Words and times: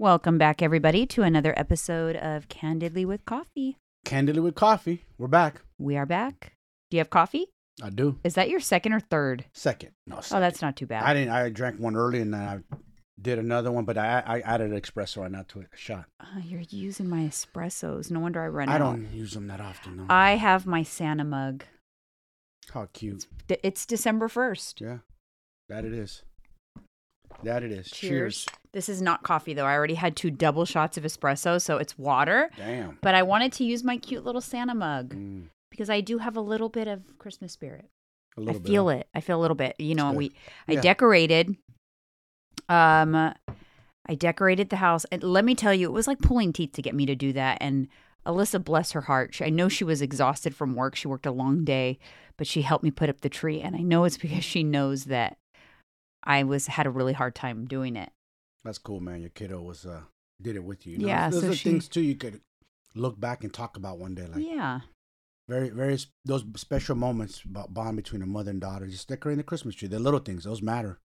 Welcome 0.00 0.38
back, 0.38 0.62
everybody, 0.62 1.04
to 1.08 1.24
another 1.24 1.52
episode 1.58 2.16
of 2.16 2.48
Candidly 2.48 3.04
with 3.04 3.26
Coffee. 3.26 3.76
Candidly 4.06 4.40
with 4.40 4.54
coffee. 4.54 5.04
We're 5.18 5.28
back. 5.28 5.60
We 5.76 5.98
are 5.98 6.06
back. 6.06 6.54
Do 6.90 6.96
you 6.96 7.00
have 7.00 7.10
coffee? 7.10 7.48
I 7.82 7.90
do. 7.90 8.18
Is 8.24 8.32
that 8.32 8.48
your 8.48 8.60
second 8.60 8.94
or 8.94 9.00
third? 9.00 9.44
Second. 9.52 9.90
No, 10.06 10.20
Oh, 10.30 10.40
that's 10.40 10.62
not 10.62 10.74
too 10.76 10.86
bad. 10.86 11.02
I 11.04 11.12
didn't. 11.12 11.28
I 11.34 11.50
drank 11.50 11.78
one 11.78 11.96
early 11.96 12.20
and 12.22 12.32
then 12.32 12.40
I 12.40 12.76
did 13.20 13.38
another 13.38 13.70
one, 13.70 13.84
but 13.84 13.98
I 13.98 14.22
I 14.26 14.40
added 14.40 14.70
an 14.72 14.80
espresso 14.80 15.18
right 15.18 15.30
now 15.30 15.44
to 15.48 15.60
it. 15.60 15.66
A 15.70 15.76
shot. 15.76 16.06
Oh, 16.18 16.38
you're 16.42 16.62
using 16.70 17.06
my 17.10 17.24
espressos. 17.24 18.10
No 18.10 18.20
wonder 18.20 18.40
I 18.40 18.48
run 18.48 18.70
I 18.70 18.76
out. 18.76 18.80
I 18.80 18.84
don't 18.84 19.12
use 19.12 19.34
them 19.34 19.48
that 19.48 19.60
often. 19.60 19.98
though. 19.98 20.06
I 20.08 20.36
have 20.36 20.64
my 20.64 20.82
Santa 20.82 21.24
mug. 21.24 21.64
How 22.72 22.88
cute. 22.94 23.26
D- 23.48 23.58
It's 23.62 23.84
December 23.84 24.28
1st. 24.28 24.80
Yeah. 24.80 24.98
That 25.68 25.84
it 25.84 25.92
is. 25.92 26.22
That 27.44 27.62
it 27.62 27.72
is. 27.72 27.90
Cheers. 27.90 28.46
This 28.72 28.88
is 28.88 29.00
not 29.02 29.22
coffee, 29.22 29.54
though. 29.54 29.64
I 29.64 29.74
already 29.74 29.94
had 29.94 30.14
two 30.16 30.30
double 30.30 30.64
shots 30.64 30.96
of 30.96 31.04
espresso, 31.04 31.60
so 31.60 31.76
it's 31.78 31.98
water. 31.98 32.50
Damn. 32.56 32.98
But 33.02 33.14
I 33.14 33.22
wanted 33.22 33.52
to 33.54 33.64
use 33.64 33.82
my 33.82 33.96
cute 33.96 34.24
little 34.24 34.40
Santa 34.40 34.74
mug 34.74 35.14
Mm, 35.14 35.46
because 35.70 35.90
I 35.90 36.00
do 36.00 36.18
have 36.18 36.36
a 36.36 36.40
little 36.40 36.68
bit 36.68 36.86
of 36.86 37.18
Christmas 37.18 37.52
spirit. 37.52 37.86
a 38.36 38.40
I 38.40 38.44
little 38.44 38.60
bit. 38.60 38.68
I 38.68 38.72
feel 38.72 38.86
bit. 38.88 38.98
it. 39.00 39.06
I 39.14 39.20
feel 39.20 39.38
a 39.38 39.42
little 39.42 39.54
bit. 39.56 39.74
You 39.78 39.94
know, 39.94 40.12
we 40.12 40.32
I 40.68 40.72
Yeah. 40.74 40.80
decorated 40.82 41.56
um 42.68 43.14
I 44.06 44.14
decorated 44.16 44.70
the 44.70 44.76
house 44.76 45.04
and 45.12 45.22
let 45.22 45.44
me 45.44 45.54
tell 45.54 45.74
you 45.74 45.88
it 45.88 45.92
was 45.92 46.06
like 46.06 46.20
pulling 46.20 46.52
teeth 46.52 46.72
to 46.74 46.82
get 46.82 46.94
me 46.94 47.06
to 47.06 47.14
do 47.14 47.32
that 47.32 47.58
and 47.60 47.88
Alyssa 48.26 48.62
bless 48.62 48.92
her 48.92 49.00
heart. 49.02 49.34
She, 49.34 49.44
I 49.44 49.48
know 49.50 49.68
she 49.68 49.82
was 49.82 50.02
exhausted 50.02 50.54
from 50.54 50.74
work. 50.74 50.94
She 50.94 51.08
worked 51.08 51.24
a 51.26 51.30
long 51.32 51.64
day, 51.64 51.98
but 52.36 52.46
she 52.46 52.60
helped 52.62 52.84
me 52.84 52.90
put 52.90 53.08
up 53.08 53.22
the 53.22 53.28
tree 53.30 53.60
and 53.60 53.74
I 53.74 53.80
know 53.80 54.04
it's 54.04 54.18
because 54.24 54.44
she 54.44 54.62
knows 54.62 55.04
that 55.06 55.38
I 56.24 56.42
was 56.44 56.66
had 56.66 56.86
a 56.86 56.90
really 56.90 57.12
hard 57.12 57.34
time 57.34 57.66
doing 57.66 57.96
it. 57.96 58.10
That's 58.64 58.78
cool, 58.78 59.00
man. 59.00 59.20
Your 59.20 59.30
kiddo 59.30 59.60
was 59.62 59.86
uh 59.86 60.02
did 60.42 60.56
it 60.56 60.64
with 60.64 60.86
you. 60.86 60.92
you 60.92 60.98
know? 61.00 61.06
Yeah, 61.08 61.30
Those 61.30 61.42
so 61.42 61.48
are 61.50 61.54
she- 61.54 61.68
things 61.70 61.88
too 61.88 62.00
you 62.00 62.14
could 62.14 62.40
look 62.94 63.20
back 63.20 63.44
and 63.44 63.52
talk 63.52 63.76
about 63.76 63.98
one 63.98 64.14
day. 64.14 64.26
Like 64.26 64.44
yeah. 64.46 64.80
very 65.48 65.68
very 65.70 65.98
those 66.24 66.44
special 66.56 66.94
moments 66.96 67.42
about 67.44 67.72
bond 67.74 67.96
between 67.96 68.22
a 68.22 68.26
mother 68.26 68.50
and 68.50 68.60
daughter. 68.60 68.86
Just 68.86 69.08
decorating 69.08 69.38
the 69.38 69.44
Christmas 69.44 69.74
tree. 69.74 69.88
The 69.88 69.98
little 69.98 70.20
things. 70.20 70.44
Those 70.44 70.62
matter. 70.62 70.98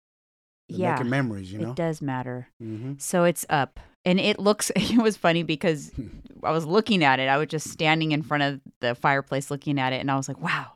They're 0.69 0.79
Yeah. 0.79 0.93
Making 0.95 1.11
memories. 1.11 1.53
You 1.53 1.59
know. 1.59 1.71
It 1.71 1.77
does 1.77 2.01
matter. 2.01 2.49
Mm-hmm. 2.63 2.95
So 2.99 3.25
it's 3.25 3.45
up. 3.51 3.81
And 4.05 4.19
it 4.19 4.39
looks, 4.39 4.71
it 4.77 4.97
was 5.01 5.17
funny 5.17 5.43
because 5.43 5.93
I 6.43 6.51
was 6.53 6.65
looking 6.65 7.05
at 7.05 7.21
it. 7.21 7.29
I 7.29 7.37
was 7.39 7.49
just 7.49 7.69
standing 7.69 8.13
in 8.13 8.23
front 8.23 8.43
of 8.43 8.61
the 8.81 8.95
fireplace 8.95 9.51
looking 9.51 9.79
at 9.79 9.93
it. 9.93 10.01
And 10.01 10.11
I 10.11 10.17
was 10.17 10.27
like, 10.29 10.41
wow, 10.41 10.73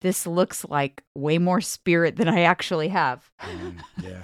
this 0.00 0.26
looks 0.26 0.64
like 0.64 1.02
way 1.14 1.38
more 1.38 1.60
spirit 1.60 2.16
than 2.16 2.28
I 2.28 2.42
actually 2.42 2.88
have. 2.88 3.30
Mm, 3.40 3.78
yeah. 4.02 4.22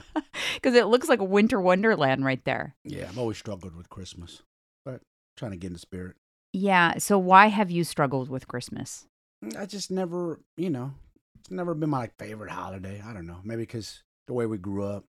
Because 0.55 0.75
it 0.75 0.86
looks 0.86 1.08
like 1.08 1.20
a 1.20 1.25
winter 1.25 1.61
wonderland 1.61 2.25
right 2.25 2.44
there. 2.44 2.75
Yeah, 2.84 3.06
I've 3.08 3.19
always 3.19 3.39
struggled 3.39 3.75
with 3.75 3.89
Christmas, 3.89 4.42
but 4.84 5.00
trying 5.36 5.50
to 5.52 5.56
get 5.56 5.69
in 5.69 5.72
the 5.72 5.78
spirit. 5.78 6.17
Yeah. 6.52 6.98
So 6.98 7.19
why 7.19 7.47
have 7.48 7.70
you 7.70 7.84
struggled 7.84 8.28
with 8.28 8.47
Christmas? 8.48 9.06
I 9.58 9.67
just 9.67 9.91
never, 9.91 10.41
you 10.56 10.70
know, 10.70 10.92
it's 11.41 11.50
never 11.50 11.75
been 11.75 11.91
my 11.91 11.98
like, 12.00 12.17
favorite 12.19 12.50
holiday. 12.50 13.02
I 13.05 13.12
don't 13.12 13.27
know, 13.27 13.39
maybe 13.45 13.62
because 13.62 14.02
the 14.27 14.33
way 14.34 14.47
we 14.47 14.58
grew 14.58 14.84
up, 14.84 15.05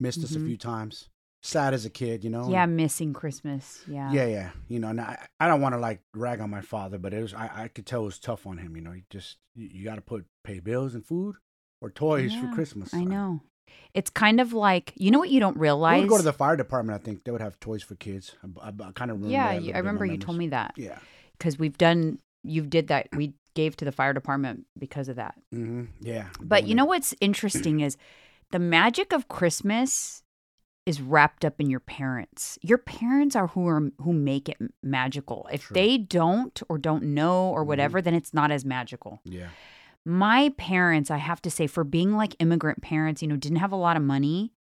missed 0.00 0.22
us 0.24 0.34
a 0.34 0.38
Mhm. 0.38 0.46
few 0.46 0.56
times. 0.58 1.08
Sad 1.46 1.74
as 1.74 1.84
a 1.84 1.90
kid, 1.90 2.24
you 2.24 2.30
know. 2.30 2.50
Yeah, 2.50 2.64
and- 2.64 2.74
missing 2.76 3.12
Christmas. 3.12 3.82
Yeah. 3.86 4.10
yeah, 4.12 4.24
yeah. 4.26 4.50
You 4.68 4.78
know, 4.78 4.88
and 4.88 5.00
I, 5.00 5.26
I 5.38 5.46
don't 5.46 5.60
want 5.60 5.74
to 5.74 5.78
like 5.78 6.00
rag 6.14 6.40
on 6.40 6.48
my 6.48 6.62
father, 6.62 6.96
but 6.98 7.12
it 7.12 7.20
was 7.20 7.34
I, 7.34 7.50
I 7.64 7.68
could 7.68 7.84
tell 7.84 8.02
it 8.02 8.06
was 8.06 8.18
tough 8.18 8.46
on 8.46 8.56
him. 8.58 8.74
You 8.76 8.82
know, 8.82 8.92
he 8.92 9.04
just 9.10 9.36
you, 9.54 9.68
you 9.70 9.84
got 9.84 9.96
to 9.96 10.00
put 10.00 10.24
pay 10.42 10.60
bills 10.60 10.94
and 10.94 11.04
food 11.04 11.36
or 11.82 11.90
toys 11.90 12.32
Yeah, 12.32 12.40
for 12.48 12.54
Christmas. 12.54 12.94
I 12.94 13.04
know. 13.04 13.40
It's 13.92 14.08
kind 14.10 14.40
of 14.40 14.52
like, 14.54 14.92
you 14.96 15.10
know 15.10 15.18
what 15.18 15.28
you 15.30 15.38
don't 15.40 15.56
We 15.56 15.62
realize? 15.62 16.00
would 16.00 16.08
go 16.08 16.16
to 16.16 16.22
the 16.22 16.32
fire 16.32 16.56
department. 16.56 16.98
I 17.00 17.04
think 17.04 17.24
they 17.24 17.30
would 17.30 17.40
have 17.42 17.60
toys 17.60 17.82
for 17.82 17.94
kids. 17.94 18.34
I, 18.62 18.68
I, 18.68 18.92
kind 18.92 19.10
of 19.10 19.18
remember. 19.18 19.28
yeah, 19.28 19.52
you, 19.52 19.58
I 19.58 19.58
bit 19.58 19.66
in 19.68 19.72
my 19.72 19.78
remember 19.78 20.06
you 20.06 20.16
told 20.18 20.38
me 20.38 20.48
that 20.48 20.72
Yeah. 20.76 20.98
because 21.36 21.58
we've 21.58 21.76
done, 21.76 22.18
you 22.42 22.62
did 22.62 22.88
that. 22.88 23.08
We 23.14 23.34
gave 23.54 23.76
to 23.76 23.84
the 23.84 23.92
fire 23.92 24.12
department 24.14 24.66
because 24.78 25.08
of 25.08 25.16
that. 25.16 25.34
hmm 25.52 25.84
Yeah. 26.00 26.28
But 26.40 26.66
you 26.66 26.74
know 26.74 26.84
what's 26.86 27.14
interesting 27.20 27.80
is 27.80 27.96
the 28.50 28.58
magic 28.58 29.12
of 29.12 29.28
Christmas 29.28 30.22
is 30.86 31.00
wrapped 31.00 31.44
up 31.44 31.60
in 31.60 31.70
your 31.70 31.80
parents. 31.80 32.58
Your 32.62 32.78
parents 32.78 33.34
are 33.34 33.46
who 33.48 33.66
are 33.66 33.90
who 34.02 34.12
make 34.12 34.48
it 34.48 34.58
magical. 34.82 35.48
If 35.52 35.62
True. 35.62 35.74
they 35.74 35.96
don't 35.98 36.62
or 36.68 36.76
don't 36.78 37.04
know 37.04 37.48
or 37.50 37.64
Mhm. 37.64 37.68
whatever, 37.68 38.02
then 38.02 38.14
it's 38.14 38.34
not 38.34 38.50
as 38.50 38.64
magical. 38.64 39.20
Yeah. 39.24 39.48
My 40.04 40.50
parents, 40.58 41.10
I 41.10 41.16
have 41.16 41.40
to 41.42 41.50
say, 41.50 41.66
for 41.66 41.82
being 41.84 42.12
like 42.14 42.36
immigrant 42.38 42.82
parents, 42.82 43.22
you 43.22 43.28
know, 43.28 43.36
didn't 43.36 43.58
have 43.58 43.72
a 43.72 43.76
lot 43.76 43.96
of 43.96 44.02
money. 44.02 44.52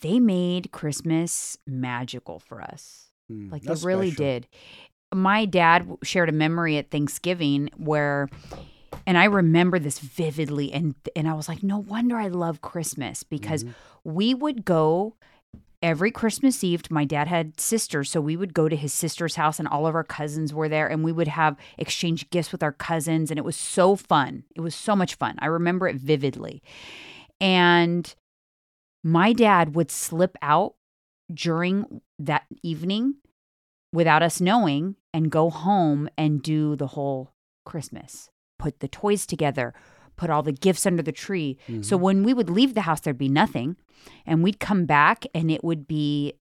They 0.00 0.18
made 0.20 0.70
Christmas 0.72 1.58
magical 1.66 2.38
for 2.38 2.62
us. 2.62 3.10
Mm, 3.30 3.52
Like 3.52 3.62
they 3.62 3.74
really 3.84 4.10
special. 4.10 4.24
did. 4.24 4.48
My 5.14 5.44
dad 5.44 5.86
shared 6.02 6.28
a 6.30 6.32
memory 6.32 6.78
at 6.78 6.90
Thanksgiving 6.90 7.68
where 7.76 8.28
and 9.08 9.16
I 9.18 9.24
remember 9.24 9.78
this 9.80 9.98
vividly 9.98 10.72
and 10.72 10.94
and 11.16 11.26
I 11.28 11.32
was 11.34 11.48
like, 11.48 11.62
no 11.62 11.78
wonder 11.78 12.16
I 12.16 12.28
love 12.28 12.60
Christmas 12.60 13.22
because 13.24 13.64
Mhm. 13.64 13.74
we 14.04 14.34
would 14.34 14.64
go 14.64 15.16
every 15.82 16.10
Christmas 16.10 16.62
Eve. 16.62 16.82
My 16.90 17.04
dad 17.04 17.26
had 17.28 17.58
sisters, 17.60 18.10
so 18.10 18.20
we 18.20 18.36
would 18.36 18.52
go 18.52 18.68
to 18.68 18.76
his 18.76 18.92
sister's 18.92 19.36
house 19.36 19.58
and 19.58 19.66
all 19.68 19.86
of 19.86 19.94
our 19.94 20.04
cousins 20.04 20.52
were 20.52 20.68
there 20.68 20.88
and 20.88 21.02
we 21.04 21.12
would 21.12 21.28
have 21.28 21.56
exchange 21.78 22.28
gifts 22.30 22.52
with 22.52 22.62
our 22.62 22.72
cousins 22.72 23.30
and 23.30 23.38
it 23.38 23.44
was 23.44 23.56
so 23.56 23.96
fun. 23.96 24.44
It 24.54 24.60
was 24.60 24.74
so 24.74 24.94
much 24.94 25.14
fun. 25.14 25.36
I 25.38 25.46
remember 25.46 25.88
it 25.88 25.96
vividly. 25.96 26.62
And 27.40 28.14
my 29.04 29.32
dad 29.32 29.74
would 29.74 29.90
slip 29.90 30.36
out 30.42 30.74
during 31.32 32.00
that 32.18 32.44
evening 32.62 33.14
without 33.92 34.22
us 34.22 34.40
knowing 34.40 34.96
and 35.14 35.30
go 35.30 35.48
home 35.48 36.08
and 36.18 36.42
do 36.42 36.76
the 36.76 36.88
whole 36.88 37.30
Christmas. 37.64 38.30
Put 38.58 38.80
the 38.80 38.88
toys 38.88 39.26
together, 39.26 39.72
put 40.16 40.30
all 40.30 40.42
the 40.42 40.52
gifts 40.52 40.86
under 40.86 41.02
the 41.02 41.12
tree. 41.12 41.58
So 41.80 41.96
Mhm. 41.96 42.00
when 42.00 42.22
we 42.24 42.34
would 42.34 42.50
leave 42.50 42.74
the 42.74 42.82
house, 42.82 43.00
there'd 43.00 43.16
be 43.18 43.28
nothing. 43.28 43.76
And 44.26 44.42
we'd 44.42 44.58
come 44.60 44.84
back 44.84 45.24
and 45.34 45.50
it 45.50 45.62
would 45.64 45.86
be 45.86 46.34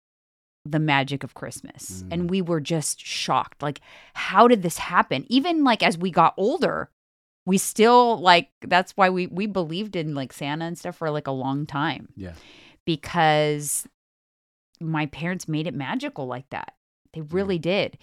the 0.65 0.79
magic 0.81 1.23
of 1.23 1.35
Christmas. 1.35 2.03
Mm. 2.03 2.13
And 2.13 2.31
we 2.31 2.43
were 2.43 2.61
just 2.61 3.01
shocked. 3.05 3.63
Like, 3.63 3.81
how 4.15 4.49
did 4.49 4.63
this 4.63 4.79
happen? 4.79 5.25
Even 5.29 5.63
like 5.63 5.83
as 5.83 5.97
we 5.97 6.11
got 6.11 6.35
older, 6.37 6.91
we 7.45 7.57
still 7.59 8.19
like 8.19 8.49
that's 8.63 8.93
why 8.97 9.09
we 9.09 9.29
we 9.29 9.47
believed 9.47 9.95
in 9.95 10.15
like 10.15 10.33
Santa 10.33 10.65
and 10.65 10.77
stuff 10.77 10.97
for 10.97 11.11
like 11.11 11.29
a 11.29 11.33
long 11.33 11.65
time 11.67 12.09
Yeah. 12.17 12.33
because 12.85 13.87
my 14.81 15.07
parents 15.07 15.47
made 15.49 15.67
it 15.67 15.75
magical 15.75 16.27
like 16.27 16.49
that. 16.51 16.73
They 17.13 17.21
really 17.21 17.59
did. 17.59 17.99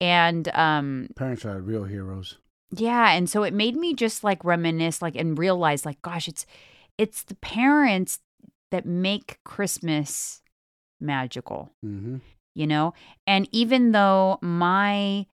And 0.00 0.48
um 0.54 1.08
Parents 1.16 1.44
are 1.44 1.60
real 1.60 1.84
heroes. 1.84 2.38
Yeah, 2.70 3.12
and 3.12 3.28
so 3.30 3.42
it 3.42 3.54
made 3.54 3.76
me 3.76 3.94
just 3.94 4.24
like 4.24 4.44
reminisce 4.44 5.00
like 5.02 5.16
and 5.16 5.38
realize 5.38 5.84
like 5.86 6.00
gosh, 6.02 6.28
it's 6.28 6.46
it's 6.98 7.22
the 7.22 7.34
parents 7.36 8.20
that 8.70 8.84
make 8.86 9.38
Christmas 9.44 10.42
magical, 11.00 11.70
Mm-hmm. 11.84 12.16
you 12.54 12.66
know? 12.66 12.94
And 13.26 13.48
even 13.52 13.92
though 13.92 14.38
my 14.42 15.26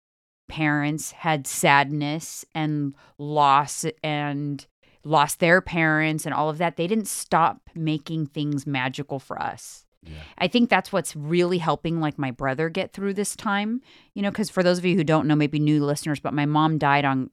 parents 0.49 1.11
had 1.11 1.47
sadness 1.47 2.45
and 2.53 2.93
loss 3.17 3.85
and 4.03 4.65
lost 5.03 5.39
their 5.39 5.61
parents 5.61 6.25
and 6.25 6.33
all 6.35 6.49
of 6.49 6.57
that, 6.59 6.75
they 6.75 6.85
didn't 6.85 7.07
stop 7.07 7.61
making 7.73 8.27
things 8.27 8.67
magical 8.67 9.19
for 9.19 9.41
us. 9.41 9.85
Yeah. 10.05 10.19
I 10.37 10.47
think 10.47 10.69
that's 10.69 10.91
what's 10.91 11.15
really 11.15 11.57
helping 11.57 11.99
like 11.99 12.17
my 12.17 12.31
brother 12.31 12.69
get 12.69 12.93
through 12.93 13.13
this 13.13 13.35
time. 13.35 13.81
You 14.13 14.21
know, 14.21 14.31
cuz 14.31 14.49
for 14.49 14.63
those 14.63 14.77
of 14.77 14.85
you 14.85 14.95
who 14.95 15.03
don't 15.03 15.27
know, 15.27 15.35
maybe 15.35 15.59
new 15.59 15.83
listeners, 15.83 16.19
but 16.19 16.33
my 16.33 16.45
mom 16.45 16.77
died 16.77 17.05
on 17.05 17.29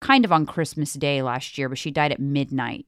kind 0.00 0.24
of 0.24 0.32
on 0.32 0.46
Christmas 0.46 0.94
Day 0.94 1.22
last 1.22 1.58
year, 1.58 1.68
but 1.68 1.78
she 1.78 1.90
died 1.90 2.12
at 2.12 2.20
midnight 2.20 2.86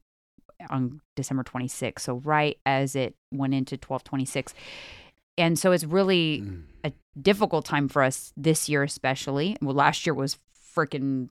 on 0.69 1.01
December 1.15 1.43
26th. 1.43 1.99
So 1.99 2.15
right 2.23 2.57
as 2.65 2.95
it 2.95 3.15
went 3.31 3.53
into 3.53 3.75
1226. 3.75 4.53
And 5.37 5.57
so 5.57 5.71
it's 5.71 5.83
really 5.85 6.41
Mm. 6.41 6.63
a 6.83 6.93
difficult 7.19 7.65
time 7.65 7.87
for 7.87 8.03
us 8.03 8.31
this 8.37 8.69
year 8.69 8.83
especially. 8.83 9.57
Well, 9.61 9.75
last 9.75 10.05
year 10.05 10.13
was 10.13 10.37
freaking 10.75 11.29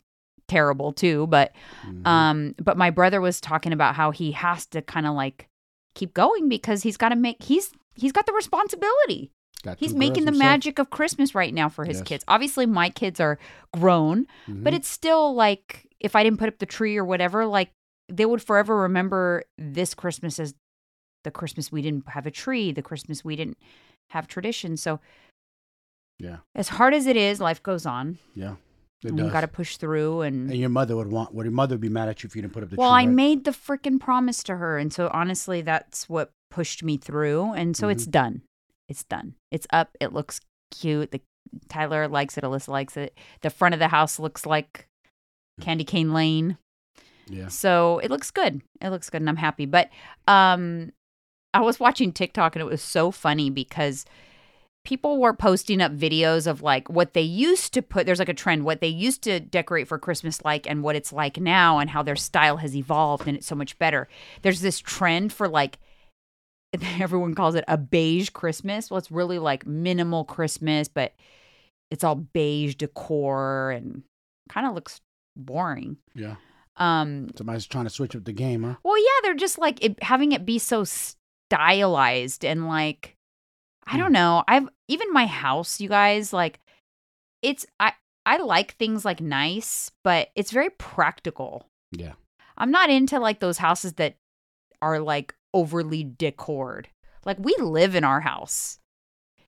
terrible 0.48 0.92
too, 0.92 1.26
but 1.28 1.52
Mhm. 1.86 2.06
um, 2.06 2.54
but 2.62 2.76
my 2.76 2.90
brother 2.90 3.20
was 3.20 3.40
talking 3.40 3.72
about 3.72 3.94
how 3.94 4.10
he 4.10 4.32
has 4.32 4.66
to 4.66 4.82
kind 4.82 5.06
of 5.06 5.14
like 5.14 5.48
keep 5.94 6.12
going 6.12 6.48
because 6.48 6.82
he's 6.82 6.96
got 6.96 7.10
to 7.10 7.16
make 7.16 7.42
he's 7.42 7.72
he's 7.94 8.12
got 8.12 8.26
the 8.26 8.32
responsibility. 8.32 9.30
Got 9.62 9.78
He's 9.78 9.92
making 9.94 10.24
the 10.24 10.30
himself. 10.30 10.38
magic 10.38 10.78
of 10.78 10.88
Christmas 10.88 11.34
right 11.34 11.52
now 11.52 11.68
for 11.68 11.84
his 11.84 11.98
Yes. 11.98 12.06
kids. 12.08 12.24
Obviously, 12.28 12.64
my 12.64 12.88
kids 12.88 13.20
are 13.20 13.38
grown, 13.74 14.26
but 14.48 14.72
Mhm. 14.72 14.76
it's 14.76 14.88
still 14.88 15.34
like 15.34 15.86
if 16.00 16.16
I 16.16 16.22
didn't 16.24 16.38
put 16.38 16.48
up 16.48 16.58
the 16.58 16.66
tree 16.66 16.96
or 16.96 17.04
whatever, 17.04 17.44
like 17.44 17.70
they 18.08 18.24
would 18.24 18.42
forever 18.42 18.74
remember 18.76 19.42
this 19.58 19.92
Christmas 19.94 20.40
as 20.40 20.54
the 21.24 21.30
Christmas 21.30 21.70
we 21.70 21.82
didn't 21.82 22.08
have 22.08 22.24
a 22.26 22.30
tree, 22.30 22.72
the 22.72 22.80
Christmas 22.80 23.22
we 23.22 23.36
didn't 23.36 23.58
have 24.10 24.26
tradition. 24.26 24.78
So, 24.78 24.98
Yeah. 26.18 26.38
as 26.54 26.68
hard 26.70 26.94
as 26.94 27.06
it 27.06 27.16
is, 27.16 27.40
life 27.40 27.62
goes 27.62 27.84
on. 27.86 28.18
yeah. 28.34 28.56
It 29.02 29.08
and 29.10 29.18
you 29.18 29.30
got 29.30 29.40
to 29.42 29.48
push 29.48 29.78
through 29.78 30.20
and 30.22 30.50
and 30.50 30.58
your 30.60 30.68
mother 30.68 30.94
would 30.96 31.06
want. 31.08 31.32
Would 31.34 31.44
your 31.44 31.52
mother 31.54 31.78
be 31.78 31.88
mad 31.88 32.08
at 32.10 32.22
you 32.22 32.26
if 32.26 32.36
you 32.36 32.42
didn't 32.42 32.52
put 32.52 32.62
up 32.62 32.68
the 32.70 32.76
well, 32.76 32.90
tree? 32.90 33.02
I 33.02 33.06
right? 33.06 33.14
made 33.14 33.44
the 33.44 33.50
freaking 33.50 33.98
promise 33.98 34.42
to 34.44 34.56
her. 34.56 34.76
And 34.78 34.92
so 34.92 35.08
honestly, 35.12 35.62
that's 35.62 36.06
what 36.08 36.30
pushed 36.50 36.82
me 36.82 36.96
through. 36.96 37.52
And 37.54 37.76
so 37.76 37.88
it's 37.88 38.02
Mm-hmm. 38.04 38.10
done. 38.10 38.42
It's 38.88 39.04
done. 39.04 39.34
It's 39.50 39.66
up. 39.72 39.96
It 40.00 40.12
looks 40.12 40.40
cute. 40.70 41.12
The 41.12 41.20
Tyler 41.68 42.08
likes 42.08 42.36
it. 42.36 42.44
Alyssa 42.44 42.68
likes 42.68 42.96
it. 42.96 43.16
The 43.42 43.50
front 43.50 43.74
of 43.74 43.78
the 43.78 43.88
house 43.88 44.18
looks 44.18 44.44
like 44.46 44.86
Candy 45.60 45.84
Cane 45.84 46.12
Lane. 46.12 46.58
Yeah. 47.28 47.48
So 47.48 47.98
it 48.00 48.10
looks 48.10 48.30
good. 48.30 48.62
It 48.80 48.90
looks 48.90 49.08
good 49.10 49.20
and 49.22 49.28
I'm 49.28 49.36
happy. 49.36 49.66
But 49.66 49.90
um 50.26 50.92
I 51.54 51.60
was 51.60 51.80
watching 51.80 52.12
TikTok 52.12 52.54
and 52.54 52.60
it 52.62 52.66
was 52.70 52.82
so 52.82 53.10
funny 53.10 53.50
because 53.50 54.04
people 54.84 55.18
were 55.20 55.34
posting 55.34 55.80
up 55.82 55.92
videos 55.92 56.46
of 56.46 56.62
like 56.62 56.88
what 56.88 57.12
they 57.12 57.20
used 57.20 57.74
to 57.74 57.82
put 57.82 58.06
there's 58.06 58.18
like 58.18 58.28
a 58.30 58.34
trend 58.34 58.64
what 58.64 58.80
they 58.80 58.88
used 58.88 59.22
to 59.22 59.38
decorate 59.38 59.86
for 59.86 59.98
Christmas 59.98 60.42
like 60.44 60.68
and 60.68 60.82
what 60.82 60.96
it's 60.96 61.12
like 61.12 61.38
now 61.38 61.78
and 61.78 61.90
how 61.90 62.02
their 62.02 62.16
style 62.16 62.56
has 62.58 62.74
evolved 62.74 63.26
and 63.28 63.36
it's 63.36 63.46
so 63.46 63.54
much 63.54 63.78
better. 63.78 64.08
There's 64.42 64.60
this 64.60 64.78
trend 64.80 65.32
for 65.32 65.48
like 65.48 65.78
everyone 67.00 67.34
calls 67.34 67.54
it 67.54 67.64
a 67.68 67.76
beige 67.76 68.30
Christmas. 68.30 68.90
Well, 68.90 68.98
it's 68.98 69.10
really 69.10 69.38
like 69.38 69.66
minimal 69.66 70.24
Christmas, 70.24 70.88
but 70.88 71.12
it's 71.90 72.04
all 72.04 72.14
beige 72.14 72.76
decor 72.76 73.70
and 73.70 74.02
kind 74.48 74.66
of 74.66 74.74
looks 74.74 75.00
boring. 75.36 75.96
Yeah. 76.14 76.36
Um 76.76 77.30
Somebody's 77.36 77.66
trying 77.66 77.84
to 77.84 77.90
switch 77.90 78.14
up 78.14 78.24
the 78.24 78.32
game, 78.32 78.62
huh? 78.62 78.76
well, 78.84 78.98
yeah, 78.98 79.20
they're 79.22 79.34
just 79.34 79.58
like 79.58 79.84
it, 79.84 80.02
having 80.02 80.32
it 80.32 80.46
be 80.46 80.58
so 80.58 80.84
stylized 80.84 82.44
and 82.44 82.66
like 82.66 83.16
I 83.86 83.96
don't 83.96 84.12
know. 84.12 84.44
I've 84.46 84.68
even 84.88 85.12
my 85.12 85.26
house, 85.26 85.80
you 85.80 85.88
guys, 85.88 86.32
like 86.32 86.60
it's 87.42 87.66
I 87.80 87.92
I 88.24 88.36
like 88.36 88.76
things 88.76 89.04
like 89.04 89.20
nice, 89.20 89.90
but 90.04 90.28
it's 90.36 90.52
very 90.52 90.70
practical. 90.70 91.66
Yeah. 91.90 92.12
I'm 92.56 92.70
not 92.70 92.90
into 92.90 93.18
like 93.18 93.40
those 93.40 93.58
houses 93.58 93.94
that 93.94 94.16
are 94.82 95.00
like 95.00 95.34
overly 95.54 96.04
decored. 96.04 96.88
Like 97.24 97.38
we 97.38 97.54
live 97.58 97.94
in 97.94 98.04
our 98.04 98.20
house. 98.20 98.78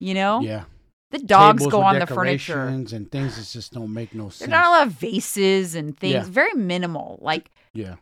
You 0.00 0.14
know? 0.14 0.40
Yeah. 0.40 0.64
The 1.10 1.18
dogs 1.18 1.62
Tables 1.62 1.72
go 1.72 1.82
on 1.82 1.98
the 1.98 2.06
furniture. 2.06 2.64
and 2.66 2.88
things 3.10 3.36
that 3.36 3.46
just 3.50 3.72
don't 3.72 3.92
make 3.94 4.14
no 4.14 4.24
There's 4.24 4.34
sense. 4.36 4.50
not 4.50 4.66
a 4.66 4.70
lot 4.70 4.86
of 4.86 4.92
vases 4.92 5.74
and 5.74 5.96
things. 5.96 6.12
Yeah. 6.14 6.24
Very 6.24 6.52
minimal. 6.54 7.18
Like 7.22 7.50
yeah. 7.72 7.96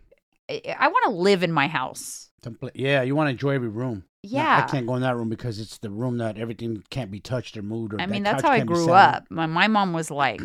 I, 0.50 0.76
I 0.78 0.88
want 0.88 1.04
to 1.06 1.10
live 1.12 1.42
in 1.42 1.52
my 1.52 1.68
house. 1.68 2.30
Yeah, 2.74 3.02
you 3.02 3.16
want 3.16 3.26
to 3.26 3.30
enjoy 3.32 3.50
every 3.54 3.68
room. 3.68 4.04
No, 4.24 4.30
Yeah. 4.30 4.64
I 4.64 4.70
can't 4.70 4.86
go 4.86 4.94
in 4.96 5.02
that 5.02 5.16
room 5.16 5.28
because 5.28 5.58
it's 5.58 5.78
the 5.78 5.90
room 5.90 6.18
that 6.18 6.36
everything 6.38 6.82
can't 6.90 7.10
be 7.10 7.18
touched 7.20 7.56
or 7.56 7.62
moved. 7.62 7.94
Or 7.94 8.00
I 8.00 8.06
that 8.06 8.10
mean, 8.12 8.22
that's 8.22 8.42
how 8.42 8.50
I 8.50 8.60
grew 8.60 8.90
up. 8.92 9.24
My 9.30 9.46
my 9.46 9.68
mom 9.68 9.92
was 9.92 10.10
like 10.10 10.40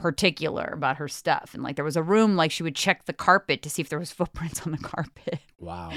particular 0.00 0.64
about 0.72 0.96
her 0.96 1.08
stuff, 1.08 1.52
and 1.52 1.62
like 1.62 1.76
there 1.76 1.84
was 1.84 1.96
a 1.96 2.02
room 2.02 2.34
like 2.34 2.50
she 2.50 2.62
would 2.62 2.74
check 2.74 3.04
the 3.04 3.12
carpet 3.12 3.60
to 3.62 3.68
see 3.70 3.82
if 3.82 3.90
there 3.90 3.98
was 3.98 4.10
footprints 4.20 4.66
on 4.66 4.72
the 4.72 4.78
carpet. 4.78 5.38
Wow. 5.58 5.92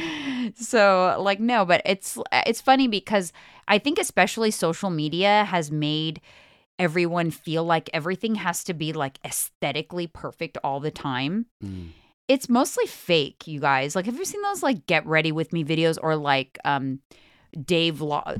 so 0.56 1.16
like 1.20 1.40
no, 1.40 1.66
but 1.66 1.82
it's 1.86 2.18
it's 2.32 2.60
funny 2.60 2.88
because 2.88 3.32
I 3.68 3.80
think 3.80 3.98
especially 3.98 4.52
social 4.52 4.90
media 4.90 5.46
has 5.46 5.72
made 5.72 6.20
everyone 6.78 7.32
feel 7.32 7.64
like 7.64 7.90
everything 7.94 8.36
has 8.36 8.64
to 8.66 8.74
be 8.74 8.92
like 8.92 9.20
aesthetically 9.26 10.08
perfect 10.08 10.58
all 10.64 10.82
the 10.82 10.92
time. 10.92 11.46
Mm. 11.64 11.90
It's 12.28 12.50
mostly 12.50 12.86
fake, 12.86 13.48
you 13.48 13.62
guys. 13.62 13.96
Like 13.96 14.06
have 14.06 14.18
you 14.18 14.26
seen 14.26 14.42
those 14.42 14.62
like 14.62 14.86
get 14.86 15.06
ready 15.06 15.32
with 15.32 15.54
me 15.54 15.64
videos 15.64 15.98
or 16.02 16.18
like 16.18 16.60
um 16.66 17.00
Dave 17.66 18.02
of 18.02 18.36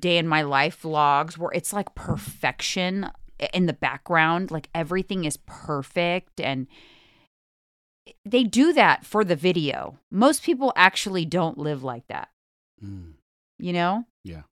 day 0.00 0.18
in 0.18 0.28
my 0.28 0.42
life 0.42 0.82
vlogs 0.82 1.38
where 1.38 1.52
it's 1.52 1.72
like 1.72 1.94
perfection 1.94 3.10
in 3.54 3.66
the 3.66 3.72
background 3.72 4.50
like 4.50 4.68
everything 4.74 5.24
is 5.24 5.36
perfect 5.46 6.40
and 6.40 6.66
they 8.24 8.42
do 8.44 8.72
that 8.72 9.04
for 9.04 9.24
the 9.24 9.36
video 9.36 9.98
most 10.10 10.42
people 10.42 10.72
actually 10.76 11.24
don't 11.24 11.58
live 11.58 11.82
like 11.84 12.06
that 12.08 12.28
Mm. 12.82 13.14
you 13.58 13.72
know 13.72 14.04
Yeah. 14.24 14.42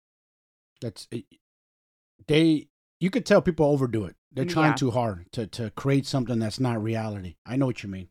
That's 0.81 1.07
they. 2.27 2.69
You 2.99 3.11
could 3.11 3.25
tell 3.25 3.41
people 3.41 3.67
overdo 3.67 4.05
it. 4.05 4.17
They're 4.33 4.45
trying 4.45 4.71
Yeah. 4.73 4.75
too 4.77 4.91
hard 4.91 5.31
to 5.33 5.47
to 5.47 5.71
create 5.71 6.07
something 6.07 6.39
that's 6.41 6.59
not 6.59 6.83
reality. 6.83 7.37
I 7.47 7.57
know 7.57 7.67
what 7.67 7.83
you 7.83 7.89
mean. 7.89 8.09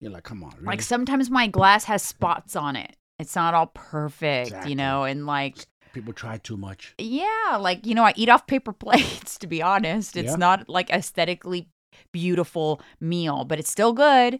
You're 0.00 0.12
like, 0.12 0.22
come 0.24 0.44
on, 0.44 0.52
really? 0.52 0.66
like 0.66 0.82
sometimes 0.82 1.30
my 1.30 1.46
glass 1.48 1.84
has 1.84 2.02
spots 2.02 2.54
on 2.54 2.76
it 2.76 2.96
it's 3.18 3.34
not 3.34 3.54
all 3.54 3.66
perfect 3.68 4.48
Exactly. 4.48 4.70
you 4.70 4.76
know 4.76 5.04
and 5.04 5.26
like 5.26 5.66
people 5.92 6.12
try 6.12 6.36
too 6.38 6.56
much. 6.56 6.94
yeah 6.98 7.56
like 7.60 7.86
you 7.86 7.94
know 7.94 8.04
i 8.04 8.12
eat 8.16 8.28
off 8.28 8.46
paper 8.46 8.72
plates 8.84 9.38
to 9.38 9.46
be 9.46 9.62
honest 9.62 10.16
it's 10.16 10.30
Yeah. 10.32 10.36
not 10.36 10.68
like 10.68 10.90
aesthetically 10.90 11.68
beautiful 12.12 12.80
meal 13.00 13.44
but 13.44 13.58
it's 13.58 13.70
still 13.70 13.92
good 13.92 14.38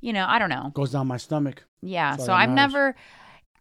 you 0.00 0.12
know 0.12 0.26
i 0.28 0.38
don't 0.38 0.50
know 0.50 0.70
Goes 0.74 0.92
down 0.92 1.06
my 1.06 1.16
stomach. 1.16 1.64
Yeah. 1.82 2.16
So 2.16 2.34
I've 2.34 2.50
matters. 2.50 2.72
never, 2.74 2.96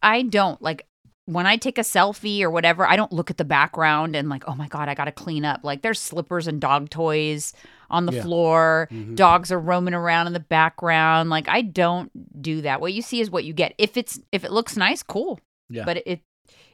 I 0.04 0.24
don't 0.24 0.62
like 0.62 0.86
when 1.26 1.46
I 1.48 1.56
take 1.56 1.78
a 1.78 1.82
selfie 1.82 2.42
or 2.42 2.50
whatever, 2.50 2.86
I 2.86 2.98
don't 2.98 3.14
look 3.14 3.30
at 3.30 3.38
the 3.38 3.46
background 3.46 4.14
and 4.16 4.28
like, 4.28 4.44
oh 4.48 4.56
my 4.56 4.68
God, 4.68 4.90
I 4.90 4.94
got 4.96 5.06
to 5.06 5.12
clean 5.14 5.46
up. 5.46 5.62
Like 5.64 5.84
there's 5.84 6.00
slippers 6.02 6.46
and 6.48 6.60
dog 6.60 6.90
toys 6.90 7.54
on 7.90 8.06
the 8.08 8.12
Yeah. 8.14 8.24
floor. 8.24 8.90
Mhm. 8.92 9.16
Dogs 9.16 9.52
are 9.54 9.60
roaming 9.60 9.94
around 9.94 10.28
in 10.28 10.34
the 10.34 10.40
background. 10.42 11.30
Like 11.30 11.48
I 11.48 11.62
don't 11.62 12.12
do 12.42 12.62
that. 12.64 12.82
What 12.82 12.92
you 12.92 13.02
see 13.02 13.22
is 13.22 13.30
what 13.32 13.46
you 13.46 13.54
get. 13.54 13.74
If 13.78 13.96
it's, 13.96 14.20
if 14.34 14.44
it 14.44 14.52
looks 14.52 14.76
nice, 14.76 15.02
cool. 15.02 15.40
Yeah. 15.70 15.86
But 15.86 16.04
it 16.06 16.22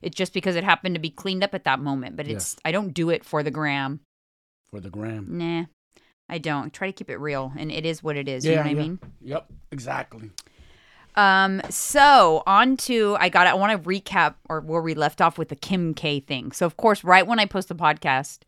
it's 0.01 0.15
just 0.15 0.33
because 0.33 0.55
it 0.55 0.63
happened 0.63 0.95
to 0.95 1.01
be 1.01 1.09
cleaned 1.09 1.43
up 1.43 1.53
at 1.53 1.63
that 1.65 1.79
moment. 1.79 2.15
But 2.15 2.27
Yeah. 2.27 2.35
it's, 2.37 2.55
I 2.65 2.71
don't 2.71 2.93
do 2.93 3.09
it 3.09 3.23
for 3.25 3.43
the 3.43 3.51
gram. 3.51 3.99
for 4.71 4.79
the 4.79 4.89
gram. 4.89 5.27
Nah, 5.37 5.65
I 6.27 6.37
don't. 6.39 6.65
I 6.65 6.69
try 6.69 6.87
to 6.87 6.93
keep 6.93 7.09
it 7.09 7.17
real 7.17 7.53
and 7.57 7.71
it 7.71 7.85
is 7.85 8.03
what 8.03 8.17
it 8.17 8.27
is. 8.27 8.43
you 8.45 8.55
know 8.55 8.63
Yeah, 8.63 8.67
I 8.69 8.73
mean? 8.73 8.99
Yep, 9.21 9.47
exactly. 9.71 10.31
Um, 11.15 11.61
so 11.69 12.43
on 12.45 12.75
to 12.77 13.15
I 13.19 13.29
got 13.29 13.47
I 13.47 13.53
want 13.53 13.71
to 13.81 13.89
recap 13.89 14.35
or 14.49 14.59
where 14.59 14.81
we 14.81 14.95
left 14.95 15.21
off 15.21 15.37
with 15.37 15.47
the 15.49 15.55
Kim 15.55 15.93
K 15.93 16.19
thing. 16.19 16.51
So 16.51 16.65
of 16.65 16.75
course, 16.77 17.03
right 17.05 17.25
when 17.25 17.39
I 17.39 17.45
post 17.45 17.69
the 17.69 17.75
podcast, 17.75 18.39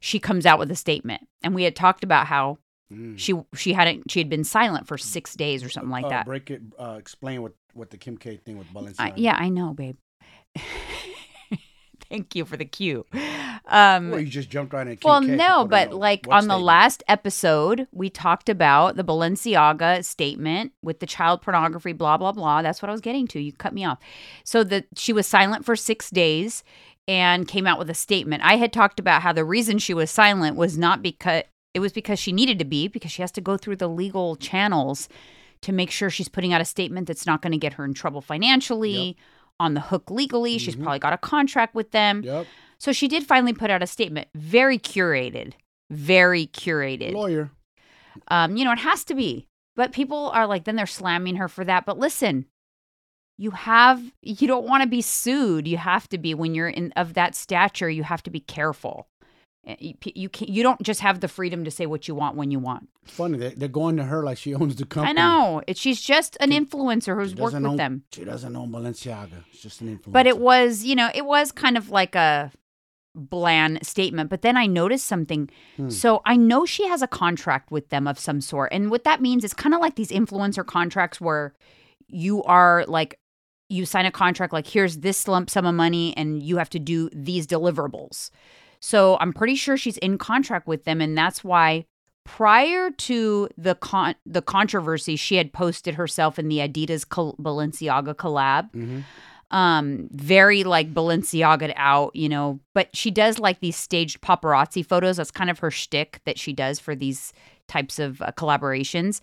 she 0.00 0.18
comes 0.18 0.44
out 0.46 0.58
with 0.58 0.70
a 0.72 0.74
statement. 0.76 1.22
And 1.44 1.54
we 1.54 1.62
had 1.64 1.76
talked 1.76 2.02
about 2.04 2.26
how 2.26 2.58
Mm. 2.92 3.18
she 3.18 3.32
she 3.54 3.72
hadn't 3.72 4.10
she 4.10 4.20
had 4.20 4.28
been 4.28 4.44
silent 4.44 4.86
for 4.86 4.98
six 4.98 5.34
days 5.34 5.64
or 5.64 5.70
something 5.70 5.90
like 5.90 6.04
Uh, 6.04 6.08
that. 6.10 6.26
Break 6.26 6.50
it. 6.50 6.60
Uh, 6.78 6.96
explain 6.98 7.40
what 7.40 7.54
what 7.72 7.88
the 7.88 7.96
Kim 7.96 8.18
K 8.18 8.36
thing 8.36 8.58
with 8.58 8.66
Balenciaga. 8.68 8.96
I, 8.98 9.12
yeah, 9.16 9.34
I 9.38 9.48
know, 9.48 9.72
babe. 9.72 9.96
Thank 12.08 12.34
you 12.34 12.44
for 12.44 12.58
the 12.58 12.66
cue. 12.66 13.06
Um 13.66 14.10
Well, 14.10 14.20
you 14.20 14.26
just 14.26 14.50
jumped 14.50 14.74
right 14.74 14.86
in. 14.86 14.98
Well, 15.02 15.22
no, 15.22 15.64
but 15.64 15.94
like 15.94 16.26
on 16.28 16.46
the 16.46 16.58
last 16.58 17.02
episode, 17.08 17.88
we 17.90 18.10
talked 18.10 18.50
about 18.50 18.96
the 18.96 19.04
Balenciaga 19.04 20.04
statement 20.04 20.72
with 20.82 21.00
the 21.00 21.06
child 21.06 21.40
pornography, 21.40 21.92
blah 21.92 22.18
blah 22.18 22.32
blah. 22.32 22.60
That's 22.60 22.82
what 22.82 22.90
I 22.90 22.92
was 22.92 23.00
getting 23.00 23.26
to. 23.28 23.40
You 23.40 23.52
cut 23.52 23.72
me 23.72 23.84
off. 23.86 23.98
So 24.44 24.62
that 24.64 24.86
she 24.96 25.14
was 25.14 25.26
silent 25.26 25.64
for 25.64 25.74
six 25.74 26.10
days 26.10 26.64
and 27.08 27.48
came 27.48 27.66
out 27.66 27.78
with 27.78 27.88
a 27.88 27.94
statement. 27.94 28.42
I 28.44 28.56
had 28.56 28.72
talked 28.72 29.00
about 29.00 29.22
how 29.22 29.32
the 29.32 29.44
reason 29.44 29.78
she 29.78 29.94
was 29.94 30.10
silent 30.10 30.56
was 30.56 30.76
not 30.76 31.02
because 31.02 31.44
it 31.74 31.80
was 31.80 31.92
because 31.92 32.18
she 32.18 32.32
needed 32.32 32.58
to 32.58 32.64
be 32.66 32.88
because 32.88 33.10
she 33.10 33.22
has 33.22 33.32
to 33.32 33.40
go 33.40 33.56
through 33.56 33.76
the 33.76 33.88
legal 33.88 34.36
channels 34.36 35.08
to 35.62 35.72
make 35.72 35.90
sure 35.90 36.10
she's 36.10 36.28
putting 36.28 36.52
out 36.52 36.60
a 36.60 36.64
statement 36.64 37.06
that's 37.06 37.26
not 37.26 37.40
going 37.40 37.52
to 37.52 37.58
get 37.58 37.74
her 37.74 37.84
in 37.84 37.94
trouble 37.94 38.20
financially. 38.20 39.16
On 39.60 39.74
the 39.74 39.80
hook 39.80 40.10
legally. 40.10 40.58
She's 40.58 40.76
Mhm. 40.76 40.82
probably 40.82 40.98
got 40.98 41.12
a 41.12 41.18
contract 41.18 41.74
with 41.74 41.90
them. 41.92 42.22
Yep. 42.24 42.46
So 42.78 42.92
she 42.92 43.06
did 43.06 43.24
finally 43.26 43.52
put 43.52 43.70
out 43.70 43.82
a 43.82 43.86
statement, 43.86 44.28
very 44.34 44.78
curated, 44.78 45.52
very 45.90 46.46
curated. 46.48 47.12
Lawyer. 47.12 47.50
Um, 48.28 48.56
you 48.56 48.64
know, 48.64 48.72
it 48.72 48.78
has 48.80 49.04
to 49.04 49.14
be. 49.14 49.46
But 49.76 49.92
people 49.92 50.30
are 50.30 50.46
like, 50.46 50.64
then 50.64 50.76
they're 50.76 50.86
slamming 50.86 51.36
her 51.36 51.48
for 51.48 51.64
that. 51.64 51.86
But 51.86 51.98
listen, 51.98 52.46
you 53.38 53.52
have, 53.52 54.02
you 54.20 54.46
don't 54.46 54.66
want 54.66 54.82
to 54.82 54.88
be 54.88 55.00
sued. 55.00 55.66
You 55.66 55.78
have 55.78 56.08
to 56.08 56.18
be 56.18 56.34
when 56.34 56.54
you're 56.54 56.68
in 56.68 56.92
of 56.96 57.14
that 57.14 57.34
stature. 57.34 57.88
You 57.88 58.02
have 58.02 58.22
to 58.24 58.30
be 58.30 58.40
careful. 58.40 59.08
Uh, 59.66 59.74
You, 59.78 59.94
you 60.14 60.28
can 60.28 60.48
You 60.48 60.62
don't 60.62 60.82
just 60.82 61.00
have 61.00 61.20
the 61.20 61.28
freedom 61.28 61.64
to 61.64 61.70
say 61.70 61.86
what 61.86 62.08
you 62.08 62.14
want 62.14 62.36
when 62.36 62.50
you 62.50 62.58
want. 62.58 62.88
It's 63.04 63.12
funny. 63.14 63.38
They, 63.38 63.50
they're 63.50 63.68
going 63.68 63.96
to 63.96 64.04
her 64.04 64.22
like 64.24 64.38
she 64.38 64.54
owns 64.54 64.76
the 64.76 64.86
company. 64.86 65.10
I 65.10 65.12
know. 65.22 65.62
It, 65.66 65.76
she's 65.76 66.00
just 66.00 66.36
an 66.40 66.50
She- 66.50 66.60
influencer 66.60 67.14
who's 67.16 67.34
worked 67.34 67.54
with 67.54 67.64
own- 67.66 67.76
them. 67.76 68.02
She 68.12 68.24
doesn't 68.24 68.54
own 68.56 68.70
Balenciaga. 68.72 69.44
It's 69.52 69.62
just 69.62 69.80
an 69.80 69.96
influencer. 69.98 70.12
But 70.12 70.26
it 70.26 70.38
was, 70.38 70.84
you 70.84 70.94
know, 70.96 71.10
it 71.14 71.24
was 71.24 71.52
kind 71.52 71.76
of 71.76 71.90
like 71.90 72.14
a 72.14 72.50
bland 73.14 73.84
statement. 73.86 74.30
But 74.30 74.42
then 74.42 74.56
I 74.56 74.66
noticed 74.66 75.06
something. 75.06 75.50
Hmm. 75.76 75.90
So 75.90 76.22
I 76.24 76.36
know 76.36 76.64
she 76.64 76.86
has 76.88 77.02
a 77.02 77.06
contract 77.08 77.70
with 77.70 77.88
them 77.90 78.06
of 78.08 78.18
some 78.18 78.40
sort. 78.40 78.72
And 78.72 78.90
what 78.90 79.04
that 79.04 79.20
means 79.20 79.44
is 79.44 79.52
kind 79.54 79.74
of 79.74 79.80
like 79.80 79.96
these 79.96 80.10
influencer 80.10 80.64
contracts 80.66 81.20
where 81.20 81.54
you 82.08 82.42
are 82.44 82.84
like, 82.88 83.18
you 83.68 83.86
sign 83.86 84.06
a 84.06 84.10
contract 84.10 84.52
like, 84.52 84.66
here's 84.66 84.98
this 84.98 85.26
lump 85.28 85.48
sum 85.50 85.64
of 85.66 85.74
money 85.74 86.14
and 86.16 86.42
you 86.42 86.56
have 86.58 86.70
to 86.70 86.78
do 86.78 87.08
these 87.12 87.46
deliverables. 87.46 88.30
So 88.82 89.16
I'm 89.20 89.32
pretty 89.32 89.54
sure 89.54 89.76
she's 89.76 89.96
in 89.98 90.18
contract 90.18 90.66
with 90.66 90.84
them. 90.84 91.00
And 91.00 91.16
that's 91.16 91.42
why 91.44 91.86
prior 92.24 92.90
to 92.90 93.48
the 93.56 93.74
con- 93.76 94.16
the 94.26 94.42
controversy, 94.42 95.16
she 95.16 95.36
had 95.36 95.52
posted 95.52 95.94
herself 95.94 96.38
in 96.38 96.48
the 96.48 96.58
Adidas 96.58 97.08
col- 97.08 97.36
Balenciaga 97.40 98.14
collab 98.14 98.70
Mhm. 98.72 99.04
um 99.50 100.08
very 100.12 100.64
like 100.64 100.94
balenciaga 100.94 101.74
out 101.76 102.10
you 102.16 102.26
know 102.28 102.58
but 102.74 102.88
she 102.96 103.10
does 103.10 103.38
like 103.38 103.60
these 103.60 103.76
staged 103.76 104.22
paparazzi 104.22 104.82
photos 104.86 105.18
that's 105.18 105.30
kind 105.30 105.50
of 105.50 105.58
her 105.58 105.70
shtick 105.70 106.20
that 106.24 106.38
she 106.38 106.54
does 106.54 106.80
for 106.80 106.94
these 106.94 107.34
types 107.68 107.98
of 107.98 108.22
uh, 108.22 108.32
collaborations 108.32 109.20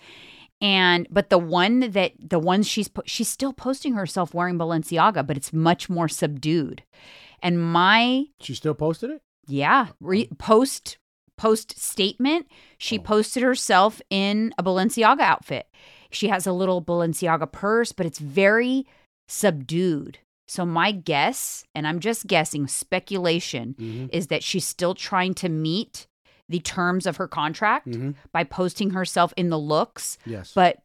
And 0.62 1.08
but 1.10 1.30
the 1.30 1.38
one 1.40 1.80
that 1.92 2.12
the 2.20 2.38
ones 2.38 2.68
she's 2.68 2.90
po- 2.90 3.02
she's 3.06 3.30
still 3.30 3.54
posting 3.54 3.94
herself 3.94 4.34
wearing 4.34 4.58
Balenciaga, 4.60 5.26
but 5.26 5.38
it's 5.38 5.54
much 5.54 5.90
more 5.90 6.10
subdued. 6.10 6.84
And 7.42 7.56
my 7.72 8.26
She 8.42 8.54
still 8.54 8.74
posted 8.76 9.10
it. 9.12 9.22
Yeah, 9.50 9.88
re- 10.00 10.30
post 10.38 10.98
post 11.38 11.80
statement, 11.80 12.48
she 12.78 13.00
Oh. 13.00 13.02
posted 13.02 13.42
herself 13.44 14.02
in 14.10 14.54
a 14.58 14.64
Balenciaga 14.64 15.22
outfit. 15.22 15.68
She 16.12 16.28
has 16.28 16.46
a 16.46 16.52
little 16.52 16.82
Balenciaga 16.82 17.50
purse, 17.52 17.92
but 17.94 18.06
it's 18.06 18.20
very 18.20 18.86
subdued. 19.30 20.20
So 20.48 20.66
my 20.66 20.92
guess, 20.92 21.64
and 21.76 21.88
I'm 21.88 22.00
just 22.00 22.28
guessing, 22.28 22.68
speculation, 22.68 23.76
Mm-hmm. 23.80 24.08
is 24.12 24.28
that 24.28 24.44
she's 24.44 24.66
still 24.66 24.96
trying 24.96 25.34
to 25.36 25.48
meet 25.50 26.08
the 26.50 26.60
terms 26.60 27.06
of 27.06 27.18
her 27.18 27.28
contract 27.28 27.88
Mm-hmm. 27.88 28.12
by 28.34 28.44
posting 28.44 28.90
herself 28.90 29.34
in 29.38 29.50
the 29.50 29.60
looks, 29.60 30.18
Yes. 30.26 30.52
but 30.54 30.80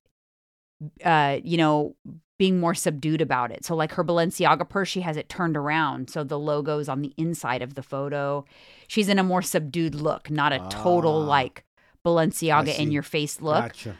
uh, 1.05 1.38
you 1.43 1.57
know, 1.57 1.95
being 2.38 2.59
more 2.59 2.75
subdued 2.75 3.21
about 3.21 3.50
it. 3.53 3.64
So 3.64 3.76
like 3.76 3.93
her 3.93 4.03
Balenciaga 4.05 4.69
purse, 4.69 4.88
she 4.88 5.03
has 5.03 5.17
it 5.17 5.29
turned 5.29 5.57
around 5.57 6.11
so 6.11 6.25
the 6.25 6.38
logo 6.38 6.79
is 6.81 6.88
on 6.88 7.00
the 7.00 7.12
inside 7.17 7.62
of 7.62 7.75
the 7.75 7.83
photo. 7.83 8.45
She's 8.88 9.09
in 9.09 9.19
a 9.19 9.23
more 9.23 9.41
subdued 9.43 9.95
look, 9.95 10.31
not 10.31 10.53
a 10.53 10.59
total 10.71 11.23
Ah. 11.23 11.26
like 11.26 11.64
Balenciaga 12.05 12.76
in 12.79 12.91
your 12.91 13.03
face 13.05 13.41
look. 13.41 13.62
Gotcha. 13.67 13.97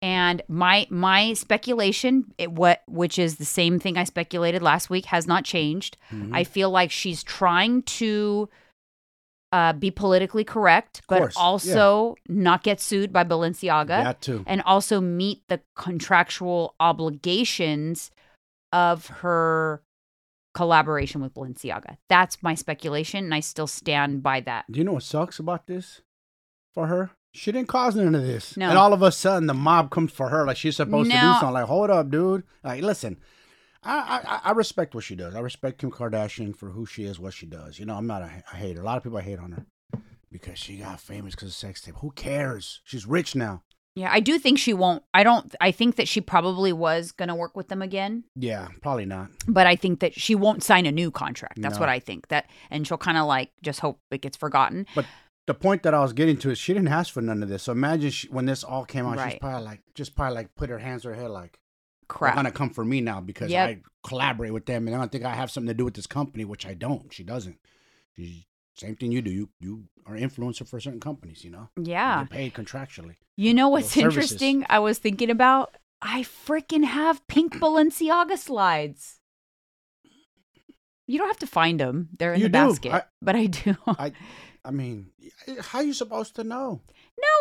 And 0.00 0.42
my 0.48 0.86
my 0.90 1.32
speculation, 1.32 2.34
it, 2.36 2.50
what 2.52 2.82
which 2.88 3.18
is 3.18 3.36
the 3.36 3.44
same 3.44 3.78
thing 3.78 3.96
I 3.96 4.04
speculated 4.04 4.60
last 4.60 4.90
week, 4.90 5.06
has 5.06 5.26
not 5.28 5.44
changed. 5.44 5.96
Mhm. 6.12 6.30
I 6.34 6.42
feel 6.44 6.70
like 6.70 6.90
she's 6.90 7.22
trying 7.22 7.82
to 7.84 8.48
uh, 9.52 9.74
be 9.74 9.90
politically 9.90 10.44
correct, 10.44 11.02
but 11.08 11.18
course, 11.18 11.36
yeah. 11.36 11.42
also 11.42 12.16
not 12.28 12.62
get 12.62 12.80
sued 12.80 13.12
by 13.12 13.22
Balenciaga, 13.22 13.86
That 13.86 14.20
too. 14.22 14.44
and 14.46 14.62
also 14.62 15.00
meet 15.00 15.42
the 15.48 15.60
contractual 15.76 16.74
obligations 16.80 18.10
of 18.72 19.06
her 19.08 19.82
collaboration 20.54 21.20
with 21.20 21.34
Balenciaga. 21.34 21.98
That's 22.08 22.42
my 22.42 22.54
speculation, 22.54 23.24
and 23.24 23.34
I 23.34 23.40
still 23.40 23.66
stand 23.66 24.22
by 24.22 24.40
that. 24.40 24.64
Do 24.70 24.78
you 24.78 24.84
know 24.84 24.94
what 24.94 25.02
sucks 25.02 25.38
about 25.38 25.66
this 25.66 26.00
for 26.72 26.86
her? 26.86 27.10
She 27.34 27.52
didn't 27.52 27.68
cause 27.68 27.96
none 27.96 28.14
of 28.14 28.22
this. 28.22 28.56
No. 28.56 28.68
And 28.68 28.78
all 28.78 28.92
of 28.92 29.02
a 29.02 29.12
sudden, 29.12 29.46
the 29.46 29.54
mob 29.54 29.90
comes 29.90 30.12
for 30.12 30.28
her 30.28 30.46
like 30.46 30.56
she's 30.58 30.76
supposed 30.76 31.10
to 31.10 31.16
do 31.16 31.22
something. 31.22 31.50
Like, 31.50 31.64
hold 31.64 31.90
up, 31.90 32.10
dude. 32.10 32.44
Like, 32.62 32.82
listen, 32.82 33.18
I, 33.84 34.20
I 34.24 34.40
I 34.44 34.52
respect 34.52 34.94
what 34.94 35.04
she 35.04 35.14
does. 35.16 35.34
I 35.34 35.40
respect 35.40 35.78
Kim 35.78 35.90
Kardashian 35.90 36.54
for 36.56 36.70
who 36.70 36.86
she 36.86 37.04
is, 37.04 37.18
what 37.18 37.34
she 37.34 37.46
does. 37.46 37.78
You 37.78 37.86
know, 37.86 37.96
I'm 37.96 38.06
not 38.06 38.22
a, 38.22 38.30
a 38.52 38.56
hater. 38.56 38.80
A 38.80 38.84
lot 38.84 38.96
of 38.96 39.02
people 39.02 39.18
I 39.18 39.22
hate 39.22 39.38
on 39.38 39.52
her 39.52 39.66
because 40.30 40.58
she 40.58 40.76
got 40.78 41.00
famous 41.00 41.34
because 41.34 41.48
of 41.48 41.54
sex 41.54 41.80
tape. 41.80 41.96
Who 41.98 42.10
cares? 42.12 42.80
She's 42.84 43.06
rich 43.06 43.34
now. 43.34 43.62
Yeah, 43.94 44.10
I 44.10 44.20
do 44.20 44.38
think 44.38 44.58
she 44.58 44.72
won't. 44.72 45.02
I 45.12 45.22
don't. 45.22 45.54
I 45.60 45.70
think 45.70 45.96
that 45.96 46.08
she 46.08 46.20
probably 46.22 46.72
was 46.72 47.12
going 47.12 47.28
to 47.28 47.34
work 47.34 47.54
with 47.56 47.68
them 47.68 47.82
again. 47.82 48.24
Yeah, 48.34 48.68
probably 48.80 49.04
not. 49.04 49.28
but 49.46 49.66
I 49.66 49.76
think 49.76 50.00
that 50.00 50.14
she 50.18 50.34
won't 50.34 50.62
sign 50.62 50.86
a 50.86 50.92
new 50.92 51.10
contract. 51.10 51.60
That's 51.60 51.74
No. 51.74 51.80
what 51.80 51.88
I 51.90 51.98
think. 51.98 52.28
That 52.28 52.48
and 52.70 52.86
she'll 52.86 52.96
kind 52.98 53.18
of 53.18 53.26
like 53.26 53.50
just 53.62 53.80
hope 53.80 53.98
it 54.10 54.22
gets 54.22 54.36
forgotten. 54.36 54.86
But 54.94 55.04
the 55.46 55.54
point 55.54 55.82
that 55.82 55.92
I 55.92 56.00
was 56.00 56.12
getting 56.14 56.38
to 56.38 56.50
is 56.50 56.56
she 56.58 56.72
didn't 56.72 56.88
ask 56.88 57.12
for 57.12 57.20
none 57.20 57.42
of 57.42 57.48
this. 57.50 57.64
So 57.64 57.72
imagine 57.72 58.10
she, 58.12 58.28
when 58.28 58.46
this 58.46 58.64
all 58.64 58.84
came 58.86 59.04
out, 59.06 59.18
she's 59.28 59.38
probably 59.40 59.64
like, 59.64 59.80
just 59.94 60.14
probably 60.14 60.36
like 60.36 60.54
put 60.54 60.70
her 60.70 60.78
hands 60.78 61.02
to 61.02 61.08
her 61.08 61.14
head 61.14 61.30
like, 61.30 61.58
Crap. 62.12 62.34
They're 62.34 62.42
gonna 62.44 62.52
come 62.52 62.70
for 62.70 62.84
me 62.84 63.00
now 63.00 63.20
because 63.20 63.50
Yep. 63.50 63.68
I 63.68 63.80
collaborate 64.06 64.52
with 64.52 64.66
them, 64.66 64.86
and 64.86 64.94
I 64.94 64.98
don't 64.98 65.10
think 65.10 65.24
I 65.24 65.34
have 65.34 65.50
something 65.50 65.68
to 65.68 65.74
do 65.74 65.84
with 65.84 65.94
this 65.94 66.06
company, 66.06 66.44
which 66.44 66.66
I 66.66 66.74
don't. 66.74 67.12
She 67.12 67.24
doesn't. 67.24 67.58
She's 68.14 68.44
same 68.74 68.96
thing 68.96 69.12
you 69.12 69.22
do. 69.22 69.30
You 69.30 69.48
you 69.60 69.84
are 70.06 70.14
influencer 70.14 70.66
for 70.68 70.78
certain 70.80 71.00
companies. 71.00 71.42
You 71.44 71.50
know, 71.50 71.68
yeah. 71.80 72.18
you're 72.20 72.26
paid 72.26 72.52
contractually. 72.54 73.16
You 73.36 73.54
know 73.54 73.68
what's 73.68 73.96
interesting? 74.04 74.66
I 74.68 74.78
was 74.78 74.98
thinking 74.98 75.30
about. 75.30 75.76
I 76.02 76.22
freaking 76.22 76.84
have 76.84 77.24
pink 77.28 77.54
Balenciaga 77.60 78.36
slides. 78.36 79.20
You 81.06 81.18
don't 81.18 81.28
have 81.28 81.38
to 81.38 81.46
find 81.46 81.80
them; 81.80 82.08
they're 82.18 82.34
in 82.34 82.40
You 82.40 82.46
the 82.48 82.58
do. 82.58 82.66
basket. 82.68 82.92
I- 82.92 83.02
but 83.22 83.36
I 83.36 83.46
do. 83.46 83.74
I 83.86 84.12
I 84.64 84.70
mean, 84.70 85.10
how 85.60 85.78
are 85.78 85.84
you 85.84 85.92
supposed 85.92 86.36
to 86.36 86.44
know? 86.44 86.82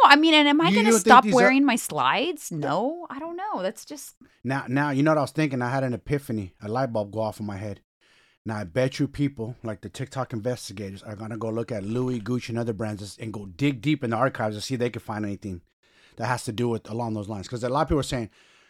I 0.06 0.16
mean, 0.16 0.34
and 0.34 0.48
am 0.48 0.60
I 0.62 0.70
You 0.70 0.76
going 0.76 0.86
to 0.86 0.92
don't 0.92 1.00
think 1.00 1.08
stop 1.08 1.24
these 1.24 1.34
are- 1.34 1.36
wearing 1.38 1.64
my 1.66 1.76
slides? 1.76 2.52
No, 2.52 3.06
I 3.10 3.20
don't 3.20 3.36
know. 3.38 3.62
That's 3.62 3.86
just 3.86 4.16
Now 4.44 4.66
now 4.68 4.90
you 4.90 5.04
know 5.04 5.12
what 5.12 5.18
I 5.20 5.22
was 5.22 5.32
thinking. 5.32 5.62
I 5.62 5.70
had 5.70 5.84
an 5.84 5.94
epiphany. 5.94 6.54
A 6.62 6.68
light 6.68 6.92
bulb 6.92 7.12
go 7.12 7.20
off 7.22 7.40
in 7.40 7.46
my 7.46 7.58
head. 7.58 7.82
Now 8.46 8.58
I 8.58 8.64
bet 8.64 9.00
you 9.00 9.08
people 9.08 9.56
like 9.64 9.82
the 9.82 9.90
TikTok 9.90 10.34
investigators 10.34 11.04
are 11.04 11.16
gonna 11.16 11.38
go 11.38 11.50
look 11.50 11.72
at 11.72 11.84
Louis, 11.84 12.20
Gucci, 12.20 12.50
and 12.50 12.58
other 12.60 12.74
brands 12.74 13.18
and 13.20 13.32
go 13.32 13.46
dig 13.46 13.82
deep 13.82 14.04
in 14.04 14.10
the 14.10 14.16
archives 14.18 14.56
to 14.56 14.62
see 14.62 14.74
if 14.74 14.80
they 14.80 14.90
can 14.90 15.02
find 15.02 15.24
anything 15.26 15.62
that 16.18 16.26
has 16.26 16.44
to 16.46 16.52
do 16.52 16.68
with 16.70 16.90
along 16.90 17.14
those 17.14 17.30
lines. 17.30 17.48
Because 17.48 17.64
a 17.64 17.70
lot 17.70 17.84
of 17.84 17.88
people 17.90 18.00
are 18.00 18.04
saying, 18.04 18.30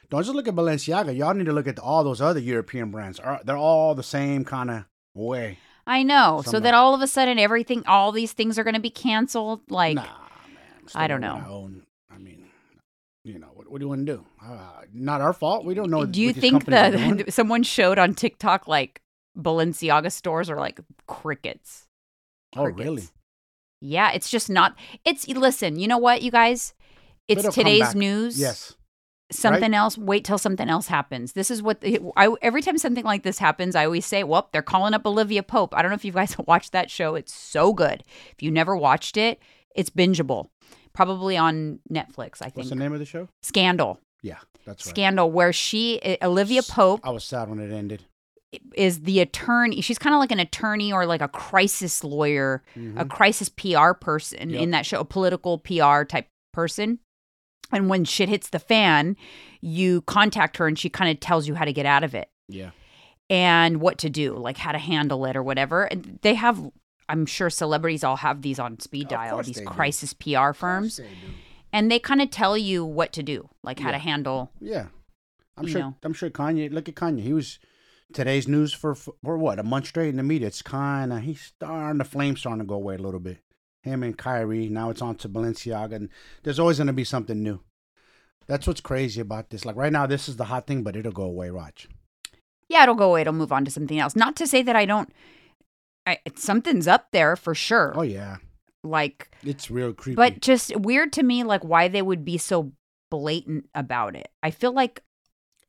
don't 0.09 0.23
just 0.23 0.35
look 0.35 0.47
at 0.47 0.55
Balenciaga. 0.55 1.15
Y'all 1.17 1.33
need 1.33 1.45
to 1.45 1.53
look 1.53 1.67
at 1.67 1.79
all 1.79 2.03
those 2.03 2.19
other 2.21 2.39
European 2.41 2.91
brands. 2.91 3.17
Are- 3.19 3.39
They're 3.45 3.57
all 3.57 3.95
the 3.95 4.03
same 4.03 4.43
kind 4.43 4.69
of 4.69 4.83
way. 5.13 5.57
I 5.87 6.03
know. 6.03 6.43
so 6.45 6.59
that 6.59 6.73
all 6.73 6.93
of 6.93 7.01
a 7.01 7.07
sudden, 7.07 7.39
everything, 7.39 7.83
all 7.87 8.11
these 8.11 8.33
things 8.33 8.59
are 8.59 8.63
going 8.63 8.75
to 8.75 8.79
be 8.81 8.89
canceled. 8.91 9.61
Like, 9.69 9.95
nah, 9.95 10.01
man. 10.03 10.11
I'm 10.11 10.17
still 10.17 10.20
I 10.95 11.07
don't 11.07 11.21
know. 11.21 11.43
own- 11.47 11.83
I 12.13 12.17
mean, 12.17 12.45
you 13.23 13.39
know, 13.39 13.47
what, 13.53 13.69
what 13.71 13.79
do 13.79 13.85
you 13.85 13.89
want 13.89 14.05
to 14.05 14.13
do? 14.17 14.25
Uh, 14.43 14.81
not 14.93 15.21
our 15.21 15.33
fault. 15.33 15.63
We 15.65 15.73
don't 15.73 15.89
know. 15.89 16.05
do 16.05 16.21
you 16.21 16.33
think 16.33 16.65
companies 16.65 16.79
are 16.79 16.91
doing. 16.97 17.17
that 17.17 17.33
someone 17.33 17.63
showed 17.63 17.97
on 17.99 18.15
TikTok 18.15 18.67
like 18.67 19.01
Balenciaga 19.37 20.11
stores 20.11 20.49
are 20.49 20.57
like 20.57 20.79
crickets? 21.07 21.87
Oh, 22.55 22.65
really? 22.65 23.03
Yeah, 23.79 24.11
it's 24.11 24.29
just 24.29 24.49
not. 24.49 24.75
It's 25.05 25.27
listen. 25.27 25.79
You 25.79 25.87
know 25.87 25.97
what, 25.97 26.21
you 26.21 26.31
guys? 26.31 26.73
It's 27.27 27.39
It'll 27.39 27.51
today's 27.51 27.95
news. 27.95 28.39
Yes. 28.39 28.75
Something 29.31 29.73
else. 29.73 29.97
Wait 29.97 30.25
till 30.25 30.37
something 30.37 30.67
else 30.67 30.87
happens. 30.87 31.31
This 31.31 31.49
is 31.49 31.63
what 31.63 31.81
I 32.17 32.35
every 32.41 32.61
time 32.61 32.77
something 32.77 33.05
like 33.05 33.23
this 33.23 33.37
happens, 33.37 33.75
I 33.77 33.85
always 33.85 34.05
say, 34.05 34.25
"Well, 34.25 34.49
they're 34.51 34.61
calling 34.61 34.93
up 34.93 35.05
Olivia 35.05 35.41
Pope." 35.41 35.73
I 35.73 35.81
don't 35.81 35.89
know 35.89 35.95
if 35.95 36.03
you 36.03 36.11
guys 36.11 36.37
watched 36.47 36.73
that 36.73 36.91
show. 36.91 37.15
It's 37.15 37.33
so 37.33 37.71
good. 37.71 38.03
If 38.33 38.43
you 38.43 38.51
never 38.51 38.75
watched 38.75 39.15
it, 39.15 39.39
it's 39.75 39.89
bingeable. 39.89 40.47
Probably 40.93 41.37
on 41.37 41.79
Netflix. 41.91 42.41
I 42.41 42.45
think 42.45 42.57
What's 42.57 42.69
the 42.69 42.75
name 42.75 42.93
of 42.93 42.99
the 42.99 43.05
show? 43.05 43.27
Scandal. 43.43 43.99
Yeah, 44.23 44.37
that's 44.65 44.85
right. 44.85 44.91
Scandal, 44.91 45.31
where 45.31 45.53
she 45.53 45.99
Olivia 46.21 46.61
Pope 46.63 46.99
I 47.03 47.09
was 47.11 47.23
sad 47.23 47.49
when 47.49 47.59
it 47.59 47.71
ended. 47.73 48.03
is 48.75 49.01
the 49.01 49.19
attorney. 49.21 49.79
She's 49.81 49.97
kind 49.97 50.13
of 50.13 50.19
like 50.19 50.31
an 50.31 50.39
attorney 50.39 50.91
or 50.91 51.05
like 51.05 51.21
a 51.21 51.27
crisis 51.29 52.03
lawyer, 52.03 52.61
a 52.75 52.79
Mhm. 52.79 53.09
crisis 53.09 53.47
PR 53.49 53.93
person 53.93 54.49
Yep. 54.49 54.61
in 54.61 54.71
that 54.71 54.85
show, 54.85 54.99
a 54.99 55.05
political 55.05 55.57
PR 55.57 56.03
type 56.03 56.27
person. 56.53 56.99
And 57.71 57.87
when 57.89 58.03
shit 58.03 58.27
hits 58.27 58.49
the 58.49 58.59
fan, 58.59 59.15
you 59.61 60.01
contact 60.01 60.57
her 60.57 60.67
and 60.67 60.77
she 60.77 60.89
kind 60.89 61.09
of 61.09 61.21
tells 61.21 61.47
you 61.47 61.55
how 61.55 61.63
to 61.63 61.71
get 61.71 61.85
out 61.85 62.03
of 62.03 62.13
it 62.13 62.29
Yeah. 62.49 62.71
and 63.29 63.79
what 63.79 63.97
to 63.99 64.09
do, 64.09 64.35
like 64.35 64.57
how 64.57 64.73
to 64.73 64.77
handle 64.77 65.23
it 65.25 65.37
or 65.37 65.41
whatever. 65.43 65.85
And 65.85 66.19
they 66.21 66.33
have, 66.35 66.59
I'm 67.11 67.25
sure 67.25 67.49
celebrities 67.49 68.03
all 68.03 68.17
have 68.17 68.41
these 68.41 68.57
on 68.59 68.79
speed 68.79 69.07
dial, 69.09 69.41
these 69.43 69.55
they 69.57 69.63
do. 69.63 69.69
crisis 69.69 70.13
PR 70.13 70.53
firms, 70.53 70.99
and 71.73 71.91
they 71.91 71.99
kind 71.99 72.21
of 72.21 72.31
tell 72.31 72.57
you 72.57 72.85
what 72.85 73.11
to 73.13 73.23
do, 73.23 73.49
like 73.63 73.79
how 73.79 73.89
Yeah. 73.89 73.93
to 73.93 73.97
handle. 73.99 74.51
Yeah. 74.59 74.87
I'm 75.57 75.67
sure. 75.67 75.81
know. 75.81 75.95
I'm 76.03 76.13
sure 76.13 76.29
Kanye. 76.29 76.71
Look 76.71 76.87
at 76.89 76.95
Kanye. 76.95 77.21
He 77.21 77.33
was 77.33 77.59
today's 78.13 78.47
news 78.47 78.73
for 78.73 78.95
for 78.95 79.37
what 79.37 79.59
a 79.59 79.63
month 79.63 79.87
straight 79.87 80.09
in 80.09 80.15
the 80.17 80.23
media. 80.23 80.47
It's 80.47 80.61
kind 80.61 81.11
of 81.13 81.21
he's 81.21 81.41
starting 81.41 81.97
the 81.99 82.05
flames 82.05 82.39
starting 82.39 82.59
to 82.59 82.65
go 82.65 82.75
away 82.75 82.95
a 82.95 82.99
little 82.99 83.19
bit. 83.19 83.39
Him 83.83 84.03
and 84.03 84.17
Kyrie. 84.17 84.69
Now 84.69 84.89
it's 84.89 85.01
on 85.01 85.15
to 85.15 85.29
Balenciaga, 85.29 85.93
and 85.95 86.09
there's 86.43 86.59
always 86.59 86.77
going 86.77 86.87
to 86.87 86.93
be 86.93 87.03
something 87.03 87.41
new. 87.43 87.59
That's 88.47 88.65
what's 88.67 88.81
crazy 88.81 89.21
about 89.21 89.49
this. 89.49 89.65
Like 89.65 89.75
right 89.75 89.91
now, 89.91 90.05
this 90.07 90.27
is 90.29 90.37
the 90.37 90.45
hot 90.45 90.65
thing, 90.67 90.83
but 90.83 90.95
it'll 90.95 91.11
go 91.11 91.23
away. 91.23 91.51
Watch. 91.51 91.87
Yeah, 92.69 92.83
it'll 92.83 92.95
go 92.95 93.09
away. 93.09 93.21
It'll 93.21 93.33
move 93.33 93.51
on 93.51 93.65
to 93.65 93.71
something 93.71 93.99
else. 93.99 94.15
Not 94.15 94.35
to 94.37 94.47
say 94.47 94.61
that 94.63 94.75
I 94.75 94.85
don't. 94.85 95.09
I, 96.05 96.17
something's 96.35 96.87
up 96.87 97.07
there 97.11 97.35
for 97.35 97.53
sure. 97.53 97.93
Oh 97.95 98.01
yeah, 98.01 98.37
Like, 98.83 99.29
it's 99.43 99.69
real 99.69 99.93
creepy. 99.93 100.15
but 100.15 100.41
just 100.41 100.75
weird 100.75 101.13
to 101.13 101.23
me, 101.23 101.43
like 101.43 101.63
why 101.63 101.87
they 101.87 102.01
would 102.01 102.25
be 102.25 102.37
so 102.37 102.71
blatant 103.11 103.69
about 103.75 104.15
it. 104.15 104.29
I 104.41 104.51
feel 104.51 104.71
like 104.73 105.03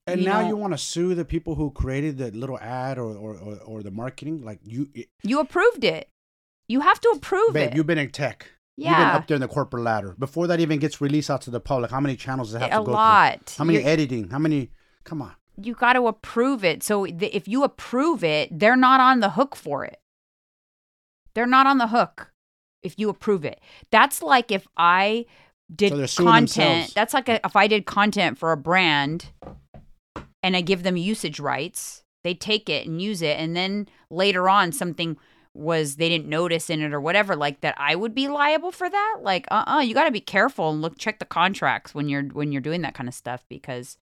and 0.07 0.21
you 0.21 0.27
now 0.27 0.41
know- 0.43 0.49
you 0.49 0.57
want 0.57 0.73
to 0.73 0.79
sue 0.79 1.15
the 1.15 1.25
people 1.25 1.55
who 1.55 1.71
created 1.71 2.19
the 2.19 2.31
little 2.31 2.59
ad 2.59 2.99
or 2.99 3.15
or, 3.17 3.37
or, 3.37 3.57
or 3.67 3.83
the 3.83 3.91
marketing. 3.91 4.43
Like 4.45 4.61
you, 4.65 4.89
it, 4.95 5.09
you 5.23 5.39
approved 5.41 5.85
it. 5.85 6.09
You 6.69 6.81
have 6.81 7.01
to 7.01 7.09
approve 7.11 7.53
babe, 7.53 7.71
it. 7.73 7.77
you've 7.77 7.87
been 7.87 7.99
in 7.99 8.11
tech. 8.11 8.47
You've 8.79 8.87
been 8.87 9.01
yeah, 9.01 9.17
up 9.17 9.27
there 9.27 9.35
in 9.35 9.43
the 9.43 9.49
corporate 9.49 9.83
ladder. 9.83 10.15
Before 10.19 10.47
that 10.47 10.59
even 10.61 10.79
gets 10.79 11.01
released 11.03 11.31
out 11.31 11.43
to 11.43 11.51
the 11.51 11.61
public, 11.61 11.91
how 11.91 12.01
many 12.01 12.17
channels 12.17 12.49
does 12.53 12.63
it 12.63 12.71
have 12.71 12.73
a 12.73 12.83
to 12.83 12.87
go 12.87 12.93
lot. 12.93 13.45
through? 13.45 13.59
How 13.59 13.65
many 13.67 13.79
You're- 13.81 13.91
editing? 13.91 14.31
How 14.31 14.39
many? 14.39 14.71
Come 15.05 15.21
on. 15.21 15.35
you 15.61 15.75
got 15.75 15.93
to 15.93 16.07
approve 16.07 16.65
it. 16.65 16.83
So 16.83 17.05
th- 17.05 17.35
if 17.35 17.47
you 17.47 17.65
approve 17.65 18.25
it, 18.25 18.59
they're 18.59 18.77
not 18.77 19.01
on 19.01 19.21
the 19.21 19.31
hook 19.31 19.55
for 19.55 19.85
it. 19.85 19.99
They're 21.35 21.47
not 21.47 21.67
on 21.67 21.79
the 21.79 21.89
hook 21.89 22.33
if 22.83 22.99
you 22.99 23.09
approve 23.09 23.45
it. 23.45 23.61
That's 23.91 24.23
like 24.23 24.51
if 24.51 24.67
I 24.77 25.27
did 25.75 26.09
So 26.11 26.25
content. 26.25 26.47
themselves. 26.57 26.95
That's 26.95 27.15
like 27.15 27.29
a, 27.29 27.41
if 27.45 27.57
I 27.57 27.67
did 27.67 27.87
content 27.87 28.39
for 28.39 28.53
a 28.53 28.57
brand 28.57 29.27
and 30.43 30.57
I 30.57 30.61
give 30.61 30.83
them 30.83 30.97
usage 30.97 31.41
rights, 31.41 32.03
they 32.25 32.35
take 32.35 32.69
it 32.69 32.87
and 32.87 33.01
use 33.03 33.23
it 33.23 33.39
and 33.39 33.57
then 33.57 33.89
later 34.11 34.49
on 34.49 34.71
something 34.73 35.17
was 35.55 35.97
they 35.97 36.09
didn't 36.09 36.29
notice 36.29 36.71
in 36.71 36.81
it 36.81 36.95
or 36.95 37.01
whatever 37.01 37.37
like 37.37 37.61
that 37.61 37.75
I 37.77 37.95
would 37.95 38.15
be 38.15 38.27
liable 38.29 38.71
for 38.73 38.89
that 38.89 39.19
like 39.23 39.47
uh-uh 39.51 39.81
you 39.81 39.93
got 39.93 40.05
to 40.05 40.11
be 40.11 40.21
careful 40.21 40.71
and 40.71 40.81
look 40.81 40.97
check 40.97 41.19
the 41.19 41.25
contracts 41.27 41.95
when 41.95 42.09
you're 42.09 42.23
when 42.23 42.53
you're 42.53 42.63
doing 42.63 42.81
that 42.83 42.95
kind 42.95 43.07
of 43.09 43.15
stuff 43.15 43.45
because 43.51 43.99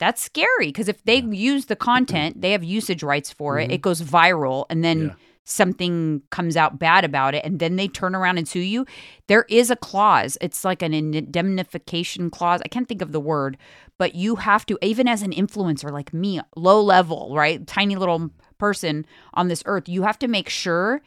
that's 0.00 0.20
scary 0.20 0.66
because 0.68 0.88
if 0.88 1.04
they 1.04 1.18
use 1.20 1.66
the 1.66 1.76
content 1.76 2.40
they 2.40 2.50
have 2.52 2.64
usage 2.64 3.02
rights 3.04 3.30
for 3.30 3.60
it 3.60 3.68
Mhm. 3.70 3.74
it 3.74 3.82
goes 3.82 4.00
viral 4.02 4.64
and 4.68 4.82
then 4.82 5.02
Yeah. 5.08 5.14
Something 5.44 6.22
comes 6.30 6.56
out 6.56 6.78
bad 6.78 7.04
about 7.04 7.34
it 7.34 7.44
and 7.44 7.58
then 7.58 7.76
they 7.76 7.86
turn 7.86 8.14
around 8.14 8.38
and 8.38 8.48
sue 8.48 8.60
you 8.60 8.86
there 9.26 9.44
is 9.48 9.70
a 9.70 9.76
clause. 9.76 10.36
It's 10.40 10.64
like 10.64 10.82
an 10.82 10.92
indemnification 10.92 12.30
clause. 12.30 12.60
I 12.64 12.68
can't 12.68 12.88
think 12.88 13.02
of 13.02 13.12
the 13.12 13.20
word 13.20 13.56
but 13.98 14.14
you 14.14 14.36
have 14.36 14.66
to 14.66 14.78
even 14.82 15.06
as 15.06 15.22
an 15.22 15.32
influencer 15.32 15.90
like 15.90 16.12
me 16.12 16.40
low 16.56 16.80
level 16.82 17.32
right 17.34 17.66
tiny 17.66 17.96
little 17.96 18.30
person 18.58 19.06
on 19.34 19.48
this 19.48 19.62
earth 19.66 19.88
you 19.88 20.02
have 20.02 20.18
to 20.18 20.28
make 20.28 20.48
sure 20.48 21.02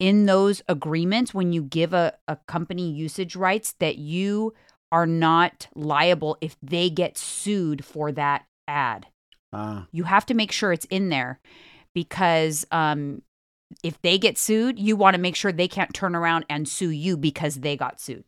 in 0.00 0.26
those 0.26 0.62
agreements 0.68 1.32
when 1.32 1.52
you 1.52 1.62
give 1.62 1.92
a, 1.92 2.14
a 2.26 2.36
company 2.48 2.90
usage 2.90 3.36
rights 3.36 3.74
that 3.78 3.98
you 3.98 4.54
are 4.90 5.06
not 5.06 5.68
liable 5.74 6.36
if 6.40 6.56
they 6.62 6.90
get 6.90 7.16
sued 7.16 7.84
for 7.84 8.10
that 8.10 8.44
ad. 8.66 9.06
Ah, 9.52 9.86
you 9.92 10.04
have 10.04 10.26
to 10.26 10.34
make 10.34 10.50
sure 10.50 10.72
it's 10.72 10.86
in 10.86 11.10
there 11.10 11.38
because 11.94 12.66
um, 12.72 13.22
if 13.82 14.00
they 14.02 14.18
get 14.18 14.38
sued, 14.38 14.78
you 14.78 14.96
want 14.96 15.14
to 15.14 15.20
make 15.20 15.36
sure 15.36 15.52
they 15.52 15.68
can't 15.68 15.94
turn 15.94 16.14
around 16.14 16.44
and 16.48 16.68
sue 16.68 16.90
you 16.90 17.16
because 17.16 17.56
they 17.56 17.76
got 17.76 18.00
sued. 18.00 18.24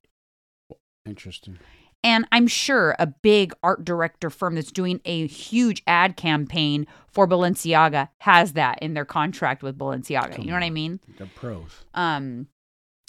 interesting. 1.06 1.58
And 2.04 2.26
I'm 2.32 2.48
sure 2.48 2.96
a 2.98 3.06
big 3.06 3.52
art 3.62 3.84
director 3.84 4.28
firm 4.28 4.56
that's 4.56 4.72
doing 4.72 5.00
a 5.04 5.26
huge 5.28 5.82
ad 5.86 6.16
campaign 6.16 6.86
for 7.06 7.28
Balenciaga 7.28 8.08
has 8.18 8.54
that 8.54 8.80
in 8.82 8.94
their 8.94 9.04
contract 9.04 9.62
with 9.62 9.78
Balenciaga. 9.78 10.34
Come 10.34 10.44
you 10.44 10.50
know 10.50 10.56
what 10.56 10.64
I 10.64 10.70
mean? 10.70 10.98
They're 11.16 11.30
pros. 11.36 11.84
Um, 11.94 12.48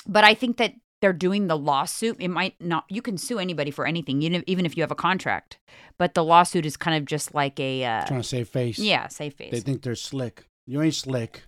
but 0.08 0.24
I 0.24 0.36
think 0.36 0.58
that 0.58 0.76
they're 1.02 1.12
doing 1.12 1.48
the 1.48 1.58
lawsuit. 1.58 2.18
It 2.20 2.28
might 2.28 2.56
not. 2.62 2.86
You 2.88 3.02
can 3.02 3.18
sue 3.18 3.40
anybody 3.40 3.72
for 3.72 3.86
anything, 3.86 4.22
you 4.22 4.44
even 4.48 4.66
if 4.66 4.78
you 4.78 4.84
have 4.84 4.92
a 4.92 4.96
contract. 4.96 5.58
But 5.98 6.14
the 6.14 6.24
lawsuit 6.24 6.66
is 6.66 6.78
kind 6.78 6.96
of 6.96 7.06
just 7.06 7.34
like 7.34 7.60
a 7.60 7.84
uh, 7.84 8.06
Trying 8.06 8.22
to 8.22 8.28
save 8.28 8.48
face. 8.48 8.80
yeah, 8.80 9.08
safe 9.08 9.34
face. 9.34 9.52
They 9.52 9.60
think 9.60 9.82
they're 9.82 9.96
slick. 9.96 10.46
You 10.66 10.82
ain't 10.82 10.96
slick. 10.96 11.44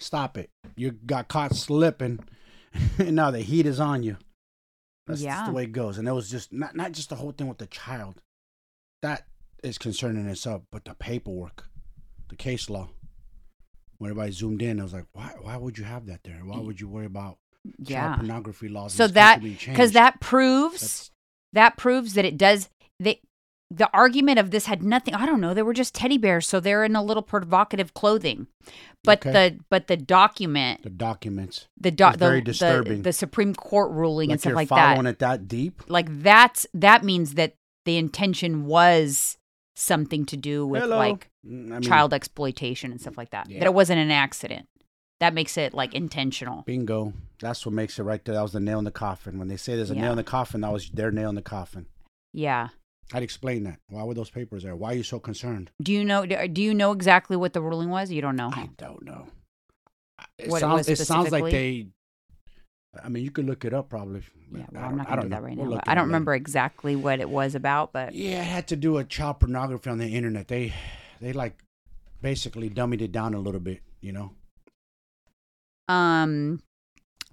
Stop 0.00 0.36
it. 0.38 0.50
You 0.76 0.90
got 0.92 1.28
caught 1.28 1.54
slipping, 1.54 2.20
and 2.98 3.16
now 3.16 3.30
the 3.30 3.40
heat 3.40 3.66
is 3.66 3.80
on 3.80 4.02
you. 4.02 4.16
That's 5.06 5.20
just 5.20 5.24
Yeah. 5.26 5.46
the 5.46 5.52
way 5.52 5.64
it 5.64 5.72
goes. 5.72 5.98
And 5.98 6.08
it 6.08 6.12
was 6.12 6.30
just 6.30 6.52
not 6.52 6.74
not 6.74 6.92
just 6.92 7.10
the 7.10 7.16
whole 7.16 7.32
thing 7.32 7.48
with 7.48 7.58
the 7.58 7.66
child. 7.66 8.20
That 9.02 9.26
is 9.62 9.78
concerning 9.78 10.26
itself, 10.26 10.62
but 10.72 10.84
the 10.84 10.94
paperwork, 10.94 11.68
the 12.28 12.36
case 12.36 12.68
law. 12.70 12.88
When 13.98 14.10
everybody 14.10 14.32
zoomed 14.32 14.60
in, 14.62 14.80
I 14.80 14.82
was 14.82 14.92
like, 14.92 15.06
why? 15.12 15.34
Why 15.40 15.56
would 15.56 15.78
you 15.78 15.84
have 15.84 16.06
that 16.06 16.20
there? 16.24 16.40
Why 16.44 16.58
would 16.58 16.80
you 16.80 16.88
worry 16.88 17.06
about 17.06 17.38
child 17.64 17.88
yeah, 17.88 18.16
pornography 18.16 18.68
laws? 18.68 18.92
So 18.94 19.06
that- 19.08 19.40
because 19.42 19.92
that 19.92 20.20
proves 20.20 20.80
That's- 20.80 21.10
that 21.52 21.76
proves 21.76 22.14
that 22.14 22.24
it 22.24 22.36
does 22.36 22.68
they 22.98 23.20
the 23.76 23.88
argument 23.92 24.38
of 24.38 24.50
this 24.50 24.66
had 24.66 24.82
nothing 24.82 25.14
i 25.14 25.24
don't 25.26 25.40
know 25.40 25.54
they 25.54 25.62
were 25.62 25.72
just 25.74 25.94
teddy 25.94 26.18
bears 26.18 26.46
so 26.46 26.60
they're 26.60 26.84
in 26.84 26.94
a 26.96 27.02
little 27.02 27.22
provocative 27.22 27.94
clothing 27.94 28.46
but 29.02 29.18
Okay. 29.18 29.32
the 29.32 29.58
but 29.70 29.86
the 29.86 29.96
document 29.96 30.82
the 30.82 30.90
documents. 30.90 31.66
the 31.80 31.90
do, 31.90 32.06
It's 32.08 32.16
very 32.16 32.40
disturbing. 32.40 32.98
the 32.98 33.02
the 33.04 33.12
supreme 33.12 33.54
court 33.54 33.90
ruling 33.92 34.30
and 34.30 34.40
stuff 34.40 34.54
like 34.54 34.68
that 34.68 34.94
following 34.94 35.06
it 35.06 35.18
that 35.18 35.48
deep. 35.48 35.82
like 35.88 36.06
that's 36.22 36.66
that 36.74 37.04
means 37.04 37.34
that 37.34 37.54
the 37.84 37.96
intention 37.96 38.64
was 38.66 39.36
something 39.76 40.24
to 40.26 40.36
do 40.36 40.66
with 40.66 40.82
Hello. 40.82 40.96
like 40.98 41.30
Mm, 41.46 41.66
I 41.66 41.72
mean, 41.74 41.82
child 41.82 42.14
exploitation 42.14 42.90
and 42.90 42.98
stuff 43.00 43.18
like 43.18 43.28
that 43.30 43.50
Yeah. 43.50 43.58
that 43.58 43.66
it 43.66 43.74
wasn't 43.74 43.98
an 43.98 44.10
accident 44.10 44.66
that 45.20 45.34
makes 45.34 45.58
it 45.58 45.74
like 45.74 45.92
intentional 45.94 46.62
Bingo. 46.62 47.12
That's 47.38 47.66
what 47.66 47.74
makes 47.74 47.98
it 47.98 48.02
right 48.04 48.24
there. 48.24 48.34
That 48.34 48.40
was 48.42 48.52
the 48.52 48.60
nail 48.60 48.78
in 48.78 48.86
the 48.86 48.90
coffin. 48.90 49.38
When 49.38 49.48
they 49.48 49.58
say 49.58 49.76
there's 49.76 49.90
a 49.90 49.94
Yeah. 49.94 50.00
nail 50.02 50.10
in 50.12 50.16
the 50.16 50.24
coffin, 50.24 50.62
that 50.62 50.72
was 50.72 50.88
their 50.88 51.10
nail 51.10 51.28
in 51.28 51.34
the 51.34 51.42
coffin. 51.42 51.84
yeah 52.32 52.68
I'd 53.12 53.22
explain 53.22 53.64
that. 53.64 53.78
Why 53.88 54.02
were 54.02 54.14
those 54.14 54.30
papers 54.30 54.62
there? 54.62 54.74
Why 54.74 54.92
are 54.92 54.96
you 54.96 55.02
so 55.02 55.18
concerned? 55.20 55.70
do 55.82 55.92
you 55.92 56.04
know 56.04 56.24
do 56.26 56.62
you 56.62 56.72
know 56.74 56.92
exactly 56.92 57.36
what 57.36 57.52
the 57.52 57.60
ruling 57.60 57.90
was 57.90 58.10
you 58.10 58.20
don't 58.22 58.36
know 58.36 58.50
I 58.52 58.68
don't 58.78 59.04
know. 59.04 59.26
It 60.38 60.48
What 60.48 60.58
it 60.58 60.60
sounds, 60.60 60.88
was 60.88 61.00
it 61.00 61.04
sounds 61.04 61.30
like 61.32 61.44
they. 61.50 61.88
I 63.02 63.08
mean, 63.08 63.24
you 63.24 63.30
could 63.32 63.44
look 63.46 63.64
it 63.64 63.74
up 63.74 63.88
probably. 63.88 64.22
Yeah, 64.52 64.62
I 64.62 64.66
well, 64.72 64.84
I'm 64.84 64.96
don't- 64.96 65.06
gonna 65.08 65.22
do 65.22 65.28
that 65.30 65.42
right 65.42 65.56
We'll 65.56 65.70
now. 65.70 65.76
but 65.76 65.88
I 65.88 65.94
don't 65.94 66.02
up 66.02 66.02
later. 66.02 66.06
remember 66.06 66.34
exactly 66.34 66.94
what 66.96 67.18
it 67.20 67.28
was 67.28 67.54
about, 67.54 67.92
but 67.92 68.14
Yeah, 68.14 68.40
it 68.40 68.44
had 68.46 68.68
to 68.68 68.76
do 68.76 68.92
with 68.92 69.08
child 69.08 69.40
pornography 69.40 69.90
on 69.90 69.98
the 69.98 70.06
internet. 70.14 70.46
They, 70.48 70.72
they 71.20 71.32
like, 71.32 71.58
basically 72.22 72.70
dummied 72.70 73.00
it 73.02 73.10
down 73.12 73.34
a 73.34 73.38
little 73.40 73.60
bit. 73.60 73.80
You 74.00 74.12
know. 74.12 74.30
um, 75.88 76.62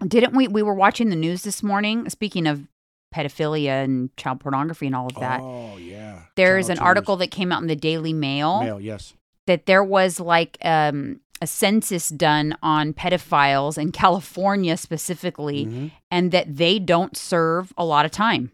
didn't 0.06 0.34
we? 0.36 0.48
We 0.48 0.64
were 0.64 0.74
watching 0.74 1.10
the 1.10 1.16
news 1.16 1.44
this 1.44 1.62
morning. 1.62 2.10
Speaking 2.10 2.48
of 2.48 2.68
pedophilia 3.14 3.84
and 3.84 4.16
child 4.18 4.40
pornography 4.40 4.88
and 4.88 4.96
all 4.96 5.08
of 5.08 5.16
that, 5.16 5.40
Oh 5.42 5.78
yeah. 5.78 6.22
there's 6.36 6.68
Child 6.68 6.80
an 6.80 6.84
article 6.86 7.16
that 7.18 7.32
came 7.32 7.52
out 7.52 7.62
in 7.62 7.68
the 7.68 7.76
Daily 7.76 8.14
Mail, 8.14 8.62
Mail, 8.62 8.80
yes. 8.80 9.14
that 9.48 9.66
there 9.66 9.84
was 9.84 10.20
like 10.20 10.58
um 10.64 11.20
a 11.44 11.48
census 11.48 12.10
done 12.10 12.56
on 12.62 12.94
pedophiles 12.94 13.76
in 13.78 13.92
California 13.92 14.78
specifically, 14.78 15.66
Mhm. 15.66 15.92
and 16.12 16.32
that 16.32 16.56
they 16.58 16.78
don't 16.78 17.18
serve 17.18 17.74
a 17.78 17.84
lot 17.84 18.06
of 18.06 18.12
time. 18.12 18.52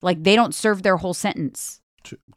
Like 0.00 0.22
they 0.22 0.34
don't 0.36 0.54
serve 0.54 0.82
their 0.82 0.96
whole 0.96 1.12
sentence. 1.12 1.80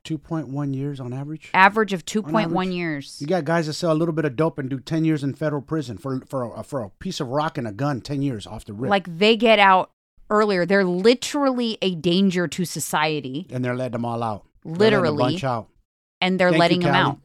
2.1 0.04 0.74
years 0.74 1.00
on 1.00 1.14
average. 1.14 1.50
Average 1.54 1.94
of 1.94 2.04
2.1 2.06 2.74
years. 2.74 3.18
You 3.22 3.28
got 3.28 3.46
guys 3.46 3.68
that 3.68 3.74
sell 3.74 3.94
a 3.94 3.96
little 3.96 4.14
bit 4.14 4.26
of 4.26 4.36
dope 4.36 4.60
and 4.60 4.70
do 4.70 4.80
10 4.80 5.06
years 5.06 5.24
in 5.24 5.34
federal 5.34 5.62
prison 5.62 5.98
for 5.98 6.20
for 6.28 6.54
a, 6.54 6.64
for 6.64 6.82
a 6.82 6.90
piece 6.90 7.22
of 7.22 7.30
rock 7.30 7.58
and 7.58 7.66
a 7.68 7.72
gun, 7.72 8.02
10 8.02 8.22
years 8.22 8.46
off 8.46 8.66
the 8.66 8.74
rip. 8.74 8.90
Like 8.90 9.18
they 9.20 9.38
get 9.38 9.60
out 9.60 9.92
earlier. 10.30 10.66
They're 10.66 10.84
literally 10.86 11.78
a 11.82 11.96
danger 11.96 12.48
to 12.48 12.66
society, 12.66 13.48
and 13.52 13.64
they're 13.64 13.76
letting 13.76 13.94
them 13.94 14.06
all 14.06 14.24
out. 14.24 14.46
They're 14.64 14.74
literally, 14.76 15.34
bunch 15.34 15.44
out. 15.44 15.68
and 16.22 16.40
they're 16.40 16.50
Thank 16.50 16.56
you, 16.56 16.60
letting 16.60 16.80
them 16.82 16.94
Callie. 16.94 17.18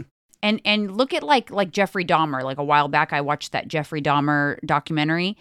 out. 0.00 0.06
and 0.42 0.60
and 0.64 0.96
look 0.96 1.12
at 1.14 1.22
like 1.22 1.50
like 1.50 1.70
Jeffrey 1.70 2.04
Dahmer. 2.04 2.42
Like 2.42 2.58
a 2.58 2.64
while 2.64 2.88
back, 2.88 3.12
I 3.12 3.20
watched 3.20 3.52
that 3.52 3.68
Jeffrey 3.68 4.02
Dahmer 4.02 4.58
documentary. 4.64 5.36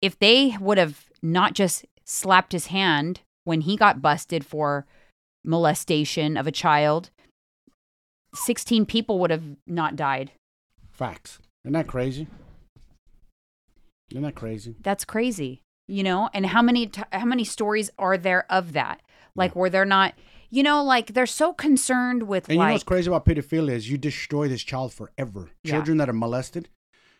If 0.00 0.18
they 0.18 0.56
would 0.60 0.78
have 0.78 1.06
not 1.22 1.54
just 1.54 1.84
slapped 2.04 2.52
his 2.52 2.66
hand 2.66 3.20
when 3.44 3.62
he 3.62 3.76
got 3.76 4.02
busted 4.02 4.44
for 4.44 4.84
molestation 5.44 6.36
of 6.36 6.46
a 6.46 6.52
child, 6.52 7.10
sixteen 8.34 8.84
people 8.86 9.18
would 9.18 9.30
have 9.30 9.44
not 9.66 9.96
died. 9.96 10.32
Facts. 10.90 11.38
Isn't 11.64 11.72
that 11.74 11.86
crazy? 11.86 12.26
Isn't 14.10 14.22
that 14.22 14.34
crazy? 14.34 14.74
That's 14.82 15.04
crazy, 15.04 15.62
you 15.92 16.02
know. 16.02 16.28
And 16.34 16.46
how 16.46 16.62
many 16.62 16.86
t- 16.86 17.02
how 17.12 17.24
many 17.24 17.44
stories 17.44 17.90
are 17.98 18.16
there 18.18 18.44
of 18.50 18.72
that? 18.72 19.00
Like 19.34 19.54
where 19.56 19.70
they're 19.70 19.84
not, 19.84 20.14
you 20.50 20.62
know, 20.62 20.82
like 20.82 21.14
they're 21.14 21.26
so 21.42 21.52
concerned 21.52 22.24
with 22.24 22.48
And 22.48 22.58
you 22.58 22.64
know 22.64 22.72
what's 22.72 22.84
crazy 22.84 23.08
about 23.08 23.24
pedophilia 23.24 23.70
is 23.72 23.90
you 23.90 23.96
destroy 23.98 24.48
this 24.48 24.62
child 24.62 24.92
forever. 24.92 25.50
Yeah. 25.64 25.72
Children 25.72 25.96
that 25.98 26.08
are 26.08 26.12
molested, 26.12 26.68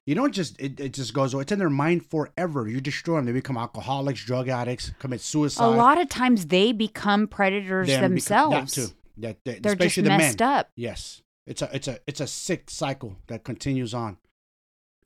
you 0.07 0.15
don't 0.15 0.33
just 0.33 0.61
it, 0.61 0.79
it 0.81 0.93
just 0.93 1.15
goes 1.15 1.33
away. 1.33 1.43
It's 1.43 1.53
in 1.53 1.59
their 1.59 1.71
mind 1.71 2.05
forever. 2.07 2.69
You 2.69 2.81
destroy 2.81 3.17
them. 3.17 3.27
They 3.27 3.33
become 3.33 3.57
alcoholics, 3.57 4.25
drug 4.25 4.49
addicts, 4.49 4.91
commit 4.99 5.21
suicide. 5.21 5.65
a 5.65 5.71
lot 5.71 5.99
of 6.01 6.09
times 6.09 6.47
they 6.47 6.73
become 6.73 7.27
predators 7.29 7.87
Them 7.89 7.97
become- 8.01 8.11
themselves. 8.11 8.75
that 8.75 8.81
too. 8.89 8.95
That, 9.19 9.37
that- 9.45 9.63
They're 9.63 9.75
just 9.75 9.81
especially 9.97 10.03
the 10.05 10.09
men. 10.11 10.19
messed 10.19 10.43
up. 10.43 10.71
Yes, 10.77 11.23
it's 11.47 11.63
a 11.63 11.71
it's 11.75 11.89
a 11.89 11.99
it's 12.07 12.21
a 12.21 12.27
sick 12.27 12.69
cycle 12.71 13.17
that 13.29 13.45
continues 13.45 13.95
on. 13.95 14.17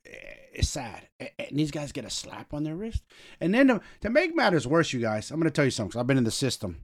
Eh, 0.07 0.11
It's 0.55 0.69
sad, 0.69 1.06
and 1.21 1.31
these 1.53 1.71
guys 1.71 1.93
get 1.93 2.05
a 2.05 2.11
slap 2.11 2.53
on 2.53 2.65
their 2.65 2.77
wrist. 2.77 3.03
And 3.41 3.55
then 3.55 3.69
to, 3.69 3.81
to 4.03 4.11
make 4.11 4.35
matters 4.35 4.67
worse, 4.67 4.93
you 4.93 5.01
guys, 5.01 5.31
I'm 5.31 5.39
gonna 5.41 5.51
tell 5.51 5.65
you 5.65 5.71
something. 5.71 5.93
'cause 5.93 6.01
I've 6.01 6.07
been 6.07 6.19
in 6.19 6.25
the 6.25 6.31
system. 6.31 6.83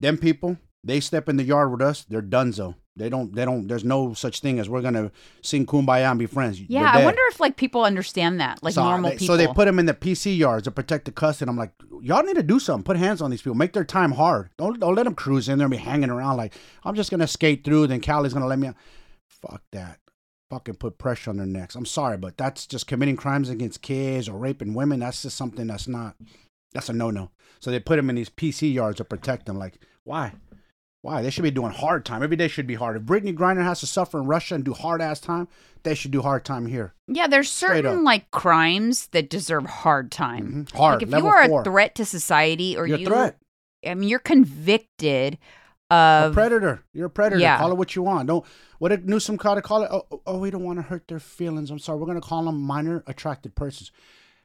Them 0.00 0.16
people, 0.18 0.56
they 0.84 1.00
step 1.00 1.28
in 1.28 1.36
the 1.36 1.44
yard 1.44 1.70
with 1.70 1.82
us, 1.82 2.04
they're 2.08 2.22
donezo. 2.22 2.74
They 2.96 3.08
don't. 3.08 3.34
They 3.34 3.44
don't. 3.46 3.66
There's 3.66 3.84
no 3.84 4.12
such 4.12 4.40
thing 4.40 4.58
as 4.58 4.68
we're 4.68 4.82
gonna 4.82 5.10
sing 5.42 5.64
kumbaya 5.64 6.10
and 6.10 6.18
be 6.18 6.26
friends. 6.26 6.60
Yeah, 6.60 6.90
I 6.92 7.04
wonder 7.04 7.22
if 7.30 7.40
like 7.40 7.56
people 7.56 7.84
understand 7.84 8.40
that, 8.40 8.62
like 8.62 8.74
So 8.74 8.82
normal 8.84 9.10
they, 9.10 9.16
people. 9.16 9.34
So 9.34 9.36
they 9.38 9.46
put 9.46 9.66
them 9.66 9.78
in 9.78 9.86
the 9.86 9.94
PC 9.94 10.36
yards 10.36 10.64
to 10.64 10.70
protect 10.70 11.06
the 11.06 11.12
cuss, 11.12 11.40
and 11.40 11.48
I'm 11.48 11.56
like, 11.56 11.72
y'all 12.02 12.22
need 12.24 12.36
to 12.36 12.42
do 12.42 12.58
something. 12.58 12.82
Put 12.82 12.96
hands 12.98 13.22
on 13.22 13.30
these 13.30 13.40
people. 13.40 13.54
Make 13.54 13.72
their 13.72 13.84
time 13.84 14.12
hard. 14.12 14.50
Don't 14.58 14.78
don't 14.80 14.96
let 14.96 15.04
them 15.04 15.14
cruise 15.14 15.48
in 15.48 15.56
there 15.58 15.66
and 15.66 15.70
be 15.70 15.78
hanging 15.78 16.10
around 16.10 16.36
like 16.36 16.52
I'm 16.84 16.94
just 16.94 17.10
gonna 17.10 17.28
skate 17.28 17.64
through. 17.64 17.86
Then 17.86 18.00
Callie's 18.00 18.34
gonna 18.34 18.46
let 18.48 18.58
me. 18.58 18.66
out. 18.66 18.76
Fuck 19.28 19.62
that. 19.72 19.98
Fucking 20.50 20.74
put 20.74 20.98
pressure 20.98 21.30
on 21.30 21.36
their 21.36 21.46
necks. 21.46 21.74
I'm 21.76 21.86
sorry, 21.86 22.16
but 22.18 22.36
that's 22.36 22.66
just 22.66 22.86
committing 22.88 23.16
crimes 23.16 23.48
against 23.48 23.82
kids 23.82 24.28
or 24.28 24.36
raping 24.36 24.74
women. 24.74 25.00
That's 25.00 25.22
just 25.22 25.36
something 25.36 25.68
that's 25.68 25.86
not. 25.88 26.16
That's 26.72 26.88
a 26.88 26.92
no 26.92 27.10
no. 27.10 27.30
So 27.60 27.70
they 27.70 27.78
put 27.80 27.96
them 27.96 28.10
in 28.10 28.16
these 28.16 28.28
PC 28.30 28.72
yards 28.74 28.96
to 28.98 29.04
protect 29.04 29.46
them. 29.46 29.58
Like 29.58 29.78
why? 30.04 30.32
Why? 31.02 31.22
They 31.22 31.30
should 31.30 31.44
be 31.44 31.50
doing 31.50 31.72
hard 31.72 32.04
time. 32.04 32.22
Every 32.22 32.36
day 32.36 32.48
should 32.48 32.66
be 32.66 32.74
hard. 32.74 32.96
If 32.96 33.04
Brittney 33.04 33.34
Griner 33.34 33.62
has 33.62 33.80
to 33.80 33.86
suffer 33.86 34.18
in 34.18 34.26
Russia 34.26 34.54
and 34.56 34.64
do 34.64 34.74
hard 34.74 35.00
ass 35.00 35.18
time, 35.20 35.48
they 35.82 35.94
should 35.94 36.10
do 36.10 36.20
hard 36.20 36.44
time 36.44 36.66
here. 36.66 36.94
yeah, 37.06 37.26
there's 37.26 37.50
certain 37.50 38.04
like 38.04 38.30
crimes 38.32 39.06
that 39.12 39.30
deserve 39.30 39.64
hard 39.66 40.10
time. 40.10 40.66
Mhm. 40.68 40.76
Hard. 40.76 40.94
Like 41.02 41.02
if 41.04 41.18
you 41.18 41.26
are 41.28 41.46
four. 41.48 41.60
a 41.60 41.64
threat 41.64 41.94
to 41.94 42.04
society 42.04 42.76
or 42.76 42.86
You're 42.86 42.96
a 42.96 43.00
you 43.00 43.06
threat. 43.06 43.38
I 43.86 43.94
mean 43.94 44.08
you're 44.08 44.18
convicted 44.18 45.38
A 45.90 46.30
predator. 46.32 46.84
You're 46.92 47.06
a 47.06 47.10
predator. 47.10 47.40
Yeah. 47.40 47.58
Call 47.58 47.72
it 47.72 47.76
what 47.76 47.96
you 47.96 48.02
want. 48.02 48.28
Don't. 48.28 48.44
What 48.78 48.90
did 48.90 49.08
Newsom 49.08 49.36
call 49.38 49.58
it? 49.58 49.64
Call 49.64 49.82
it. 49.82 49.88
Oh, 49.90 50.06
oh, 50.10 50.22
oh, 50.26 50.38
we 50.38 50.50
don't 50.50 50.62
want 50.64 50.78
to 50.78 50.82
hurt 50.82 51.08
their 51.08 51.18
feelings. 51.20 51.70
I'm 51.70 51.78
sorry. 51.78 51.98
We're 51.98 52.06
gonna 52.06 52.20
call 52.20 52.44
them 52.44 52.60
minor 52.60 53.02
attracted 53.06 53.54
persons. 53.54 53.90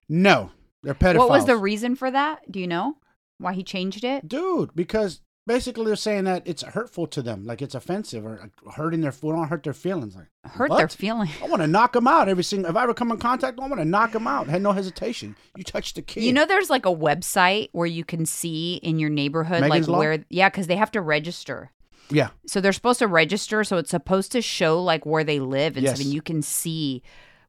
No, 0.10 0.52
they're 0.84 0.94
pedophiles. 0.96 1.18
what 1.18 1.30
was 1.30 1.46
the 1.46 1.58
reason 1.58 1.96
for 1.96 2.10
that? 2.12 2.52
Do 2.52 2.60
you 2.60 2.68
know 2.68 2.96
why 3.38 3.54
he 3.54 3.64
changed 3.64 4.04
it? 4.04 4.28
dude? 4.28 4.76
Because 4.76 5.22
basically 5.48 5.86
they're 5.86 5.96
saying 5.96 6.24
that 6.26 6.44
it's 6.46 6.64
hurtful 6.64 7.08
to 7.08 7.22
them, 7.22 7.46
like 7.46 7.62
it's 7.62 7.76
offensive 7.76 8.26
or 8.26 8.50
hurting 8.76 9.02
their. 9.02 9.14
We 9.22 9.30
don't 9.32 9.48
hurt 9.48 9.64
their 9.64 9.74
feelings. 9.74 10.16
Like 10.16 10.28
Hurt 10.44 10.70
what? 10.70 10.78
their 10.78 10.88
feelings. 10.88 11.32
I 11.44 11.48
want 11.48 11.62
to 11.62 11.68
knock 11.68 11.94
them 11.94 12.08
out 12.08 12.30
every 12.30 12.44
single. 12.44 12.70
If 12.70 12.76
I 12.78 12.84
ever 12.84 12.94
come 12.94 13.12
in 13.12 13.18
contact, 13.18 13.60
I 13.60 13.68
want 13.68 13.80
to 13.80 13.86
knock 13.86 14.12
them 14.12 14.28
out. 14.28 14.48
Had 14.48 14.62
no 14.62 14.72
hesitation. 14.72 15.36
You 15.56 15.64
touched 15.64 15.96
the 15.96 16.02
kid. 16.02 16.24
You 16.24 16.34
know, 16.34 16.46
there's 16.46 16.70
like 16.70 16.86
a 16.86 16.96
website 16.96 17.70
where 17.72 17.88
you 17.88 18.04
can 18.04 18.26
see 18.26 18.76
in 18.84 19.00
your 19.00 19.10
neighborhood, 19.10 19.62
Megan's 19.62 19.88
like 19.88 19.94
Law? 19.94 20.00
where, 20.00 20.26
yeah, 20.30 20.50
because 20.50 20.68
they 20.68 20.76
have 20.76 20.92
to 20.92 21.02
register. 21.02 21.72
Yeah. 22.10 22.30
So 22.46 22.62
they're 22.62 22.72
supposed 22.74 23.00
to 23.00 23.08
register, 23.08 23.64
so 23.64 23.78
it's 23.78 23.90
supposed 23.90 24.32
to 24.34 24.42
show 24.42 24.82
like 24.84 25.06
where 25.06 25.24
they 25.24 25.40
live 25.40 25.76
and 25.78 25.84
Yes. 25.84 25.96
stuff, 25.96 26.06
and 26.06 26.14
you 26.14 26.22
can 26.22 26.42
see. 26.42 27.02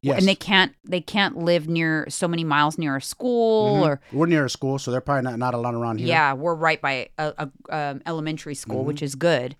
Yes. 0.07 0.19
And 0.19 0.27
they 0.27 0.35
can't 0.35 0.73
they 0.83 1.01
can't 1.01 1.37
live 1.37 1.67
near 1.67 2.05
so 2.09 2.27
many 2.27 2.43
miles 2.43 2.77
near 2.77 2.95
a 2.95 3.01
school 3.01 3.75
Mhm. 3.75 3.87
or 3.87 4.01
We're 4.11 4.25
near 4.25 4.45
a 4.45 4.49
school, 4.49 4.79
so 4.79 4.91
they're 4.91 5.01
probably 5.01 5.23
not, 5.29 5.37
not 5.39 5.53
allowed 5.53 5.75
around 5.75 5.99
here. 5.99 6.07
yeah, 6.07 6.33
we're 6.33 6.55
right 6.55 6.81
by 6.81 7.09
a, 7.17 7.33
a 7.69 7.75
um, 7.75 8.01
elementary 8.05 8.55
school, 8.55 8.77
Mm-hmm. 8.79 8.87
which 8.87 9.01
is 9.01 9.15
good. 9.15 9.55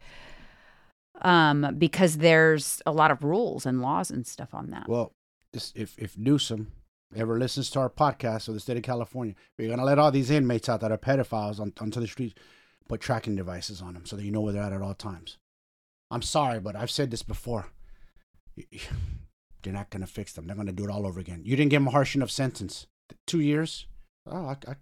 Um, 1.21 1.75
because 1.77 2.17
there's 2.17 2.81
a 2.85 2.91
lot 2.91 3.09
of 3.09 3.23
rules 3.23 3.65
and 3.65 3.81
laws 3.81 4.11
and 4.11 4.25
stuff 4.27 4.53
on 4.53 4.69
that. 4.69 4.87
Well, 4.87 5.11
this, 5.53 5.73
if 5.75 5.97
if 5.97 6.17
Newsom 6.17 6.71
ever 7.15 7.39
listens 7.39 7.69
to 7.71 7.79
our 7.79 7.89
podcast 7.89 8.47
of 8.47 8.53
the 8.53 8.59
state 8.59 8.77
of 8.77 8.83
California, 8.83 9.33
we're 9.57 9.69
gonna 9.69 9.83
let 9.85 9.97
all 9.97 10.11
these 10.11 10.29
inmates 10.29 10.69
out 10.69 10.81
that 10.81 10.91
are 10.91 10.97
pedophiles 10.97 11.59
on, 11.59 11.73
onto 11.79 11.99
the 11.99 12.07
streets 12.07 12.35
put 12.87 13.01
tracking 13.01 13.35
devices 13.35 13.81
on 13.81 13.93
them 13.95 14.05
so 14.05 14.15
that 14.15 14.23
you 14.23 14.31
know 14.31 14.41
where 14.41 14.53
they're 14.53 14.61
at 14.63 14.71
at 14.73 14.81
all 14.81 14.93
times. 14.93 15.37
I'm 16.11 16.21
sorry, 16.21 16.59
but 16.59 16.75
I've 16.75 16.91
said 16.91 17.09
this 17.11 17.23
before. 17.23 17.65
They're 19.67 19.73
not 19.73 19.89
gonna 19.89 20.07
fix 20.07 20.33
them. 20.33 20.47
They're 20.47 20.55
gonna 20.55 20.71
do 20.71 20.85
it 20.85 20.89
all 20.89 21.05
over 21.05 21.19
again. 21.19 21.41
You 21.45 21.55
didn't 21.55 21.71
give 21.71 21.81
them 21.81 21.87
a 21.87 21.91
harsh 21.91 22.15
enough 22.15 22.31
sentence. 22.31 22.87
Two 23.25 23.39
years. 23.39 23.85
Oh, 24.25 24.47
I, 24.47 24.57
I, 24.67 24.75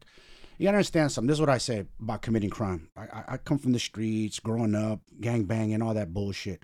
you 0.57 0.65
gotta 0.65 0.77
understand 0.77 1.11
something. 1.11 1.27
This 1.27 1.37
is 1.37 1.41
what 1.41 1.49
I 1.49 1.57
say 1.57 1.85
about 1.99 2.21
committing 2.21 2.49
crime. 2.49 2.89
I, 2.95 3.23
I, 3.27 3.37
come 3.37 3.57
from 3.57 3.73
the 3.73 3.79
streets, 3.79 4.39
growing 4.39 4.73
up, 4.73 5.01
gang 5.19 5.43
banging, 5.43 5.81
all 5.81 5.93
that 5.93 6.13
bullshit 6.13 6.63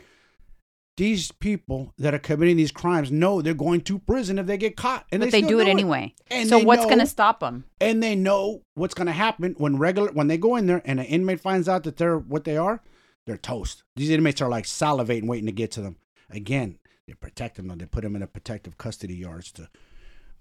these 1.01 1.31
people 1.31 1.93
that 1.97 2.13
are 2.13 2.19
committing 2.19 2.57
these 2.57 2.71
crimes 2.71 3.11
know 3.11 3.41
they're 3.41 3.53
going 3.53 3.81
to 3.81 3.97
prison 3.97 4.37
if 4.37 4.45
they 4.45 4.57
get 4.57 4.75
caught, 4.75 5.05
and 5.11 5.21
but 5.21 5.31
they, 5.31 5.39
still 5.39 5.49
do 5.49 5.59
it 5.59 5.67
anyway. 5.67 6.13
And 6.29 6.47
so 6.47 6.59
what's 6.59 6.85
going 6.85 6.99
to 6.99 7.07
stop 7.07 7.39
them? 7.39 7.65
And 7.79 8.03
they 8.03 8.15
know 8.15 8.61
what's 8.75 8.93
going 8.93 9.07
to 9.07 9.13
happen 9.13 9.55
when 9.57 9.77
regular 9.77 10.11
when 10.11 10.27
they 10.27 10.37
go 10.37 10.55
in 10.57 10.67
there 10.67 10.81
and 10.85 10.99
an 10.99 11.07
inmate 11.07 11.39
finds 11.39 11.67
out 11.67 11.83
that 11.83 11.97
they're 11.97 12.19
what 12.19 12.43
they 12.43 12.57
are. 12.57 12.83
They're 13.25 13.37
toast. 13.37 13.83
These 13.95 14.09
inmates 14.09 14.41
are 14.41 14.49
like 14.49 14.65
salivating, 14.65 15.27
waiting 15.27 15.45
to 15.45 15.51
get 15.51 15.71
to 15.71 15.81
them. 15.81 15.95
Again, 16.29 16.77
protect 17.15 17.55
them. 17.57 17.67
Though. 17.67 17.75
They 17.75 17.85
put 17.85 18.03
them 18.03 18.15
in 18.15 18.21
a 18.21 18.27
protective 18.27 18.77
custody 18.77 19.15
yards 19.15 19.51
to. 19.53 19.67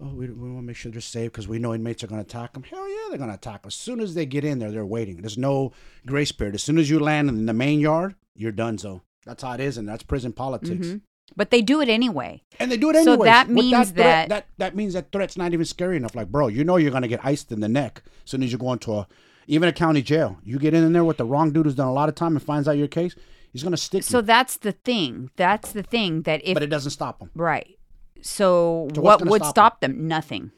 Oh, 0.03 0.07
we, 0.15 0.27
we 0.29 0.49
want 0.49 0.63
to 0.63 0.67
make 0.67 0.75
sure 0.75 0.91
they're 0.91 0.99
safe 0.99 1.31
because 1.31 1.47
we 1.47 1.59
know 1.59 1.75
inmates 1.75 2.03
are 2.03 2.07
going 2.07 2.23
to 2.23 2.27
attack 2.27 2.53
them. 2.53 2.63
Hell 2.63 2.89
yeah, 2.89 3.05
they're 3.09 3.19
going 3.19 3.29
to 3.29 3.35
attack 3.35 3.61
them. 3.61 3.67
As 3.67 3.75
soon 3.75 3.99
as 3.99 4.15
they 4.15 4.25
get 4.25 4.43
in 4.43 4.57
there, 4.57 4.71
they're 4.71 4.83
waiting. 4.85 5.17
There's 5.17 5.37
no 5.37 5.73
grace 6.07 6.31
period. 6.31 6.55
As 6.55 6.63
soon 6.63 6.79
as 6.79 6.89
you 6.89 6.99
land 6.99 7.29
in 7.29 7.45
the 7.45 7.53
main 7.53 7.79
yard, 7.79 8.15
you're 8.35 8.51
done. 8.51 8.79
So 8.79 9.01
that's 9.27 9.43
how 9.43 9.53
it 9.53 9.59
is, 9.59 9.77
and 9.77 9.87
that's 9.87 10.01
prison 10.01 10.33
politics. 10.33 10.87
Mhm. 10.87 11.01
But 11.35 11.51
they 11.51 11.61
do 11.61 11.81
it 11.81 11.87
anyway. 11.87 12.41
And 12.59 12.71
they 12.71 12.77
do 12.77 12.89
it 12.89 12.95
anyway. 12.95 13.15
So 13.15 13.23
that 13.25 13.47
means 13.49 13.91
threat, 13.91 13.95
that- 13.95 14.29
that 14.29 14.47
that 14.57 14.75
means 14.75 14.93
that 14.95 15.11
threat's 15.11 15.37
not 15.37 15.53
even 15.53 15.65
scary 15.65 15.97
enough. 15.97 16.15
Like, 16.15 16.31
bro, 16.31 16.47
you 16.47 16.63
know 16.63 16.77
you're 16.77 16.91
gonna 16.91 17.07
get 17.07 17.23
iced 17.23 17.51
in 17.51 17.59
the 17.59 17.69
neck 17.69 18.01
as 18.25 18.31
soon 18.31 18.41
as 18.43 18.51
you 18.51 18.57
go 18.57 18.73
into 18.73 18.91
a 18.93 19.07
even 19.47 19.69
a 19.69 19.73
county 19.73 20.01
jail. 20.01 20.39
You 20.43 20.57
get 20.59 20.73
in 20.73 20.91
there 20.93 21.03
with 21.05 21.17
the 21.17 21.25
wrong 21.25 21.51
dude 21.51 21.65
who's 21.67 21.75
done 21.75 21.87
a 21.87 21.93
lot 21.93 22.09
of 22.09 22.15
time 22.15 22.35
and 22.35 22.43
finds 22.43 22.67
out 22.67 22.75
your 22.77 22.87
case, 22.87 23.15
he's 23.51 23.63
gonna 23.63 23.77
stick 23.77 24.03
So 24.03 24.17
you. 24.19 24.21
that's 24.23 24.57
the 24.57 24.71
thing. 24.71 25.29
That's 25.35 25.71
the 25.71 25.83
thing 25.83 26.23
that 26.23 26.41
if 26.43 26.53
But 26.55 26.63
it 26.63 26.67
doesn't 26.67 26.91
stop 26.91 27.21
him. 27.21 27.31
right. 27.35 27.77
So, 28.23 28.87
So 28.93 29.01
what 29.01 29.25
would 29.25 29.41
stop 29.41 29.49
stop 29.55 29.81
them? 29.81 30.07
Nothing. 30.07 30.51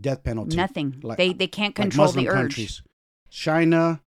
Death 0.00 0.22
penalty. 0.22 0.56
Nothing. 0.56 1.00
Like- 1.02 1.18
they 1.18 1.32
they 1.32 1.46
can't 1.48 1.76
Like 1.78 1.84
control 1.90 2.06
Muslim 2.06 2.24
the 2.24 2.30
urge. 2.30 2.36
countries. 2.36 2.82
China, 3.30 4.00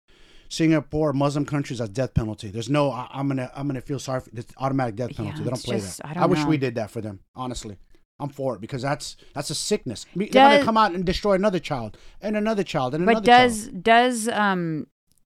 Singapore, 0.49 1.13
Muslim 1.13 1.45
countries, 1.45 1.79
that's 1.79 1.89
death 1.91 2.13
penalty. 2.13 2.49
There's 2.49 2.69
no 2.69 2.91
I, 2.91 3.07
I'm 3.11 3.27
gonna 3.27 3.51
I'm 3.55 3.67
gonna 3.67 3.81
feel 3.81 3.99
sorry 3.99 4.21
for 4.21 4.29
it's 4.33 4.53
automatic 4.57 4.95
death 4.95 5.11
Yeah, 5.11 5.17
penalty. 5.17 5.43
they 5.43 5.49
don't 5.49 5.63
play 5.63 5.79
just- 5.79 5.97
that. 5.97 6.07
I 6.07 6.13
don't 6.13 6.29
wish 6.29 6.39
know. 6.39 6.47
we 6.47 6.57
did 6.57 6.75
that 6.75 6.91
for 6.91 7.01
them, 7.01 7.19
honestly. 7.35 7.77
I'm 8.19 8.29
for 8.29 8.55
it 8.55 8.61
because 8.61 8.83
that's 8.83 9.17
that's 9.33 9.49
a 9.49 9.55
sickness. 9.55 10.05
I 10.15 10.17
mean, 10.17 10.29
They're 10.31 10.49
gonna 10.49 10.63
come 10.63 10.77
out 10.77 10.93
and 10.93 11.03
destroy 11.03 11.33
another 11.33 11.59
child 11.59 11.97
and 12.21 12.37
another 12.37 12.63
child 12.63 12.93
and 12.95 13.03
another 13.03 13.19
But 13.21 13.25
does 13.25 13.65
child. 13.65 13.83
does 13.83 14.27
um 14.29 14.87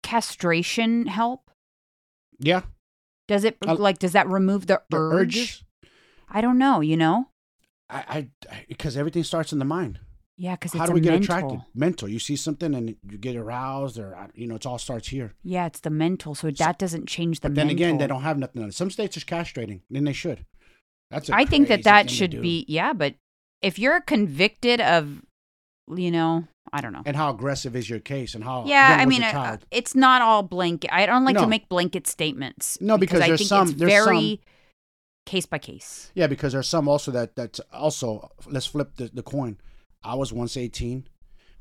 castration 0.03 1.07
help? 1.07 1.51
Yeah. 2.39 2.63
Does 3.29 3.45
it 3.45 3.57
Uh, 3.67 3.77
like 3.77 3.99
does 3.99 4.13
that 4.13 4.29
remove 4.29 4.67
the, 4.67 4.83
The 4.91 4.97
urge? 4.99 5.37
urges? 5.37 5.65
I 6.29 6.41
don't 6.41 6.59
know. 6.59 6.81
You 6.81 6.97
know? 6.97 7.29
I, 7.89 8.29
I 8.51 8.65
because 8.69 8.97
everything 8.97 9.25
starts 9.25 9.53
in 9.53 9.59
the 9.59 9.65
mind. 9.65 10.01
Yeah, 10.37 10.57
because 10.57 10.73
it's 10.73 10.81
How 10.81 10.87
do 10.87 10.93
we 10.93 11.01
get 11.01 11.13
mental. 11.13 11.37
attracted? 11.37 11.61
Mental. 11.75 12.09
You 12.09 12.19
see 12.19 12.35
something 12.35 12.75
and 12.75 12.97
you 13.09 13.19
get 13.19 13.37
aroused, 13.37 13.99
or 13.99 14.17
you 14.35 14.49
know, 14.49 14.57
it 14.57 14.67
all 14.67 14.79
starts 14.79 15.09
here. 15.09 15.33
Yeah, 15.45 15.67
it's 15.67 15.81
the 15.81 15.91
mental. 15.91 16.35
So 16.35 16.51
that 16.51 16.79
doesn't 16.79 17.07
change 17.09 17.41
the 17.41 17.49
But 17.51 17.55
then 17.55 17.71
again, 17.71 17.99
they 17.99 18.09
don't 18.09 18.23
have 18.23 18.37
nothing 18.39 18.63
on 18.63 18.69
it. 18.71 18.75
Some 18.75 18.91
states 18.91 19.17
are 19.17 19.21
castrating, 19.21 19.83
then 19.91 20.05
they 20.05 20.13
should. 20.13 20.45
That's. 21.11 21.31
I 21.31 21.45
think 21.45 21.69
that 21.69 21.85
that 21.85 22.11
should 22.11 22.41
be 22.43 22.65
yeah, 22.69 22.93
but 22.93 23.15
if 23.63 23.79
you're 23.79 24.01
convicted 24.01 24.81
of, 24.81 25.23
you 25.88 26.11
know, 26.11 26.44
I 26.73 26.81
don't 26.81 26.92
know. 26.92 27.03
And 27.05 27.16
how 27.16 27.31
aggressive 27.31 27.77
is 27.77 27.88
your 27.88 28.01
case, 28.01 28.35
and 28.35 28.42
how? 28.44 28.64
Yeah, 28.66 28.97
I 29.01 29.07
mean, 29.07 29.20
the 29.20 29.29
uh, 29.29 29.33
child? 29.33 29.66
it's 29.70 29.94
not 29.94 30.23
all 30.23 30.42
blanket. 30.42 30.92
I 30.92 31.07
don't 31.07 31.25
like 31.25 31.35
No. 31.35 31.42
to 31.42 31.47
make 31.47 31.68
blanket 31.68 32.07
statements. 32.07 32.79
No, 32.81 32.99
because 32.99 33.20
I 33.20 33.29
there's 33.29 33.40
think 33.40 33.49
some- 33.49 33.68
it's 33.68 33.73
very 33.73 34.40
case 35.27 35.47
by 35.47 35.59
case. 35.59 36.11
Yeah, 36.14 36.27
because 36.27 36.53
there's 36.53 36.68
some 36.68 36.88
also 36.88 37.11
that 37.12 37.37
that 37.37 37.59
also. 37.73 38.31
Let's 38.47 38.66
flip 38.66 38.97
the, 38.97 39.11
the 39.12 39.23
coin. 39.23 39.59
I 40.03 40.14
was 40.14 40.33
once 40.33 40.57
18. 40.57 41.09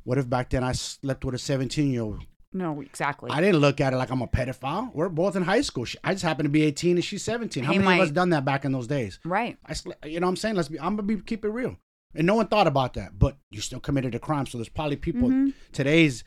What 0.03 0.17
if 0.17 0.29
back 0.29 0.49
then 0.49 0.63
I 0.65 0.73
slept 0.73 1.23
with 1.23 1.33
a 1.36 1.38
17 1.38 1.91
year 1.91 2.01
old? 2.01 2.23
No, 2.51 2.81
exactly. 2.81 3.31
I 3.31 3.39
didn't 3.41 3.62
look 3.62 3.79
at 3.81 3.93
it 3.93 3.95
like 3.95 4.12
I'm 4.12 4.21
a 4.21 4.27
pedophile. 4.27 4.93
We're 4.93 5.09
both 5.09 5.36
in 5.36 5.43
high 5.43 5.62
school. 5.62 5.86
She, 5.86 5.97
I 6.03 6.12
just 6.13 6.23
happen 6.23 6.43
to 6.43 6.49
be 6.49 6.62
18 6.63 6.97
and 6.97 7.03
she's 7.03 7.23
17. 7.23 7.63
How 7.63 7.71
Hey, 7.71 7.77
many 7.79 7.86
my- 7.86 7.95
of 7.95 8.01
us 8.01 8.12
done 8.12 8.29
that 8.31 8.43
back 8.45 8.63
in 8.65 8.71
those 8.73 8.86
days? 8.86 9.19
right. 9.25 9.57
I, 9.65 9.73
you 10.07 10.19
know 10.19 10.27
what 10.27 10.31
I'm 10.31 10.36
saying? 10.36 10.55
Let's 10.55 10.67
be, 10.67 10.79
I'm 10.79 10.95
gonna 10.97 11.03
be 11.03 11.17
keep 11.21 11.45
it 11.45 11.49
real. 11.49 11.77
And 12.15 12.28
no 12.28 12.36
one 12.36 12.47
thought 12.47 12.67
about 12.67 12.93
that, 12.95 13.17
but 13.17 13.38
you 13.49 13.62
still 13.62 13.80
committed 13.80 14.13
a 14.15 14.19
crime. 14.19 14.45
So 14.45 14.58
there's 14.58 14.69
probably 14.69 14.97
people 14.97 15.30
Mhm. 15.30 15.54
today's 15.71 16.23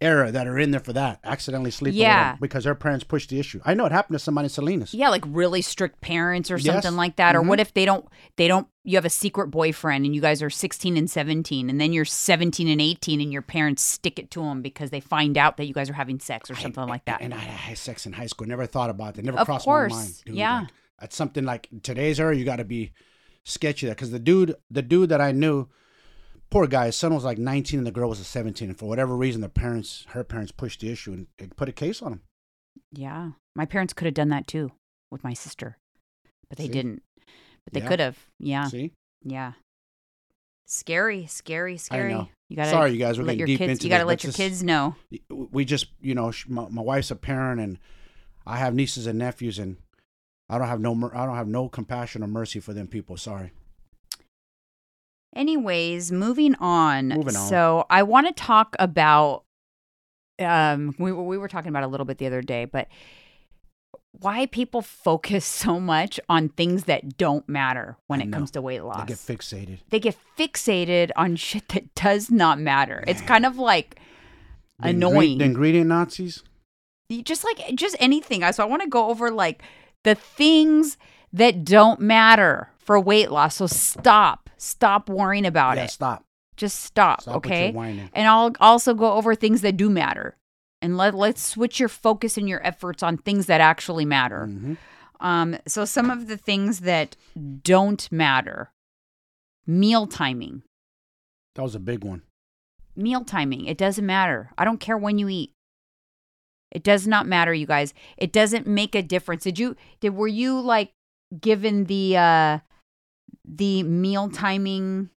era 0.00 0.32
that 0.32 0.48
are 0.48 0.58
in 0.58 0.72
there 0.72 0.80
for 0.80 0.92
that, 0.92 1.20
accidentally 1.22 1.70
sleeping 1.70 2.00
Yeah. 2.00 2.34
because 2.40 2.64
their 2.64 2.74
parents 2.74 3.04
pushed 3.04 3.30
the 3.30 3.38
issue. 3.38 3.60
I 3.64 3.74
know 3.74 3.86
it 3.86 3.92
happened 3.92 4.16
to 4.16 4.18
somebody 4.18 4.46
in 4.46 4.50
Salinas. 4.50 4.92
Yeah, 4.92 5.10
like 5.10 5.22
really 5.28 5.62
strict 5.62 6.00
parents 6.00 6.50
or 6.50 6.56
Yes. 6.56 6.64
something 6.82 6.96
like 6.96 7.14
that. 7.16 7.36
Or 7.36 7.42
Mhm. 7.42 7.46
what 7.46 7.60
if 7.60 7.72
they 7.72 7.84
don't 7.84 8.04
they 8.36 8.48
don't 8.48 8.66
you 8.82 8.96
have 8.96 9.04
a 9.04 9.10
secret 9.10 9.46
boyfriend 9.52 10.04
and 10.04 10.12
you 10.12 10.20
guys 10.20 10.42
are 10.42 10.50
16 10.50 10.96
and 10.96 11.08
17 11.08 11.70
and 11.70 11.80
then 11.80 11.92
you're 11.92 12.04
17 12.04 12.66
and 12.66 12.80
18 12.80 13.20
and 13.20 13.32
your 13.32 13.42
parents 13.42 13.80
stick 13.80 14.18
it 14.18 14.28
to 14.32 14.40
them 14.40 14.60
because 14.60 14.90
they 14.90 14.98
find 14.98 15.38
out 15.38 15.56
that 15.56 15.66
you 15.66 15.72
guys 15.74 15.88
are 15.88 15.92
having 15.92 16.18
sex 16.18 16.50
or 16.50 16.56
something 16.56 16.82
I- 16.82 16.86
like 16.88 17.04
that. 17.04 17.20
And 17.20 17.32
I 17.32 17.38
had 17.38 17.78
sex 17.78 18.04
in 18.04 18.14
high 18.14 18.26
school. 18.26 18.48
Never 18.48 18.66
thought 18.66 18.90
about 18.90 19.14
that. 19.14 19.24
Never 19.24 19.38
Of 19.38 19.46
crossed 19.46 19.64
course, 19.66 19.92
my 19.92 19.98
mind. 19.98 20.14
Dude. 20.26 20.34
yeah. 20.34 20.58
Like, 20.62 20.68
that's 20.98 21.14
something 21.16 21.44
like 21.44 21.68
today's 21.84 22.18
era. 22.18 22.36
You 22.36 22.44
got 22.44 22.56
to 22.56 22.64
be 22.64 22.90
sketchy 23.44 23.86
there 23.86 23.94
because 23.94 24.10
the 24.10 24.18
dude, 24.18 24.54
the 24.70 24.82
dude 24.82 25.08
that 25.10 25.20
I 25.20 25.32
knew, 25.32 25.68
poor 26.50 26.66
guy, 26.66 26.86
his 26.86 26.96
son 26.96 27.14
was 27.14 27.24
like 27.24 27.38
19 27.38 27.78
and 27.78 27.86
the 27.86 27.90
girl 27.92 28.08
was 28.08 28.20
a 28.20 28.24
17. 28.24 28.68
And 28.70 28.78
for 28.78 28.86
whatever 28.88 29.16
reason, 29.16 29.40
the 29.40 29.48
parents, 29.48 30.04
her 30.10 30.22
parents, 30.24 30.52
pushed 30.52 30.80
the 30.80 30.90
issue 30.90 31.12
and 31.38 31.56
put 31.56 31.68
a 31.68 31.72
case 31.72 32.02
on 32.02 32.12
him. 32.14 32.22
yeah. 32.92 33.30
My 33.54 33.66
parents 33.66 33.92
could 33.92 34.06
have 34.06 34.14
done 34.14 34.30
that 34.30 34.46
too 34.46 34.72
with 35.10 35.22
my 35.24 35.34
sister. 35.34 35.76
But 36.48 36.56
they 36.58 36.66
See? 36.68 36.72
didn't. 36.72 37.02
But 37.64 37.74
they 37.74 37.80
Yeah. 37.80 37.88
could 37.88 38.00
have. 38.00 38.18
Yeah. 38.38 38.66
See, 38.68 38.92
Yeah. 39.22 39.52
Scary, 40.66 41.26
scary, 41.26 41.76
scary. 41.76 42.12
know. 42.14 42.28
You 42.48 42.56
gotta 42.56 42.70
sorry, 42.70 42.92
you 42.92 42.98
guys, 42.98 43.18
we're 43.18 43.24
let 43.24 43.32
getting 43.32 43.38
your 43.40 43.46
deep 43.46 43.58
kids. 43.58 43.72
into 43.72 43.84
You 43.86 43.90
gotta 43.90 44.04
this, 44.04 44.08
let 44.08 44.22
your 44.24 44.28
just- 44.28 44.36
kids 44.38 44.62
know. 44.62 44.96
we 45.28 45.64
just 45.64 45.86
you 46.00 46.14
know 46.14 46.32
my, 46.48 46.68
my 46.68 46.82
wife's 46.82 47.10
a 47.10 47.16
parent 47.16 47.60
and 47.60 47.78
i 48.46 48.56
have 48.58 48.74
nieces 48.74 49.06
and 49.06 49.18
nephews 49.18 49.58
and 49.58 49.76
i 50.48 50.58
don't 50.58 50.68
have 50.68 50.80
no 50.80 51.10
i 51.14 51.24
don't 51.26 51.36
have 51.36 51.48
no 51.48 51.68
compassion 51.68 52.22
or 52.22 52.26
mercy 52.26 52.60
for 52.60 52.72
them 52.72 52.86
people 52.86 53.16
sorry 53.16 53.52
Anyways, 55.34 56.12
moving 56.12 56.54
on. 56.56 57.08
Moving 57.08 57.36
on. 57.36 57.48
So 57.48 57.86
I 57.88 58.02
want 58.02 58.26
to 58.26 58.32
talk 58.34 58.76
about. 58.78 59.44
Um, 60.38 60.94
we 60.98 61.12
were- 61.12 61.22
we 61.22 61.38
were 61.38 61.48
talking 61.48 61.68
about 61.70 61.84
a 61.84 61.86
little 61.86 62.04
bit 62.04 62.18
the 62.18 62.26
other 62.26 62.42
day, 62.42 62.64
but 62.64 62.88
why 64.20 64.44
people 64.46 64.82
focus 64.82 65.44
so 65.64 65.80
much 65.80 66.20
on 66.28 66.50
things 66.50 66.84
that 66.84 67.16
don't 67.16 67.48
matter 67.48 67.96
when 68.08 68.20
I 68.20 68.24
it 68.24 68.28
know. 68.28 68.36
comes 68.38 68.50
to 68.52 68.60
weight 68.60 68.82
loss. 68.84 69.00
they 69.00 69.06
get 69.06 69.16
fixated 69.16 69.78
they 69.88 70.00
get 70.00 70.16
fixated 70.38 71.10
on 71.16 71.36
shit 71.48 71.68
that 71.68 71.94
does 71.94 72.30
not 72.30 72.58
matter. 72.58 73.02
It's 73.06 73.22
kind 73.22 73.46
of 73.46 73.56
like 73.56 73.98
The 74.80 74.88
ingre- 74.88 74.90
annoying. 74.90 75.38
the 75.38 75.44
ingredient 75.46 75.88
nazis 75.88 76.42
just 77.22 77.44
like 77.44 77.74
just 77.74 77.96
anything. 78.00 78.42
So 78.52 78.62
I 78.62 78.66
want 78.66 78.82
to 78.82 78.88
go 78.88 79.08
over 79.08 79.30
like 79.30 79.62
the 80.04 80.14
things 80.14 80.96
that 81.32 81.64
don't 81.64 82.00
matter 82.00 82.70
for 82.78 82.98
weight 83.00 83.30
loss. 83.30 83.56
So 83.56 83.66
stop, 83.66 84.50
stop 84.56 85.08
worrying 85.08 85.46
about 85.46 85.76
yeah 85.76 85.84
it. 85.84 85.90
stop 85.90 86.24
Just 86.56 86.80
stop, 86.80 87.22
stop 87.22 87.36
okay? 87.36 87.72
And 88.14 88.26
I'll 88.28 88.52
also 88.60 88.94
go 88.94 89.12
over 89.12 89.34
things 89.34 89.60
that 89.62 89.76
do 89.76 89.88
matter. 89.90 90.36
and 90.82 90.96
let 90.96 91.14
let's 91.14 91.40
switch 91.40 91.78
your 91.78 91.88
focus 91.88 92.36
and 92.36 92.48
your 92.48 92.64
efforts 92.66 93.02
on 93.04 93.16
things 93.16 93.46
that 93.46 93.60
actually 93.60 94.04
matter. 94.04 94.48
Mhm. 94.50 94.76
Um, 95.20 95.56
so 95.68 95.84
some 95.84 96.10
of 96.10 96.26
the 96.26 96.36
things 96.36 96.80
that 96.80 97.16
don't 97.62 98.10
matter: 98.10 98.72
meal 99.66 100.08
timing. 100.08 100.62
That 101.54 101.62
was 101.62 101.74
a 101.76 101.80
big 101.80 102.02
one. 102.02 102.22
Meal 102.96 103.24
timing. 103.24 103.66
It 103.66 103.78
doesn't 103.78 104.04
matter. 104.04 104.50
I 104.58 104.64
don't 104.64 104.80
care 104.80 104.98
when 104.98 105.18
you 105.18 105.28
eat. 105.28 105.52
It 106.72 106.82
does 106.82 107.06
not 107.06 107.26
matter, 107.26 107.52
you 107.54 107.66
guys. 107.66 107.92
It 108.16 108.32
doesn't 108.32 108.66
make 108.66 108.94
a 108.94 109.02
difference. 109.02 109.44
Did 109.44 109.58
you 109.58 109.76
did 110.00 110.14
were 110.16 110.26
you 110.26 110.58
like 110.60 110.92
given 111.38 111.84
the 111.84 112.16
uh 112.16 112.58
the 113.44 113.82
meal 113.82 114.30
timing 114.30 115.10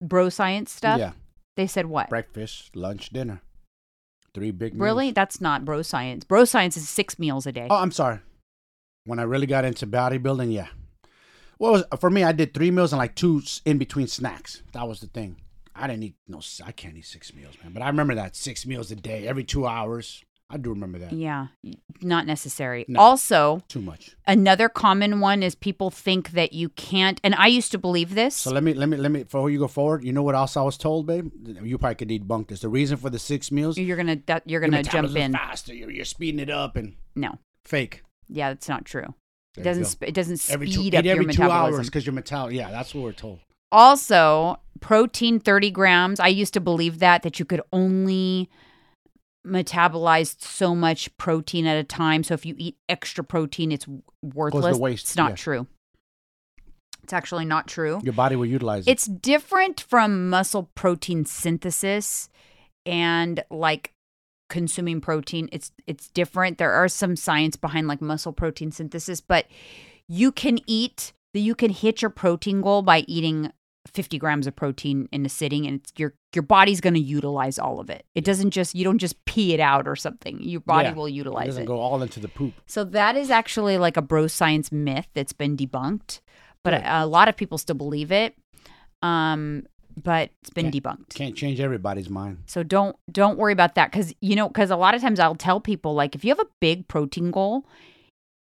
bro 0.00 0.28
science 0.30 0.72
stuff? 0.72 0.98
Yeah. 0.98 1.12
They 1.56 1.66
said 1.66 1.86
what? 1.86 2.08
Breakfast, 2.08 2.74
lunch, 2.74 3.10
dinner. 3.10 3.40
Three 4.34 4.50
big 4.50 4.74
meals. 4.74 4.82
Really? 4.82 5.10
That's 5.12 5.40
not 5.40 5.64
bro 5.64 5.82
science. 5.82 6.24
Bro 6.24 6.46
science 6.46 6.76
is 6.76 6.88
six 6.88 7.18
meals 7.18 7.46
a 7.46 7.52
day. 7.52 7.68
Oh, 7.70 7.76
I'm 7.76 7.92
sorry. 7.92 8.20
When 9.04 9.18
I 9.18 9.22
really 9.22 9.46
got 9.46 9.64
into 9.64 9.86
bodybuilding, 9.86 10.52
yeah. 10.52 10.68
Well, 11.58 11.72
was- 11.72 11.84
for 12.00 12.10
me, 12.10 12.24
I 12.24 12.32
did 12.32 12.52
three 12.52 12.70
meals 12.70 12.92
and 12.92 12.98
like 12.98 13.14
two 13.14 13.42
in 13.64 13.78
between 13.78 14.06
snacks. 14.08 14.62
That 14.72 14.88
was 14.88 15.00
the 15.00 15.06
thing. 15.06 15.36
I 15.78 15.86
didn't 15.86 16.02
eat 16.04 16.14
no. 16.28 16.40
I 16.64 16.72
can't 16.72 16.96
eat 16.96 17.06
six 17.06 17.34
meals, 17.34 17.54
man. 17.62 17.72
But 17.72 17.82
I 17.82 17.88
remember 17.88 18.14
that 18.14 18.36
six 18.36 18.66
meals 18.66 18.90
a 18.90 18.96
day, 18.96 19.26
every 19.26 19.44
two 19.44 19.66
hours. 19.66 20.22
I 20.48 20.58
do 20.58 20.70
remember 20.70 21.00
that. 21.00 21.12
Yeah, 21.12 21.48
not 22.02 22.24
necessary. 22.24 22.84
No. 22.86 23.00
Also, 23.00 23.62
Too 23.66 23.80
much. 23.80 24.14
another 24.28 24.68
common 24.68 25.18
one 25.18 25.42
is 25.42 25.56
people 25.56 25.90
think 25.90 26.30
that 26.30 26.52
you 26.52 26.68
can't, 26.68 27.20
and 27.24 27.34
I 27.34 27.48
used 27.48 27.72
to 27.72 27.78
believe 27.78 28.14
this. 28.14 28.36
So 28.36 28.52
let 28.52 28.62
me 28.62 28.72
let 28.72 28.88
me 28.88 28.96
let 28.96 29.10
me 29.10 29.24
before 29.24 29.50
you 29.50 29.58
go 29.58 29.66
forward. 29.66 30.04
You 30.04 30.12
know 30.12 30.22
what 30.22 30.36
else 30.36 30.56
I 30.56 30.62
was 30.62 30.76
told, 30.78 31.08
babe? 31.08 31.32
You 31.64 31.78
probably 31.78 31.96
could 31.96 32.08
debunk 32.10 32.46
this. 32.46 32.60
The 32.60 32.68
reason 32.68 32.96
for 32.96 33.10
the 33.10 33.18
six 33.18 33.50
meals, 33.50 33.76
you're 33.76 33.96
gonna 33.96 34.18
you're 34.44 34.60
gonna 34.60 34.84
jump 34.84 35.16
in. 35.16 35.32
faster. 35.32 35.74
You're, 35.74 35.90
you're 35.90 36.04
speeding 36.04 36.38
it 36.38 36.48
up 36.50 36.76
and 36.76 36.94
No, 37.16 37.38
fake. 37.64 38.02
yeah, 38.28 38.50
that's 38.50 38.68
not 38.68 38.84
true. 38.84 39.14
It 39.56 39.64
There 39.64 39.74
you 39.74 39.80
doesn't. 39.80 39.84
Sp- 39.90 40.04
it 40.06 40.14
doesn't 40.14 40.48
every 40.48 40.70
speed 40.70 40.92
two, 40.92 40.98
up 40.98 41.04
every 41.06 41.24
your 41.24 41.32
two 41.32 41.42
metabolism. 41.42 41.74
hours 41.80 41.86
because 41.88 42.06
your 42.06 42.12
metal. 42.12 42.52
Yeah, 42.52 42.70
that's 42.70 42.94
what 42.94 43.02
we're 43.02 43.12
told. 43.12 43.40
Also, 43.76 44.58
protein 44.80 45.38
30 45.38 45.70
grams. 45.70 46.18
I 46.18 46.28
used 46.28 46.54
to 46.54 46.60
believe 46.60 46.98
that 47.00 47.22
that 47.22 47.38
you 47.38 47.44
could 47.44 47.60
only 47.74 48.48
metabolize 49.46 50.42
so 50.42 50.74
much 50.74 51.14
protein 51.18 51.66
at 51.66 51.76
a 51.76 51.84
time. 51.84 52.24
So 52.24 52.32
if 52.32 52.46
you 52.46 52.54
eat 52.56 52.78
extra 52.88 53.22
protein, 53.22 53.70
it's 53.70 53.86
worthless. 54.22 54.78
It's 55.02 55.14
not 55.14 55.32
yeah. 55.32 55.36
true. 55.36 55.66
It's 57.02 57.12
actually 57.12 57.44
not 57.44 57.68
true. 57.68 58.00
Your 58.02 58.14
body 58.14 58.34
will 58.34 58.46
utilize 58.46 58.86
it. 58.86 58.90
It's 58.90 59.04
different 59.04 59.82
from 59.82 60.30
muscle 60.30 60.70
protein 60.74 61.26
synthesis 61.26 62.30
and 62.86 63.44
like 63.50 63.92
consuming 64.48 65.02
protein. 65.02 65.50
It's 65.52 65.70
it's 65.86 66.08
different. 66.08 66.56
There 66.56 66.72
are 66.72 66.88
some 66.88 67.14
science 67.14 67.56
behind 67.56 67.88
like 67.88 68.00
muscle 68.00 68.32
protein 68.32 68.72
synthesis, 68.72 69.20
but 69.20 69.46
you 70.08 70.32
can 70.32 70.60
eat 70.66 71.12
you 71.32 71.54
can 71.54 71.70
hit 71.70 72.02
your 72.02 72.10
protein 72.10 72.60
goal 72.62 72.82
by 72.82 73.00
eating 73.06 73.52
50 73.88 74.18
grams 74.18 74.46
of 74.46 74.54
protein 74.56 75.08
in 75.12 75.24
a 75.26 75.28
sitting 75.28 75.66
and 75.66 75.80
it's, 75.80 75.92
your 75.96 76.14
your 76.34 76.42
body's 76.42 76.80
going 76.80 76.94
to 76.94 77.00
utilize 77.00 77.58
all 77.58 77.80
of 77.80 77.88
it. 77.90 78.04
It 78.14 78.24
doesn't 78.24 78.50
just 78.50 78.74
you 78.74 78.84
don't 78.84 78.98
just 78.98 79.24
pee 79.24 79.54
it 79.54 79.60
out 79.60 79.86
or 79.88 79.96
something. 79.96 80.40
Your 80.42 80.60
body 80.60 80.88
Yeah. 80.88 80.94
will 80.94 81.06
it 81.06 81.12
utilize 81.12 81.46
doesn't 81.46 81.62
it. 81.64 81.66
go 81.66 81.78
all 81.78 82.02
into 82.02 82.20
the 82.20 82.28
poop. 82.28 82.54
So 82.66 82.84
that 82.84 83.16
is 83.16 83.30
actually 83.30 83.78
like 83.78 83.96
a 83.96 84.02
bro 84.02 84.26
science 84.26 84.70
myth 84.72 85.06
that's 85.14 85.32
been 85.32 85.56
debunked, 85.56 86.20
but 86.62 86.74
a, 86.74 87.04
a 87.04 87.06
lot 87.06 87.28
of 87.28 87.36
people 87.36 87.58
still 87.58 87.76
believe 87.76 88.10
it. 88.12 88.34
Um, 89.02 89.64
but 90.02 90.30
it's 90.42 90.50
been 90.50 90.70
debunked. 90.70 91.14
Can't 91.14 91.34
change 91.34 91.58
everybody's 91.58 92.10
mind. 92.10 92.38
So 92.46 92.62
don't 92.62 92.96
don't 93.10 93.38
worry 93.38 93.52
about 93.54 93.76
that 93.76 93.90
because 93.90 94.12
you 94.20 94.36
know 94.36 94.48
because 94.48 94.70
a 94.70 94.76
lot 94.76 94.94
of 94.94 95.00
times 95.00 95.18
I'll 95.18 95.34
tell 95.34 95.58
people 95.60 95.94
like 95.94 96.14
if 96.14 96.22
you 96.24 96.30
have 96.30 96.40
a 96.40 96.46
big 96.60 96.86
protein 96.88 97.30
goal, 97.30 97.66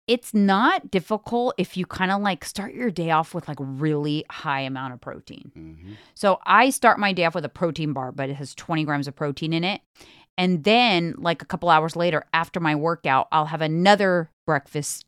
it's 0.08 0.34
not 0.34 0.90
difficult 0.90 1.54
if 1.58 1.76
you 1.76 1.86
kind 1.86 2.10
of 2.10 2.20
like 2.22 2.44
start 2.44 2.74
your 2.74 2.90
day 2.90 3.10
off 3.10 3.34
with 3.34 3.46
like 3.48 3.58
really 3.60 4.24
high 4.30 4.60
amount 4.60 4.92
of 4.94 5.00
protein. 5.00 5.50
hmm 5.54 5.92
So 6.14 6.40
I 6.44 6.70
start 6.70 6.98
my 6.98 7.12
day 7.12 7.24
off 7.24 7.34
with 7.34 7.44
a 7.44 7.48
protein 7.48 7.92
bar, 7.92 8.12
but 8.12 8.28
it 8.28 8.34
has 8.34 8.54
20 8.54 8.84
grams 8.84 9.06
of 9.08 9.14
protein 9.14 9.52
in 9.52 9.64
it. 9.64 9.80
And 10.38 10.64
then, 10.64 11.14
like 11.18 11.42
a 11.42 11.44
couple 11.44 11.68
hours 11.68 11.94
later, 11.94 12.24
after 12.32 12.58
my 12.58 12.74
workout, 12.74 13.28
I'll 13.32 13.46
have 13.46 13.60
another 13.60 14.30
breakfast 14.46 15.04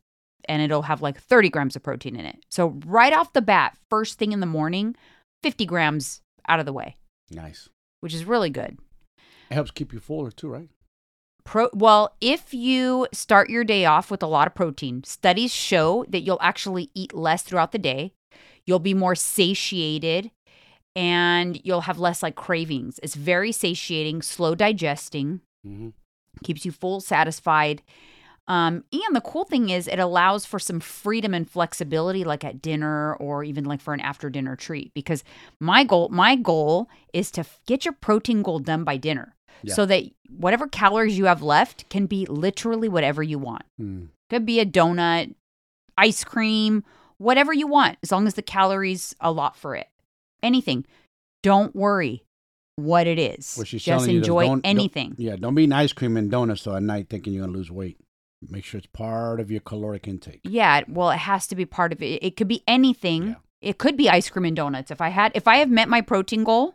and 0.46 0.60
it'll 0.60 0.82
have 0.82 1.00
like 1.00 1.18
30 1.18 1.48
grams 1.48 1.76
of 1.76 1.82
protein 1.82 2.14
in 2.16 2.26
it. 2.26 2.44
So, 2.50 2.78
right 2.86 3.12
off 3.12 3.32
the 3.32 3.40
bat, 3.42 3.76
first 3.90 4.18
thing 4.18 4.32
in 4.32 4.40
the 4.40 4.46
morning, 4.46 4.94
50 5.42 5.64
grams 5.64 6.20
out 6.46 6.60
of 6.60 6.66
the 6.66 6.74
way, 6.74 6.96
Nice. 7.30 7.70
which 8.00 8.12
is 8.14 8.26
really 8.26 8.50
good. 8.50 8.78
It 9.50 9.54
helps 9.54 9.70
keep 9.70 9.92
you 9.94 9.98
fuller 10.00 10.30
too, 10.30 10.48
right? 10.48 10.68
Pro- 11.44 11.70
well, 11.74 12.16
if 12.20 12.54
you 12.54 13.06
start 13.12 13.50
your 13.50 13.64
day 13.64 13.84
off 13.84 14.10
with 14.10 14.22
a 14.22 14.26
lot 14.26 14.46
of 14.46 14.54
protein, 14.54 15.04
studies 15.04 15.52
show 15.52 16.04
that 16.08 16.22
you'll 16.22 16.38
actually 16.40 16.90
eat 16.94 17.14
less 17.14 17.42
throughout 17.42 17.72
the 17.72 17.78
day. 17.78 18.12
You'll 18.66 18.78
be 18.78 18.94
more 18.94 19.14
satiated 19.14 20.30
and 20.96 21.60
you'll 21.64 21.82
have 21.82 21.98
less 21.98 22.22
like 22.22 22.34
cravings. 22.34 22.98
It's 23.02 23.14
very 23.14 23.52
satiating, 23.52 24.22
slow 24.22 24.54
digesting, 24.54 25.40
Mm-hmm. 25.66 25.88
keeps 26.42 26.64
you 26.66 26.72
full, 26.72 27.00
satisfied. 27.00 27.82
Um, 28.46 28.84
and 28.92 29.16
the 29.16 29.22
cool 29.22 29.44
thing 29.44 29.70
is, 29.70 29.88
it 29.88 29.98
allows 29.98 30.44
for 30.44 30.58
some 30.58 30.78
freedom 30.80 31.32
and 31.32 31.48
flexibility, 31.48 32.22
like 32.24 32.44
at 32.44 32.60
dinner 32.60 33.14
or 33.14 33.42
even 33.44 33.64
like 33.64 33.80
for 33.80 33.94
an 33.94 34.00
after 34.00 34.28
dinner 34.28 34.56
treat. 34.56 34.92
Because 34.92 35.24
my 35.60 35.82
goal, 35.84 36.10
my 36.10 36.36
goal 36.36 36.90
is 37.14 37.30
to 37.32 37.46
get 37.66 37.86
your 37.86 37.94
protein 37.94 38.42
goal 38.42 38.58
done 38.58 38.84
by 38.84 38.98
dinner, 38.98 39.34
Yeah. 39.64 39.74
so 39.74 39.86
that 39.86 40.04
whatever 40.28 40.66
calories 40.66 41.16
you 41.18 41.26
have 41.26 41.42
left 41.42 41.88
can 41.88 42.06
be 42.06 42.26
literally 42.26 42.88
whatever 42.88 43.22
you 43.22 43.38
want. 43.38 43.62
Mm. 43.80 44.08
Could 44.30 44.46
be 44.46 44.60
a 44.60 44.66
donut, 44.66 45.34
ice 45.96 46.24
cream, 46.24 46.84
whatever 47.18 47.52
you 47.52 47.66
want, 47.66 47.98
as 48.02 48.10
long 48.12 48.26
as 48.26 48.34
the 48.34 48.42
calories 48.42 49.14
allot 49.20 49.56
for 49.56 49.74
it. 49.76 49.88
Anything. 50.42 50.84
Don't 51.42 51.74
worry 51.74 52.24
what 52.76 53.06
it 53.06 53.18
is. 53.18 53.54
What 53.56 53.68
she's 53.68 53.82
Just 53.84 54.08
enjoy 54.08 54.42
don't- 54.46 54.62
don't- 54.62 54.66
anything. 54.66 55.14
Yeah, 55.18 55.36
don't 55.36 55.54
be 55.54 55.62
eating 55.62 55.72
ice 55.72 55.92
cream 55.92 56.16
and 56.16 56.30
donuts 56.30 56.62
so 56.62 56.74
at 56.74 56.82
night 56.82 57.08
thinking 57.08 57.32
you're 57.32 57.44
gonna 57.46 57.56
lose 57.56 57.70
weight. 57.70 57.98
Make 58.46 58.64
sure 58.64 58.78
it's 58.78 58.86
part 58.88 59.40
of 59.40 59.50
your 59.50 59.60
caloric 59.60 60.06
intake. 60.08 60.40
Yeah, 60.44 60.82
well, 60.88 61.10
it 61.10 61.18
has 61.18 61.46
to 61.46 61.54
be 61.54 61.64
part 61.64 61.92
of 61.92 62.02
it. 62.02 62.22
It 62.22 62.36
could 62.36 62.48
be 62.48 62.62
anything. 62.66 63.28
Yeah. 63.28 63.34
It 63.62 63.78
could 63.78 63.96
be 63.96 64.10
ice 64.10 64.28
cream 64.28 64.44
and 64.44 64.56
donuts. 64.56 64.90
If 64.90 65.00
I 65.00 65.08
had, 65.08 65.32
if 65.34 65.48
I 65.48 65.56
have 65.56 65.70
met 65.70 65.88
my 65.88 66.00
protein 66.02 66.44
goal, 66.44 66.74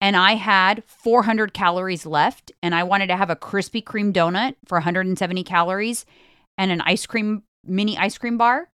and 0.00 0.16
I 0.16 0.32
had 0.34 0.84
400 0.84 1.52
calories 1.54 2.04
left, 2.06 2.52
and 2.62 2.74
I 2.74 2.82
wanted 2.82 3.06
to 3.08 3.16
have 3.16 3.30
a 3.30 3.36
Krispy 3.36 3.82
Kreme 3.82 4.12
donut 4.12 4.56
for 4.66 4.76
170 4.78 5.42
calories, 5.44 6.04
and 6.58 6.70
an 6.70 6.80
ice 6.82 7.06
cream 7.06 7.42
mini 7.64 7.96
ice 7.98 8.18
cream 8.18 8.36
bar, 8.38 8.68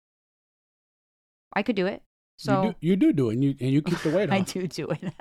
I 1.53 1.63
could 1.63 1.77
do 1.77 1.87
it. 1.87 2.03
So 2.39 2.63
you 2.63 2.71
do, 2.73 2.77
you 2.81 2.97
do 2.97 3.13
do 3.13 3.31
it, 3.31 3.35
and 3.35 3.45
you 3.45 3.55
and 3.61 3.71
you 3.71 3.83
keep 3.83 3.99
the 4.01 4.11
weight 4.11 4.31
on. 4.31 4.35
I 4.37 4.41
do 4.41 4.67
do 4.67 4.89
it. 4.89 5.13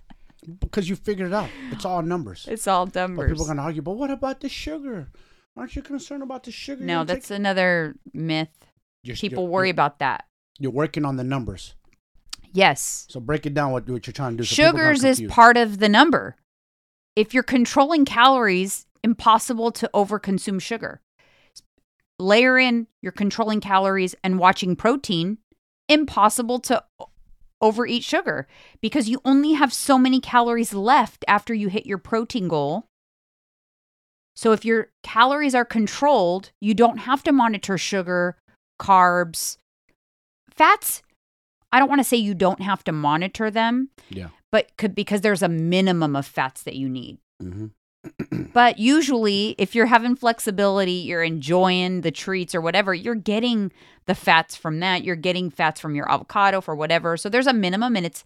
because 0.60 0.88
you 0.88 0.96
figured 0.96 1.28
it 1.28 1.34
out. 1.34 1.48
It's 1.70 1.84
all 1.84 2.02
numbers. 2.02 2.46
it's 2.50 2.66
all 2.66 2.86
But 2.86 2.94
numbers. 2.96 3.30
people 3.30 3.44
are 3.44 3.48
gonna 3.48 3.62
argue. 3.62 3.82
But 3.82 3.92
what 3.92 4.10
about 4.10 4.40
the 4.40 4.48
sugar? 4.48 5.08
Aren't 5.56 5.76
you 5.76 5.82
concerned 5.82 6.22
about 6.24 6.42
the 6.44 6.50
sugar? 6.50 6.84
No, 6.84 7.04
that's 7.04 7.30
another 7.30 7.94
myth. 8.12 8.48
You're- 9.04 9.16
People 9.16 9.44
you're- 9.44 9.52
worry 9.52 9.68
You're, 9.68 9.72
about 9.74 9.98
that. 10.00 10.24
you're 10.58 10.72
working 10.72 11.04
on 11.04 11.16
the 11.16 11.22
numbers. 11.24 11.74
Yes. 12.54 13.06
So 13.10 13.20
break 13.20 13.46
it 13.46 13.52
down. 13.52 13.72
What, 13.72 13.88
what 13.88 14.06
you're 14.06 14.12
trying 14.12 14.32
to 14.32 14.36
do. 14.38 14.44
so 14.44 14.54
Sugars 14.54 15.04
is 15.04 15.20
part 15.28 15.56
of 15.56 15.78
the 15.78 15.88
number. 15.88 16.36
If 17.16 17.34
you're 17.34 17.42
controlling 17.42 18.04
calories, 18.04 18.86
impossible 19.02 19.72
to 19.72 19.90
overconsume 19.92 20.62
sugar. 20.62 21.00
Layer 22.18 22.56
in 22.56 22.86
you're 23.02 23.12
controlling 23.12 23.60
calories 23.60 24.14
and 24.22 24.38
watching 24.38 24.76
protein, 24.76 25.38
impossible 25.88 26.60
to 26.60 26.84
overeat 27.60 28.04
sugar 28.04 28.46
because 28.80 29.08
you 29.08 29.20
only 29.24 29.54
have 29.54 29.72
so 29.72 29.98
many 29.98 30.20
calories 30.20 30.72
left 30.72 31.24
after 31.26 31.52
you 31.52 31.68
hit 31.68 31.86
your 31.86 31.98
protein 31.98 32.46
goal. 32.46 32.86
So 34.36 34.52
if 34.52 34.64
your 34.64 34.90
calories 35.02 35.54
are 35.54 35.64
controlled, 35.64 36.50
you 36.60 36.74
don't 36.74 36.98
have 36.98 37.22
to 37.24 37.32
monitor 37.32 37.78
sugar, 37.78 38.36
carbs, 38.80 39.56
fats. 40.50 41.02
I 41.74 41.78
don't 41.78 41.88
want 41.88 42.00
to 42.00 42.04
say 42.04 42.16
you 42.16 42.34
don't 42.34 42.60
have 42.60 42.84
to 42.84 42.92
monitor 42.92 43.50
them, 43.50 43.88
Yeah. 44.08 44.28
but 44.52 44.76
could 44.76 44.94
because 44.94 45.20
there's 45.22 45.42
a 45.42 45.48
minimum 45.48 46.14
of 46.16 46.26
fats 46.26 46.62
that 46.62 46.76
you 46.76 46.88
need. 46.88 47.18
hmm 47.40 47.66
But 48.52 48.78
usually, 48.78 49.54
if 49.58 49.74
you're 49.74 49.86
having 49.86 50.14
flexibility, 50.14 50.92
you're 50.92 51.22
enjoying 51.24 52.02
the 52.02 52.10
treats 52.10 52.54
or 52.54 52.60
whatever, 52.60 52.94
you're 52.94 53.14
getting 53.14 53.72
the 54.06 54.14
fats 54.14 54.54
from 54.56 54.80
that. 54.80 55.02
You're 55.04 55.16
getting 55.16 55.50
fats 55.50 55.80
from 55.80 55.94
your 55.94 56.10
avocado 56.10 56.60
for 56.60 56.74
whatever. 56.76 57.16
So 57.16 57.28
there's 57.28 57.46
a 57.46 57.52
minimum, 57.54 57.96
and 57.96 58.04
it's 58.06 58.22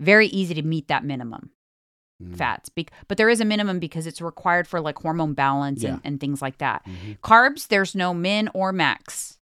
very 0.00 0.26
easy 0.28 0.54
to 0.54 0.62
meet 0.62 0.88
that 0.88 1.04
minimum 1.04 1.50
Mm-hmm. 2.22 2.34
fats. 2.34 2.68
Bec- 2.68 2.92
But 3.08 3.16
there 3.16 3.30
is 3.30 3.40
a 3.40 3.46
minimum 3.46 3.78
because 3.78 4.06
it's 4.06 4.20
required 4.20 4.68
for 4.68 4.78
like 4.78 4.98
hormone 4.98 5.32
balance 5.32 5.82
and, 5.82 5.94
Yeah. 5.94 6.00
and 6.04 6.20
things 6.20 6.42
like 6.42 6.58
that. 6.58 6.84
Mhm. 6.86 7.18
Carbs, 7.20 7.68
there's 7.68 7.94
no 7.94 8.12
min 8.12 8.50
or 8.52 8.72
max, 8.74 9.38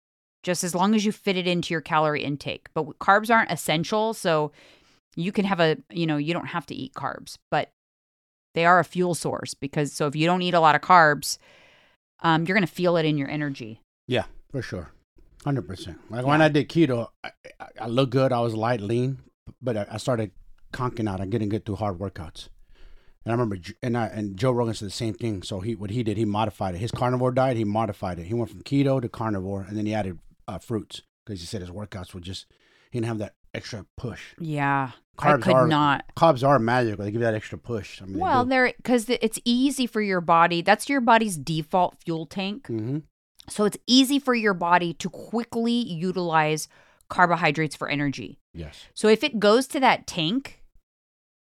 just 0.45 0.63
as 0.63 0.75
long 0.75 0.93
as 0.93 1.03
you 1.03 1.11
fit 1.11 1.35
it 1.35 1.47
into 1.47 1.73
your 1.73 1.81
calorie 1.81 2.23
intake. 2.23 2.67
But 2.75 2.99
carbs 2.99 3.33
aren't 3.33 3.51
essential, 3.51 4.13
so 4.13 4.51
you 5.15 5.31
can 5.31 5.43
have 5.43 5.59
a, 5.59 5.77
you 5.89 6.05
know, 6.05 6.17
you 6.17 6.33
don't 6.33 6.45
have 6.45 6.67
to 6.67 6.75
eat 6.75 6.93
carbs. 6.93 7.37
But 7.49 7.71
They 8.53 8.65
are 8.65 8.79
a 8.79 8.85
fuel 8.85 9.15
source 9.15 9.53
because 9.55 9.91
so 9.91 10.07
if 10.07 10.15
you 10.15 10.27
don't 10.27 10.41
eat 10.43 10.53
a 10.53 10.59
lot 10.61 10.75
of 10.75 10.81
carbs, 10.81 11.37
um, 12.21 12.45
you're 12.45 12.55
going 12.55 12.65
to 12.65 12.71
feel 12.73 12.95
it 12.95 13.05
in 13.05 13.17
your 13.17 13.29
energy. 13.29 13.81
Yeah, 14.07 14.25
for 14.51 14.61
sure. 14.61 14.91
100%. 15.43 15.97
Like 16.09 16.25
when 16.25 16.41
I 16.41 16.47
did 16.47 16.69
keto, 16.69 17.09
I, 17.23 17.31
I, 17.59 17.67
I 17.81 17.87
looked 17.87 18.11
good. 18.11 18.31
I 18.31 18.39
was 18.39 18.53
light, 18.53 18.81
lean, 18.81 19.19
but 19.61 19.75
I, 19.75 19.85
I 19.91 19.97
started 19.97 20.31
conking 20.71 21.09
out 21.09 21.19
and 21.19 21.31
getting 21.31 21.49
good 21.49 21.65
through 21.65 21.77
hard 21.77 21.97
workouts. 21.97 22.49
And 23.25 23.31
I 23.31 23.35
remember, 23.35 23.57
and 23.81 23.97
I, 23.97 24.05
and 24.07 24.37
Joe 24.37 24.51
Rogan 24.51 24.75
said 24.75 24.87
the 24.87 24.91
same 24.91 25.15
thing. 25.15 25.41
So 25.43 25.59
he, 25.59 25.75
what 25.75 25.89
he 25.89 26.03
did, 26.03 26.17
he 26.17 26.25
modified 26.25 26.75
it. 26.75 26.77
His 26.77 26.91
carnivore 26.91 27.31
diet, 27.31 27.57
he 27.57 27.63
modified 27.63 28.19
it. 28.19 28.27
He 28.27 28.35
went 28.35 28.51
from 28.51 28.61
keto 28.61 29.01
to 29.01 29.09
carnivore, 29.09 29.65
and 29.67 29.75
then 29.75 29.85
he 29.87 29.93
added 29.95 30.19
uh, 30.47 30.57
fruits 30.57 31.01
because 31.25 31.39
he 31.39 31.45
said 31.45 31.61
his 31.61 31.71
workouts 31.71 32.13
were 32.13 32.19
just, 32.21 32.45
he 32.91 32.99
didn't 32.99 33.07
have 33.07 33.17
that 33.19 33.35
extra 33.53 33.85
push. 33.97 34.21
Yeah, 34.39 34.91
I 35.17 35.33
Carbs 35.33 35.41
could 35.43 35.53
are 35.55 35.67
not. 35.67 36.05
Carbs 36.15 36.47
are 36.47 36.59
magical. 36.59 37.03
They 37.05 37.11
give 37.11 37.21
you 37.21 37.25
that 37.25 37.33
extra 37.33 37.57
push. 37.57 38.01
I 38.01 38.05
mean, 38.05 38.19
Well, 38.19 38.45
they're 38.45 38.73
because 38.77 39.09
it's 39.09 39.39
easy 39.45 39.87
for 39.87 40.01
your 40.01 40.21
body. 40.21 40.61
That's 40.61 40.87
your 40.89 41.01
body's 41.01 41.37
default 41.37 41.97
fuel 42.03 42.25
tank. 42.25 42.67
hmm 42.67 42.99
So 43.49 43.65
it's 43.65 43.77
easy 43.87 44.19
for 44.19 44.35
your 44.35 44.53
body 44.53 44.93
to 44.95 45.09
quickly 45.09 45.71
utilize 45.73 46.67
carbohydrates 47.09 47.75
for 47.75 47.87
energy. 47.87 48.39
yes. 48.53 48.85
So 48.93 49.07
if 49.07 49.23
it 49.23 49.39
goes 49.39 49.67
to 49.67 49.79
that 49.79 50.07
tank 50.07 50.61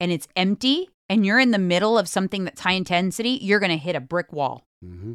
and 0.00 0.12
it's 0.12 0.28
empty 0.36 0.88
and 1.08 1.24
you're 1.26 1.38
in 1.40 1.50
the 1.50 1.58
middle 1.58 1.98
of 1.98 2.08
something 2.08 2.44
that's 2.44 2.60
high 2.60 2.72
intensity, 2.72 3.38
you're 3.42 3.60
going 3.60 3.70
to 3.70 3.76
hit 3.78 3.96
a 3.96 4.00
brick 4.00 4.32
wall. 4.32 4.66
hmm 4.82 5.14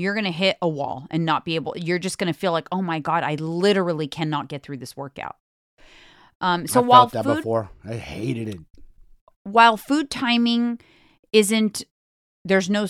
You're 0.00 0.14
going 0.14 0.24
to 0.24 0.30
hit 0.32 0.56
a 0.62 0.68
wall 0.68 1.06
and 1.10 1.24
not 1.24 1.44
be 1.44 1.54
able, 1.56 1.74
you're 1.76 1.98
just 1.98 2.18
going 2.18 2.32
to 2.32 2.38
feel 2.38 2.52
like, 2.52 2.68
oh 2.72 2.82
my 2.82 2.98
God, 2.98 3.22
I 3.22 3.34
literally 3.36 4.08
cannot 4.08 4.48
get 4.48 4.62
through 4.62 4.78
this 4.78 4.96
workout. 4.96 5.36
Um, 6.40 6.66
so 6.66 6.80
I 6.80 6.84
while 6.84 7.08
food, 7.24 7.36
before. 7.36 7.70
I 7.84 7.96
hated 7.96 8.48
it. 8.48 8.60
while 9.44 9.76
food 9.76 10.10
timing 10.10 10.80
isn't 11.32 11.84
there's 12.44 12.70
no 12.70 12.86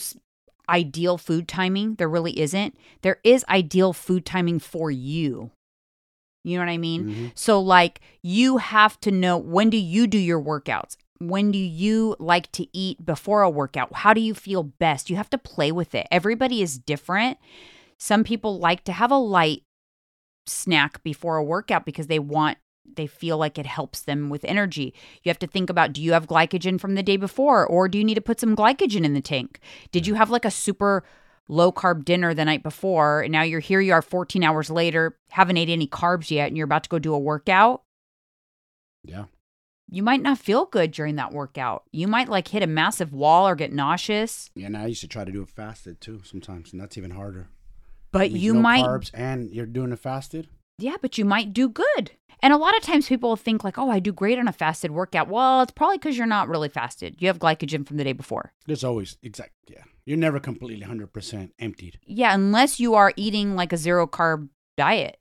ideal 0.69 1.19
food 1.19 1.49
timing 1.49 1.97
there 1.97 2.09
really 2.09 2.39
isn't 2.39 2.77
there 3.03 3.19
is 3.25 3.45
ideal 3.49 3.93
food 3.93 4.25
timing 4.25 4.59
for 4.61 4.89
you 4.91 5.51
you 6.45 6.57
know 6.57 6.65
what 6.65 6.71
i 6.71 6.79
mean 6.79 7.05
Mhm. 7.05 7.33
so 7.35 7.61
like 7.61 8.01
you 8.23 8.59
have 8.59 8.99
to 9.01 9.11
know 9.11 9.37
when 9.37 9.69
do 9.69 9.77
you 9.77 10.07
do 10.07 10.17
your 10.19 10.41
workouts 10.41 10.97
when 11.21 11.51
do 11.51 11.59
you 11.59 12.17
like 12.19 12.51
to 12.53 12.67
eat 12.73 13.05
before 13.05 13.43
a 13.43 13.51
workout 13.51 13.93
how 13.93 14.13
do 14.13 14.21
you 14.21 14.35
feel 14.35 14.63
best 14.63 15.11
you 15.11 15.17
have 15.17 15.31
to 15.31 15.39
play 15.39 15.71
with 15.71 15.95
it 15.95 16.07
everybody 16.11 16.63
is 16.63 16.79
different 16.79 17.39
some 17.99 18.25
people 18.25 18.59
like 18.59 18.83
to 18.85 18.93
have 18.93 19.11
a 19.11 19.17
light 19.17 19.63
snack 20.47 21.03
before 21.03 21.37
a 21.37 21.45
workout 21.45 21.85
because 21.85 22.07
they 22.07 22.19
want 22.19 22.59
they 22.97 23.07
feel 23.07 23.39
like 23.39 23.59
it 23.59 23.67
helps 23.67 24.01
them 24.01 24.31
with 24.31 24.45
energy. 24.45 24.95
You 25.23 25.31
have 25.31 25.39
to 25.41 25.47
think 25.47 25.71
about 25.71 25.93
do 25.93 26.03
you 26.03 26.13
have 26.13 26.27
glycogen 26.27 26.81
from 26.81 26.95
the 26.95 27.03
day 27.03 27.17
before 27.17 27.67
or 27.67 27.89
do 27.89 27.99
you 27.99 28.05
need 28.05 28.15
to 28.15 28.21
put 28.21 28.41
some 28.41 28.57
glycogen 28.57 29.05
in 29.05 29.15
the 29.15 29.21
tank? 29.21 29.61
Did 29.93 30.07
you 30.07 30.15
have 30.15 30.31
like 30.31 30.45
a 30.45 30.51
super 30.51 31.05
low 31.49 31.73
carb 31.73 32.05
dinner 32.05 32.33
the 32.33 32.45
night 32.45 32.63
before 32.63 33.23
and 33.23 33.33
now 33.33 33.43
you're 33.43 33.61
here 33.61 33.81
you 33.81 33.93
are 33.93 34.03
14 34.03 34.43
hours 34.43 34.71
later, 34.71 35.17
haven't 35.31 35.57
ate 35.57 35.69
any 35.69 35.87
carbs 35.87 36.31
yet 36.31 36.49
and 36.49 36.57
you're 36.57 36.65
about 36.65 36.85
to 36.85 36.91
go 36.91 36.99
do 36.99 37.15
a 37.15 37.19
workout? 37.19 37.83
Yeah. 39.05 39.25
You 39.93 40.03
might 40.03 40.23
not 40.23 40.39
feel 40.39 40.67
good 40.67 40.93
during 40.93 41.17
that 41.17 41.33
workout. 41.33 41.83
You 41.91 42.07
might 42.07 42.29
like 42.29 42.49
hit 42.49 42.63
a 42.63 42.67
massive 42.67 43.13
wall 43.13 43.49
or 43.49 43.57
get 43.57 43.73
nauseous, 43.73 44.49
Yeah, 44.55 44.67
and 44.67 44.77
I 44.77 44.87
used 44.87 45.01
to 45.01 45.09
try 45.09 45.25
to 45.25 45.33
do 45.33 45.43
it 45.43 45.49
fasted 45.49 46.01
too 46.01 46.21
sometimes, 46.25 46.73
and 46.73 46.81
that's 46.81 46.97
even 46.97 47.11
harder. 47.11 47.49
but 48.13 48.31
you 48.31 48.55
no 48.55 48.61
might 48.63 48.85
carbs 48.85 49.11
and 49.15 49.51
you're 49.51 49.67
doing 49.67 49.93
it 49.93 49.99
fasted. 49.99 50.49
Yeah, 50.79 50.97
but 51.03 51.19
you 51.19 51.25
might 51.25 51.53
do 51.53 51.69
good. 51.69 52.13
And 52.43 52.53
a 52.55 52.57
lot 52.57 52.75
of 52.77 52.83
times 52.83 53.07
people 53.09 53.37
think 53.37 53.63
like, 53.65 53.77
"Oh, 53.79 53.91
I 53.91 53.99
do 54.01 54.13
great 54.13 54.39
on 54.39 54.49
a 54.49 54.53
fasted 54.53 54.91
workout." 54.93 55.29
Well, 55.29 55.61
it's 55.63 55.73
probably 55.73 55.99
cuz 55.99 56.17
you're 56.17 56.27
not 56.27 56.49
really 56.49 56.69
fasted. 56.71 57.17
You 57.21 57.27
have 57.29 57.39
glycogen 57.39 57.87
from 57.87 57.97
the 57.99 58.05
day 58.05 58.13
before. 58.15 58.53
There's 58.67 58.83
always 58.85 59.19
exact. 59.23 59.53
Yeah, 59.69 59.85
you're 60.07 60.17
never 60.17 60.41
completely 60.41 60.87
hundred 60.87 61.13
percent 61.13 61.53
emptied. 61.59 61.99
Yeah, 62.07 62.33
unless 62.35 62.81
you 62.81 62.95
are 62.95 63.13
eating 63.17 63.57
like 63.57 63.73
a 63.73 63.77
zero 63.77 64.07
carb 64.07 64.49
diet. 64.79 65.19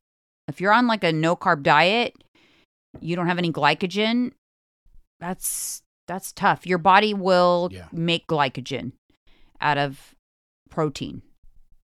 If 0.47 0.61
you're 0.61 0.71
on 0.71 0.87
like 0.87 1.03
a 1.03 1.11
no 1.11 1.35
carb 1.35 1.61
diet, 1.63 2.13
you 3.01 3.15
don't 3.17 3.27
have 3.27 3.37
any 3.37 3.51
glycogen, 3.51 4.31
that's 5.19 5.81
that's 6.07 6.31
tough. 6.31 6.65
Your 6.65 6.77
body 6.79 7.13
will 7.13 7.69
Yeah. 7.71 7.87
make 7.91 8.25
glycogen 8.27 8.93
out 9.61 9.77
of 9.77 10.15
protein 10.69 11.21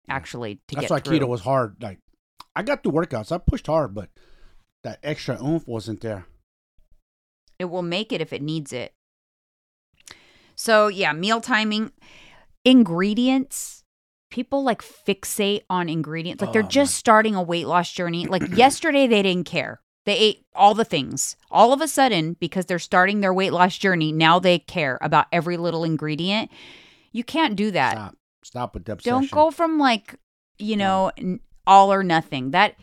Yeah. 0.09 0.15
actually 0.17 0.57
to 0.69 0.75
That's 0.75 0.83
get 0.83 0.91
why 0.91 1.01
through. 1.01 1.19
keto 1.21 1.29
was 1.29 1.41
hard. 1.43 1.77
Like, 1.83 1.99
I 2.55 2.63
got 2.63 2.83
through 2.83 2.93
workouts. 2.93 3.33
I 3.33 3.39
pushed 3.39 3.67
hard, 3.67 3.95
but 3.95 4.11
that 4.83 4.99
extra 5.03 5.43
oomph 5.43 5.67
wasn't 5.67 6.01
there. 6.03 6.27
It 7.59 7.67
will 7.67 7.83
make 7.83 8.13
it 8.13 8.21
if 8.21 8.33
it 8.33 8.43
needs 8.43 8.73
it. 8.73 8.93
So, 10.55 10.89
yeah, 10.89 11.13
meal 11.13 11.41
timing, 11.41 11.93
ingredients. 12.65 13.83
People 14.31 14.63
like 14.63 14.83
fixate 14.83 15.63
on 15.69 15.89
ingredients. 15.89 16.41
Like 16.43 16.53
they're 16.53 16.63
Oh, 16.63 16.69
just 16.69 16.93
my- 16.93 16.99
starting 16.99 17.35
a 17.35 17.43
weight 17.43 17.67
loss 17.67 17.91
journey. 17.93 18.27
Like 18.27 18.43
yesterday, 18.57 19.07
they 19.07 19.23
didn't 19.23 19.47
care. 19.47 19.81
They 20.07 20.17
ate 20.17 20.45
all 20.55 20.75
the 20.75 20.85
things. 20.85 21.37
All 21.51 21.73
of 21.73 21.81
a 21.81 21.89
sudden, 21.89 22.35
because 22.41 22.67
they're 22.67 22.79
starting 22.79 23.21
their 23.21 23.35
weight 23.35 23.53
loss 23.53 23.77
journey, 23.77 24.13
now 24.13 24.39
they 24.39 24.59
care 24.59 24.99
about 25.03 25.27
every 25.31 25.57
little 25.57 25.85
ingredient. 25.85 26.51
You 27.13 27.23
can't 27.25 27.55
do 27.57 27.71
that. 27.73 27.93
Stop. 27.93 28.17
Stop 28.43 28.75
with 28.75 28.85
the 28.87 28.93
obsession. 28.93 29.21
Don't 29.21 29.31
go 29.31 29.51
from 29.51 29.79
like, 29.79 30.15
you 30.59 30.77
know, 30.77 31.13
n- 31.19 31.41
all 31.67 31.93
or 31.93 32.03
nothing. 32.03 32.53
That 32.53 32.77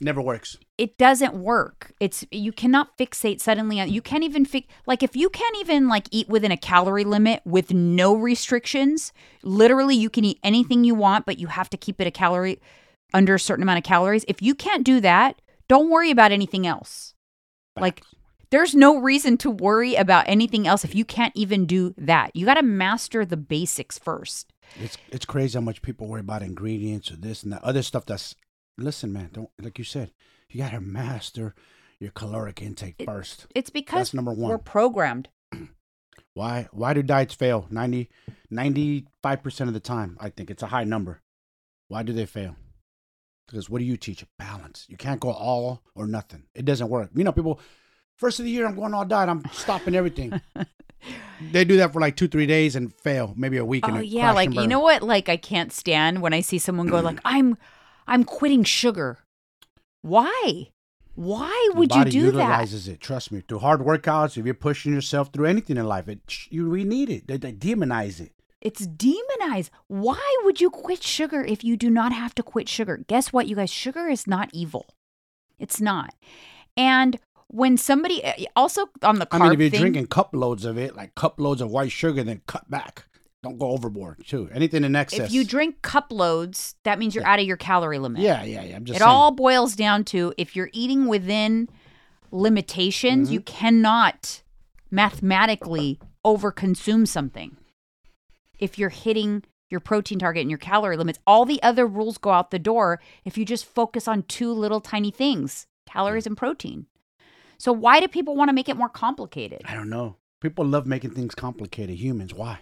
Never 0.00 0.20
works. 0.20 0.56
it 0.78 0.96
doesn't 0.98 1.34
work. 1.34 1.92
It's 2.00 2.24
you 2.32 2.50
cannot 2.52 2.96
fixate 2.98 3.40
suddenly 3.40 3.78
on 3.80 3.88
you 3.92 4.02
can't 4.02 4.24
even 4.24 4.44
fix 4.44 4.66
like 4.86 5.02
if 5.02 5.14
you 5.14 5.28
can't 5.30 5.56
even 5.60 5.88
like 5.88 6.08
eat 6.10 6.28
within 6.28 6.50
a 6.50 6.56
calorie 6.56 7.04
limit 7.04 7.42
with 7.44 7.72
no 7.72 8.14
restrictions, 8.16 9.12
literally 9.44 9.94
you 9.94 10.10
can 10.10 10.24
eat 10.24 10.40
anything 10.42 10.82
you 10.84 10.94
want, 10.94 11.26
but 11.26 11.38
you 11.38 11.46
have 11.48 11.70
to 11.70 11.76
keep 11.76 12.00
it 12.00 12.06
a 12.06 12.10
calorie 12.10 12.60
under 13.14 13.34
a 13.34 13.40
certain 13.40 13.62
amount 13.62 13.78
of 13.78 13.84
calories. 13.84 14.24
If 14.26 14.40
you 14.42 14.54
can't 14.54 14.84
do 14.84 15.00
that, 15.00 15.40
don't 15.70 15.88
worry 15.88 16.10
about 16.10 16.32
anything 16.32 16.66
else. 16.66 17.14
Like 17.78 18.02
there's 18.50 18.74
no 18.74 18.98
reason 18.98 19.36
to 19.38 19.50
worry 19.50 19.94
about 19.94 20.24
anything 20.28 20.66
else 20.66 20.84
if 20.84 20.94
you 20.94 21.04
can't 21.04 21.34
even 21.36 21.64
do 21.66 21.94
that. 21.96 22.34
You 22.34 22.44
got 22.44 22.54
to 22.54 22.62
master 22.64 23.24
the 23.24 23.36
basics 23.36 23.96
first. 23.98 24.52
it's 24.80 24.98
it's 25.10 25.24
crazy 25.24 25.56
how 25.56 25.62
much 25.62 25.80
people 25.82 26.08
worry 26.08 26.20
about 26.20 26.42
ingredients 26.42 27.10
or 27.12 27.16
this 27.16 27.42
and 27.44 27.52
that 27.52 27.62
other 27.62 27.82
stuff. 27.82 28.04
That's 28.06 28.34
listen, 28.76 29.12
man. 29.12 29.30
Don't 29.32 29.50
like 29.62 29.78
you 29.78 29.84
said. 29.84 30.10
You 30.50 30.60
gotta 30.64 30.80
master 30.80 31.54
your 32.00 32.10
caloric 32.10 32.60
intake 32.60 32.96
It- 32.98 33.06
first. 33.06 33.46
It's 33.54 33.70
because 33.70 34.08
That's 34.08 34.14
number 34.14 34.32
1. 34.32 34.50
we're 34.50 34.58
programmed. 34.58 35.28
Why 36.34 36.68
why 36.72 36.94
do 36.94 37.02
diets 37.02 37.34
fail? 37.34 37.66
95 37.70 39.42
percent 39.42 39.68
of 39.68 39.74
the 39.74 39.80
time. 39.80 40.16
I 40.20 40.30
think 40.30 40.50
it's 40.50 40.62
a 40.62 40.68
high 40.68 40.84
number. 40.84 41.20
Why 41.88 42.02
do 42.02 42.12
they 42.12 42.26
fail? 42.26 42.56
Because 43.50 43.68
what 43.68 43.80
do 43.80 43.84
you 43.84 43.96
teach? 43.96 44.24
Balance. 44.38 44.86
You 44.88 44.96
can't 44.96 45.20
go 45.20 45.30
all 45.30 45.82
or 45.96 46.06
nothing. 46.06 46.44
It 46.54 46.64
doesn't 46.64 46.88
work. 46.88 47.10
You 47.14 47.24
know, 47.24 47.32
people. 47.32 47.60
First 48.16 48.38
of 48.38 48.44
the 48.44 48.50
year, 48.50 48.66
I'm 48.66 48.76
going 48.76 48.94
all 48.94 49.04
diet. 49.04 49.28
I'm 49.28 49.42
stopping 49.50 49.94
everything. 49.94 50.40
they 51.52 51.64
do 51.64 51.78
that 51.78 51.92
for 51.92 52.00
like 52.00 52.16
two, 52.16 52.28
three 52.28 52.46
days 52.46 52.76
and 52.76 52.94
fail. 52.94 53.34
Maybe 53.36 53.56
a 53.56 53.64
week. 53.64 53.88
and 53.88 53.96
Oh 53.96 54.00
yeah, 54.00 54.32
like 54.32 54.54
you 54.54 54.68
know 54.68 54.80
what? 54.80 55.02
Like 55.02 55.28
I 55.28 55.36
can't 55.36 55.72
stand 55.72 56.22
when 56.22 56.32
I 56.32 56.40
see 56.40 56.58
someone 56.58 56.86
go 56.86 57.00
like, 57.00 57.18
"I'm, 57.24 57.56
I'm 58.06 58.24
quitting 58.24 58.62
sugar." 58.62 59.18
Why? 60.02 60.68
Why 61.14 61.70
would 61.74 61.94
you 61.94 62.04
do 62.04 62.20
that? 62.20 62.26
utilizes 62.26 62.88
it. 62.88 63.00
Trust 63.00 63.32
me. 63.32 63.42
Through 63.46 63.58
hard 63.58 63.80
workouts, 63.80 64.38
if 64.38 64.44
you're 64.44 64.54
pushing 64.54 64.94
yourself 64.94 65.32
through 65.32 65.46
anything 65.46 65.76
in 65.76 65.86
life, 65.86 66.08
it 66.08 66.20
you 66.50 66.70
we 66.70 66.84
need 66.84 67.10
it. 67.10 67.26
They, 67.26 67.36
they 67.36 67.52
demonize 67.52 68.20
it. 68.20 68.32
It's 68.60 68.86
demonized. 68.86 69.70
Why 69.86 70.20
would 70.44 70.60
you 70.60 70.68
quit 70.70 71.02
sugar 71.02 71.42
if 71.44 71.64
you 71.64 71.76
do 71.76 71.88
not 71.90 72.12
have 72.12 72.34
to 72.34 72.42
quit 72.42 72.68
sugar? 72.68 72.98
Guess 73.06 73.32
what, 73.32 73.46
you 73.46 73.56
guys? 73.56 73.70
Sugar 73.70 74.08
is 74.08 74.26
not 74.26 74.50
evil. 74.52 74.86
It's 75.58 75.80
not. 75.80 76.14
And 76.76 77.18
when 77.48 77.76
somebody 77.76 78.22
uh, 78.24 78.32
also 78.54 78.86
on 79.02 79.18
the 79.18 79.26
I 79.32 79.38
mean, 79.38 79.52
if 79.52 79.60
you're 79.60 79.70
thing, 79.70 79.80
drinking 79.80 80.06
cup 80.08 80.30
loads 80.34 80.64
of 80.64 80.76
it, 80.78 80.94
like 80.94 81.14
cup 81.14 81.40
loads 81.40 81.60
of 81.60 81.70
white 81.70 81.90
sugar, 81.90 82.22
then 82.22 82.42
cut 82.46 82.70
back. 82.70 83.06
Don't 83.42 83.58
go 83.58 83.70
overboard 83.70 84.24
too. 84.26 84.50
Anything 84.52 84.84
in 84.84 84.94
excess. 84.94 85.20
if 85.28 85.32
you 85.32 85.44
drink 85.44 85.80
cup 85.80 86.08
loads, 86.12 86.74
that 86.84 86.98
means 86.98 87.14
you're 87.14 87.26
out 87.26 87.38
of 87.40 87.46
your 87.46 87.56
calorie 87.56 87.98
limit. 87.98 88.20
yeah, 88.20 88.42
yeah, 88.44 88.62
yeah. 88.62 88.76
I'm 88.76 88.84
just 88.84 88.96
it 88.96 89.00
saying. 89.00 89.10
all 89.10 89.30
boils 89.30 89.74
down 89.74 90.04
to 90.04 90.34
if 90.36 90.54
you're 90.54 90.68
eating 90.74 91.06
within 91.06 91.68
limitations, 92.30 93.28
Mm-hmm. 93.28 93.34
you 93.34 93.40
cannot 93.40 94.42
mathematically 94.90 95.98
overconsume 96.24 97.08
something. 97.08 97.56
If 98.60 98.78
you're 98.78 98.90
hitting 98.90 99.42
your 99.68 99.80
protein 99.80 100.18
target 100.18 100.42
and 100.42 100.50
your 100.50 100.58
calorie 100.58 100.96
limits, 100.96 101.18
all 101.26 101.44
the 101.44 101.62
other 101.62 101.86
rules 101.86 102.18
go 102.18 102.30
out 102.30 102.50
the 102.50 102.58
door 102.58 103.00
if 103.24 103.36
you 103.38 103.44
just 103.44 103.64
focus 103.64 104.06
on 104.06 104.22
two 104.24 104.52
little 104.52 104.80
tiny 104.80 105.10
things 105.10 105.66
calories 105.86 106.26
and 106.26 106.36
protein. 106.36 106.86
So, 107.58 107.72
why 107.72 108.00
do 108.00 108.06
people 108.08 108.36
want 108.36 108.48
to 108.48 108.52
make 108.54 108.68
it 108.68 108.76
more 108.76 108.88
complicated? 108.88 109.62
I 109.64 109.74
don't 109.74 109.90
know. 109.90 110.16
People 110.40 110.64
love 110.64 110.86
making 110.86 111.10
things 111.10 111.34
complicated. 111.34 111.96
Humans, 111.96 112.32
why? 112.32 112.60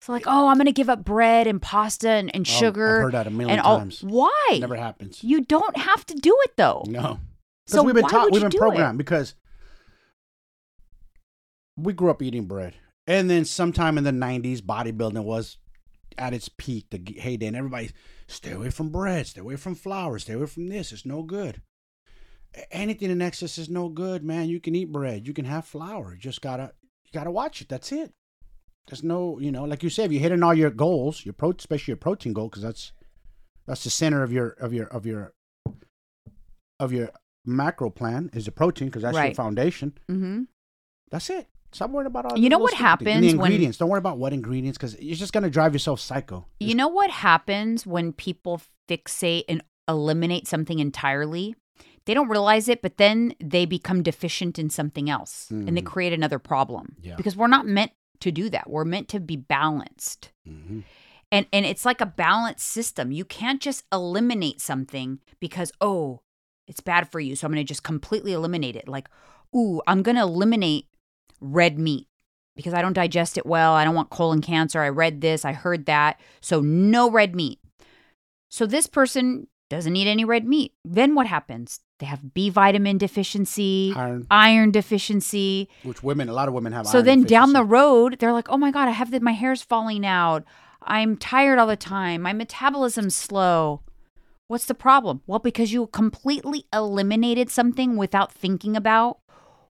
So, 0.00 0.12
like, 0.12 0.24
oh, 0.26 0.48
I'm 0.48 0.56
going 0.56 0.66
to 0.66 0.72
give 0.72 0.88
up 0.88 1.04
bread 1.04 1.46
and 1.46 1.60
pasta 1.60 2.08
and, 2.08 2.34
and 2.34 2.46
Oh, 2.48 2.52
I've 2.52 2.58
sugar. 2.58 3.00
heard 3.02 3.14
that 3.14 3.26
a 3.26 3.30
million 3.30 3.58
and 3.58 3.60
all. 3.66 3.78
times. 3.78 4.02
Why? 4.02 4.58
Never 4.60 4.76
happens. 4.76 5.22
You 5.24 5.40
don't 5.42 5.76
have 5.76 6.06
to 6.06 6.14
do 6.14 6.36
it 6.44 6.52
though. 6.56 6.84
No. 6.86 7.18
So 7.66 7.82
we've 7.82 7.94
been 7.94 8.06
taught, 8.06 8.30
we've 8.32 8.40
been 8.40 8.50
do 8.50 8.56
it? 8.56 8.60
programmed 8.60 8.96
because 8.96 9.34
we 11.76 11.92
grew 11.92 12.10
up 12.10 12.22
eating 12.22 12.46
bread. 12.46 12.74
And 13.08 13.30
then 13.30 13.46
sometime 13.46 13.96
in 13.96 14.04
the 14.04 14.10
90s, 14.10 14.60
bodybuilding 14.60 15.24
was 15.24 15.56
at 16.18 16.34
its 16.34 16.50
peak, 16.50 16.90
the 16.90 17.00
heyday, 17.18 17.46
and 17.46 17.56
everybody 17.56 17.90
stay 18.26 18.52
away 18.52 18.68
from 18.68 18.90
bread, 18.90 19.26
stay 19.26 19.40
away 19.40 19.56
from 19.56 19.74
flour, 19.74 20.18
stay 20.18 20.34
away 20.34 20.44
from 20.44 20.68
this. 20.68 20.92
It's 20.92 21.06
no 21.06 21.22
good. 21.22 21.62
Anything 22.70 23.10
in 23.10 23.22
excess 23.22 23.56
is 23.56 23.70
no 23.70 23.88
good, 23.88 24.22
man. 24.22 24.50
You 24.50 24.60
can 24.60 24.74
eat 24.74 24.92
bread, 24.92 25.26
you 25.26 25.32
can 25.32 25.46
have 25.46 25.64
flour. 25.64 26.12
You 26.12 26.20
just 26.20 26.42
gotta 26.42 26.72
you 27.04 27.10
gotta 27.18 27.30
watch 27.30 27.62
it. 27.62 27.68
That's 27.70 27.92
it. 27.92 28.12
There's 28.86 29.02
no, 29.02 29.38
you 29.38 29.52
know, 29.52 29.64
like 29.64 29.82
you 29.82 29.90
said, 29.90 30.06
if 30.06 30.12
you're 30.12 30.22
hitting 30.22 30.42
all 30.42 30.54
your 30.54 30.70
goals, 30.70 31.24
your 31.24 31.34
pro, 31.34 31.52
especially 31.52 31.92
your 31.92 31.98
protein 31.98 32.34
goal, 32.34 32.48
because 32.48 32.62
that's 32.62 32.92
that's 33.66 33.84
the 33.84 33.90
center 33.90 34.22
of 34.22 34.32
your 34.32 34.48
of 34.50 34.74
your 34.74 34.86
of 34.86 35.06
your 35.06 35.32
of 36.78 36.92
your 36.92 37.08
macro 37.46 37.88
plan 37.88 38.28
is 38.34 38.44
the 38.44 38.52
protein, 38.52 38.88
because 38.88 39.02
that's 39.02 39.16
your 39.16 39.34
foundation. 39.34 39.96
Mm-hmm. 40.10 40.42
That's 41.10 41.30
it. 41.30 41.48
Stop 41.72 41.90
worrying 41.90 42.06
about 42.06 42.26
all 42.32 42.38
You 42.38 42.48
know 42.48 42.58
what 42.58 42.70
stupid. 42.72 42.80
And 42.80 42.88
happens 42.88 43.32
the 43.32 43.38
when- 43.38 43.50
ingredients. 43.52 43.78
Don't 43.78 43.88
worry 43.90 43.98
about 43.98 44.18
what 44.18 44.32
ingredients, 44.32 44.78
because 44.78 44.98
you're 45.00 45.16
just 45.16 45.32
gonna 45.32 45.50
drive 45.50 45.74
yourself 45.74 46.00
psycho. 46.00 46.46
You 46.60 46.74
know 46.74 46.88
what 46.88 47.10
happens 47.10 47.86
when 47.86 48.12
people 48.12 48.60
fixate 48.88 49.44
and 49.48 49.62
eliminate 49.86 50.46
something 50.46 50.78
entirely? 50.78 51.54
They 52.06 52.14
don't 52.14 52.28
realize 52.28 52.68
it, 52.68 52.80
but 52.80 52.96
then 52.96 53.34
they 53.38 53.66
become 53.66 54.02
deficient 54.02 54.58
in 54.58 54.70
something 54.70 55.10
else 55.10 55.50
and 55.50 55.76
they 55.76 55.82
Mhm. 55.82 55.86
create 55.86 56.12
another 56.14 56.38
problem. 56.38 56.96
Yeah. 57.02 57.16
Because 57.16 57.36
we're 57.36 57.48
not 57.48 57.66
meant 57.66 57.92
to 58.20 58.32
do 58.32 58.48
that. 58.48 58.70
We're 58.70 58.86
meant 58.86 59.08
to 59.08 59.20
be 59.20 59.36
balanced. 59.36 60.32
Mhm. 60.48 60.84
And 61.30 61.46
and 61.52 61.66
it's 61.66 61.84
like 61.84 62.00
a 62.00 62.06
balanced 62.06 62.66
system. 62.66 63.12
You 63.12 63.26
can't 63.26 63.60
just 63.60 63.84
eliminate 63.92 64.62
something 64.62 65.18
because 65.38 65.70
oh, 65.82 66.20
it's 66.66 66.80
bad 66.80 67.10
for 67.12 67.20
you, 67.20 67.36
so 67.36 67.46
I'm 67.46 67.52
going 67.52 67.64
to 67.64 67.68
just 67.68 67.82
completely 67.82 68.32
eliminate 68.32 68.76
it. 68.76 68.88
Like, 68.88 69.08
ooh, 69.54 69.80
I'm 69.86 70.02
going 70.02 70.16
to 70.16 70.22
eliminate 70.22 70.86
red 71.40 71.78
meat 71.78 72.06
because 72.56 72.74
I 72.74 72.82
don't 72.82 72.92
digest 72.92 73.38
it 73.38 73.46
well. 73.46 73.74
I 73.74 73.84
don't 73.84 73.94
want 73.94 74.10
colon 74.10 74.40
cancer. 74.40 74.80
I 74.80 74.88
read 74.88 75.20
this, 75.20 75.44
I 75.44 75.52
heard 75.52 75.86
that. 75.86 76.20
So 76.40 76.60
no 76.60 77.10
red 77.10 77.34
meat. 77.34 77.60
So 78.48 78.66
this 78.66 78.86
person 78.86 79.46
doesn't 79.70 79.94
eat 79.94 80.08
any 80.08 80.24
red 80.24 80.46
meat. 80.46 80.72
Then 80.84 81.14
what 81.14 81.26
happens? 81.26 81.80
They 81.98 82.06
have 82.06 82.32
B 82.32 82.48
vitamin 82.48 82.96
deficiency, 82.96 83.92
Iron, 83.96 84.26
iron 84.30 84.70
deficiency, 84.70 85.68
which 85.82 86.02
women, 86.02 86.28
a 86.28 86.32
lot 86.32 86.48
of 86.48 86.54
women 86.54 86.72
have. 86.72 86.86
so 86.86 87.02
then 87.02 87.24
down 87.24 87.52
the 87.52 87.64
road, 87.64 88.16
they're 88.18 88.32
like, 88.32 88.48
oh 88.48 88.56
my 88.56 88.70
God, 88.70 88.88
I 88.88 88.92
have 88.92 89.10
the, 89.10 89.20
my 89.20 89.32
hair's 89.32 89.62
falling 89.62 90.06
out. 90.06 90.44
I'm 90.82 91.16
tired 91.16 91.58
all 91.58 91.66
the 91.66 91.76
time. 91.76 92.22
My 92.22 92.32
metabolism's 92.32 93.14
slow. 93.16 93.82
What's 94.46 94.64
the 94.66 94.74
problem? 94.74 95.22
Well, 95.26 95.40
because 95.40 95.72
you 95.72 95.88
completely 95.88 96.64
eliminated 96.72 97.50
something 97.50 97.96
without 97.96 98.32
thinking 98.32 98.76
about 98.76 99.18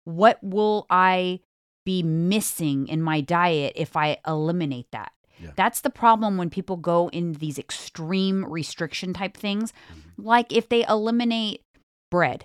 what 0.04 0.38
will 0.42 0.86
I 0.88 1.40
be 1.88 2.02
missing 2.02 2.86
in 2.86 3.00
my 3.00 3.22
diet 3.22 3.72
if 3.76 3.96
I 3.96 4.18
eliminate 4.26 4.88
that. 4.92 5.12
Yeah. 5.42 5.52
That's 5.56 5.80
the 5.80 5.88
problem 5.90 6.36
when 6.36 6.50
people 6.50 6.76
go 6.76 7.08
in 7.10 7.32
these 7.34 7.58
extreme 7.58 8.44
restriction 8.44 9.14
type 9.14 9.34
things. 9.36 9.72
Mm-hmm. 9.72 10.26
Like 10.26 10.52
if 10.52 10.68
they 10.68 10.84
eliminate 10.86 11.62
bread, 12.10 12.44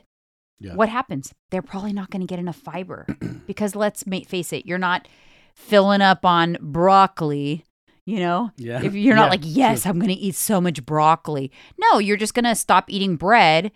Yeah. 0.62 0.76
what 0.76 0.88
happens? 0.88 1.34
They're 1.52 1.62
probably 1.62 1.92
not 1.92 2.10
going 2.10 2.22
to 2.22 2.28
get 2.32 2.40
enough 2.40 2.56
fiber 2.56 3.06
because 3.48 3.76
let's 3.76 4.04
face 4.28 4.54
it, 4.54 4.66
you're 4.66 4.78
not 4.78 5.08
filling 5.56 6.02
up 6.02 6.24
on 6.24 6.56
broccoli. 6.62 7.66
You 8.06 8.20
know, 8.20 8.52
Yeah. 8.58 8.82
if 8.84 8.94
you're 8.94 9.16
not 9.16 9.30
like, 9.30 9.44
yes, 9.44 9.86
I'm 9.86 9.98
going 10.00 10.16
to 10.16 10.26
eat 10.28 10.36
so 10.36 10.62
much 10.62 10.86
broccoli. 10.86 11.52
No, 11.78 12.00
you're 12.00 12.18
just 12.18 12.34
going 12.34 12.46
to 12.46 12.56
stop 12.56 12.86
eating 12.90 13.18
bread 13.18 13.72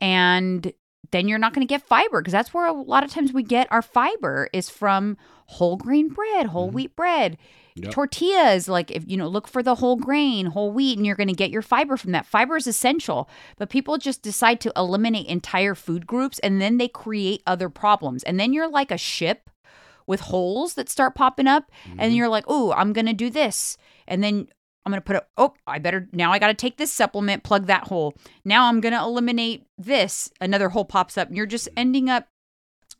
and 0.00 0.72
then 1.10 1.28
you're 1.28 1.38
not 1.38 1.54
going 1.54 1.66
to 1.66 1.70
get 1.72 1.82
fiber 1.86 2.20
because 2.20 2.32
that's 2.32 2.52
where 2.54 2.66
a 2.66 2.72
lot 2.72 3.04
of 3.04 3.10
times 3.10 3.32
we 3.32 3.42
get 3.42 3.66
our 3.70 3.82
fiber 3.82 4.48
is 4.52 4.68
from 4.68 5.16
whole 5.46 5.76
grain 5.76 6.08
bread, 6.08 6.46
whole 6.46 6.68
Mhm. 6.70 6.74
wheat 6.74 6.96
bread, 6.96 7.38
Yep. 7.76 7.92
tortillas. 7.92 8.68
Like 8.68 8.90
if 8.90 9.04
you 9.06 9.16
know, 9.16 9.28
look 9.28 9.46
for 9.48 9.62
the 9.62 9.76
whole 9.76 9.96
grain, 9.96 10.46
whole 10.46 10.72
wheat, 10.72 10.98
and 10.98 11.06
you're 11.06 11.16
going 11.16 11.28
to 11.28 11.34
get 11.34 11.50
your 11.50 11.62
fiber 11.62 11.96
from 11.96 12.12
that. 12.12 12.26
Fiber 12.26 12.56
is 12.56 12.66
essential, 12.66 13.28
but 13.56 13.70
people 13.70 13.96
just 13.98 14.20
decide 14.22 14.60
to 14.62 14.72
eliminate 14.76 15.26
entire 15.26 15.74
food 15.74 16.06
groups 16.06 16.38
and 16.40 16.60
then 16.60 16.76
they 16.78 16.88
create 16.88 17.42
other 17.46 17.68
problems. 17.68 18.22
And 18.24 18.38
then 18.38 18.52
you're 18.52 18.68
like 18.68 18.90
a 18.90 18.98
ship 18.98 19.48
with 20.06 20.20
holes 20.20 20.74
that 20.74 20.88
start 20.88 21.14
popping 21.14 21.46
up, 21.46 21.70
and 21.98 22.16
you're 22.16 22.30
like, 22.30 22.44
oh, 22.48 22.72
I'm 22.72 22.94
going 22.94 23.04
to 23.06 23.12
do 23.12 23.28
this, 23.30 23.76
and 24.06 24.22
then. 24.24 24.48
I'm 24.88 24.92
going 24.92 25.02
to 25.02 25.06
put 25.06 25.16
a, 25.16 25.24
oh, 25.36 25.52
I 25.66 25.78
better, 25.78 26.08
now 26.12 26.32
I 26.32 26.38
got 26.38 26.46
to 26.46 26.54
take 26.54 26.78
this 26.78 26.90
supplement, 26.90 27.42
plug 27.42 27.66
that 27.66 27.88
hole. 27.88 28.14
Now 28.44 28.68
I'm 28.68 28.80
going 28.80 28.94
to 28.94 29.00
eliminate 29.00 29.66
this. 29.76 30.30
Another 30.40 30.70
hole 30.70 30.86
pops 30.86 31.18
up. 31.18 31.28
And 31.28 31.36
you're 31.36 31.44
just 31.46 31.68
ending 31.76 32.08
up, 32.08 32.26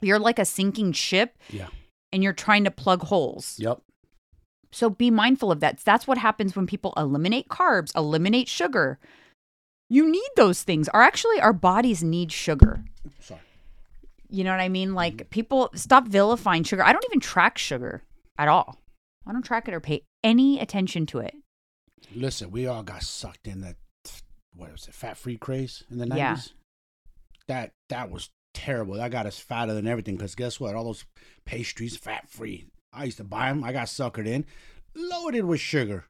you're 0.02 0.18
like 0.18 0.38
a 0.38 0.44
sinking 0.44 0.92
ship 0.92 1.38
Yeah. 1.48 1.68
and 2.12 2.22
you're 2.22 2.34
trying 2.34 2.64
to 2.64 2.70
plug 2.70 3.02
holes. 3.04 3.56
Yep. 3.58 3.80
So 4.70 4.90
be 4.90 5.10
mindful 5.10 5.50
of 5.50 5.60
that. 5.60 5.78
That's 5.78 6.06
what 6.06 6.18
happens 6.18 6.54
when 6.54 6.66
people 6.66 6.92
eliminate 6.98 7.48
carbs, 7.48 7.96
eliminate 7.96 8.48
sugar. 8.48 8.98
You 9.88 10.10
need 10.10 10.28
those 10.36 10.62
things. 10.62 10.90
Or 10.92 11.00
actually, 11.00 11.40
our 11.40 11.54
bodies 11.54 12.04
need 12.04 12.30
sugar. 12.30 12.84
Sorry. 13.20 13.40
You 14.28 14.44
know 14.44 14.50
what 14.50 14.60
I 14.60 14.68
mean? 14.68 14.92
Like 14.94 15.30
people 15.30 15.70
stop 15.74 16.06
vilifying 16.06 16.64
sugar. 16.64 16.84
I 16.84 16.92
don't 16.92 17.06
even 17.06 17.20
track 17.20 17.56
sugar 17.56 18.02
at 18.36 18.48
all. 18.48 18.78
I 19.26 19.32
don't 19.32 19.42
track 19.42 19.68
it 19.68 19.74
or 19.74 19.80
pay 19.80 20.02
any 20.22 20.60
attention 20.60 21.06
to 21.06 21.18
it. 21.20 21.34
Listen, 22.14 22.50
we 22.50 22.66
all 22.66 22.82
got 22.82 23.02
sucked 23.02 23.46
in 23.46 23.60
that 23.60 23.76
what 24.54 24.72
was 24.72 24.88
it, 24.88 24.94
fat 24.94 25.16
free 25.16 25.36
craze 25.36 25.84
in 25.90 25.98
the 25.98 26.06
Yeah. 26.06 26.30
nineties. 26.30 26.52
That 27.46 27.72
that 27.88 28.10
was 28.10 28.30
terrible. 28.54 28.94
That 28.94 29.10
got 29.10 29.26
us 29.26 29.38
fatter 29.38 29.72
than 29.74 29.86
everything. 29.86 30.16
Because 30.16 30.34
guess 30.34 30.58
what? 30.58 30.74
All 30.74 30.84
those 30.84 31.04
pastries, 31.44 31.96
fat 31.96 32.28
free. 32.28 32.66
I 32.92 33.04
used 33.04 33.18
to 33.18 33.24
buy 33.24 33.48
them. 33.48 33.62
I 33.62 33.72
got 33.72 33.86
suckered 33.86 34.26
in, 34.26 34.44
loaded 34.94 35.44
with 35.44 35.60
sugar. 35.60 36.06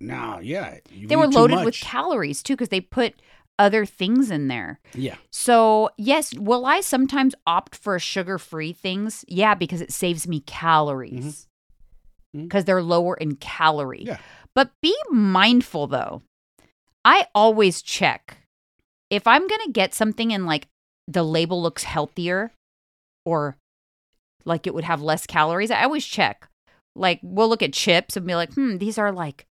Now, 0.00 0.38
yeah, 0.40 0.78
you 0.90 1.06
They 1.06 1.16
were 1.16 1.28
loaded 1.28 1.64
with 1.64 1.74
calories 1.74 2.42
too 2.42 2.54
because 2.54 2.68
they 2.68 2.80
put 2.80 3.14
other 3.58 3.86
things 3.86 4.30
in 4.30 4.48
there. 4.48 4.80
yeah, 4.94 5.16
So, 5.30 5.90
yes, 5.96 6.34
will 6.34 6.66
I 6.66 6.80
sometimes 6.80 7.34
opt 7.46 7.76
for 7.76 7.98
sugar 8.00 8.38
free 8.38 8.72
things? 8.72 9.24
Yeah, 9.28 9.54
because 9.54 9.80
it 9.80 9.92
saves 9.92 10.26
me 10.26 10.40
calories 10.40 11.46
mm-hmm. 12.32 12.38
mm-hmm. 12.38 12.46
because 12.46 12.64
they're 12.64 12.82
lower 12.82 13.14
in 13.14 13.36
calorie. 13.36 14.04
Yeah. 14.04 14.18
But 14.54 14.70
be 14.80 14.96
mindful 15.10 15.86
though. 15.86 16.22
I 17.04 17.26
always 17.34 17.82
check 17.82 18.38
if 19.10 19.26
I'm 19.26 19.46
going 19.46 19.60
to 19.66 19.72
get 19.72 19.94
something 19.94 20.32
and 20.32 20.46
like 20.46 20.66
the 21.06 21.22
label 21.22 21.62
looks 21.62 21.84
healthier 21.84 22.52
or 23.24 23.56
like 24.44 24.66
it 24.66 24.74
would 24.74 24.84
have 24.84 25.02
less 25.02 25.26
calories, 25.26 25.70
I 25.70 25.84
always 25.84 26.04
check. 26.04 26.48
Like, 26.96 27.20
we'll 27.22 27.48
look 27.48 27.62
at 27.62 27.72
chips 27.72 28.16
and 28.16 28.26
be 28.26 28.34
like, 28.34 28.54
hmm, 28.54 28.76
these 28.76 28.98
are 28.98 29.10
like 29.10 29.46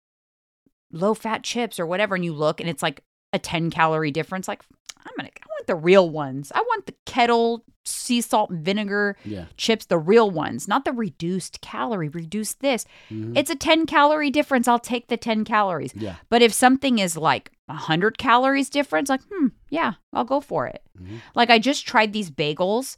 low 0.92 1.14
fat 1.14 1.44
chips 1.44 1.80
or 1.80 1.86
whatever. 1.86 2.16
And 2.16 2.24
you 2.24 2.34
look 2.34 2.60
and 2.60 2.70
it's 2.70 2.84
like 2.84 3.02
a 3.34 3.40
10 3.40 3.70
calorie 3.72 4.12
difference. 4.12 4.48
Like, 4.48 4.64
I'm 4.98 5.14
going 5.18 5.30
to, 5.30 5.40
The 5.68 5.76
real 5.76 6.10
ones. 6.10 6.52
I 6.54 6.60
want 6.62 6.86
the 6.86 6.96
kettle 7.06 7.64
sea 7.86 8.22
salt 8.22 8.50
and 8.50 8.64
vinegar 8.64 9.18
yeah. 9.26 9.46
chips, 9.58 9.86
the 9.86 9.98
real 9.98 10.32
ones, 10.32 10.68
not 10.70 10.86
the 10.86 10.94
reduced 10.94 11.60
calorie, 11.62 12.08
reduce 12.08 12.54
this. 12.54 12.86
Mhm. 13.10 13.38
It's 13.38 13.50
a 13.50 13.56
10 13.56 13.86
calorie 13.86 14.30
difference. 14.32 14.68
I'll 14.70 14.80
take 14.80 15.08
the 15.08 15.18
10 15.18 15.44
calories. 15.44 15.92
Yeah. 15.94 16.16
But 16.30 16.42
if 16.42 16.54
something 16.54 17.00
is 17.00 17.18
like 17.18 17.52
100 17.68 18.18
calories 18.18 18.70
difference, 18.70 19.10
like, 19.10 19.22
hmm, 19.30 19.48
yeah, 19.70 19.94
I'll 20.14 20.24
go 20.24 20.40
for 20.40 20.66
it. 20.66 20.82
Mhm. 20.98 21.20
Like, 21.36 21.50
I 21.50 21.60
just 21.60 21.86
tried 21.86 22.14
these 22.14 22.32
bagels 22.32 22.96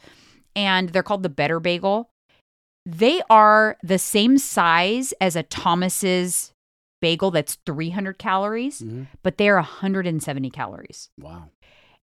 and 0.55 0.89
they're 0.89 1.01
called 1.03 1.24
the 1.24 1.30
Better 1.30 1.59
Bagel. 1.59 2.09
They 2.86 3.22
are 3.30 3.78
the 3.82 3.97
same 3.97 4.38
size 4.38 5.13
as 5.20 5.36
a 5.36 5.41
Thomas's 5.41 6.51
bagel 7.01 7.32
that's 7.32 7.57
300 7.66 8.18
calories, 8.20 8.82
Mhm. 8.82 9.07
but 9.24 9.38
they're 9.38 9.57
170 9.57 10.49
calories. 10.51 11.09
Wow. 11.20 11.49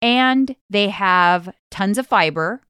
And 0.04 0.56
they 0.70 0.90
have 0.90 1.54
tons 1.72 1.98
of 1.98 2.06
fiber 2.06 2.62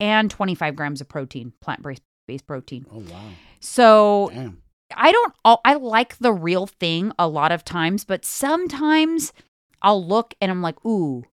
and 0.00 0.30
25 0.30 0.74
grams 0.76 1.00
of 1.00 1.08
protein, 1.08 1.52
plant 1.60 1.84
based 2.26 2.46
protein. 2.46 2.86
Oh 2.92 2.98
wow. 3.10 3.28
So 3.60 4.30
Damn. 4.34 4.62
I 4.94 5.12
don't, 5.12 5.32
I 5.64 5.74
like 5.74 6.18
the 6.18 6.32
real 6.32 6.66
thing 6.66 7.12
a 7.18 7.26
lot 7.28 7.52
of 7.52 7.64
times, 7.64 8.04
but 8.04 8.24
sometimes 8.24 9.32
I'll 9.80 10.04
look 10.04 10.34
and 10.40 10.50
I'm 10.50 10.60
like, 10.60 10.84
ooh, 10.84 11.24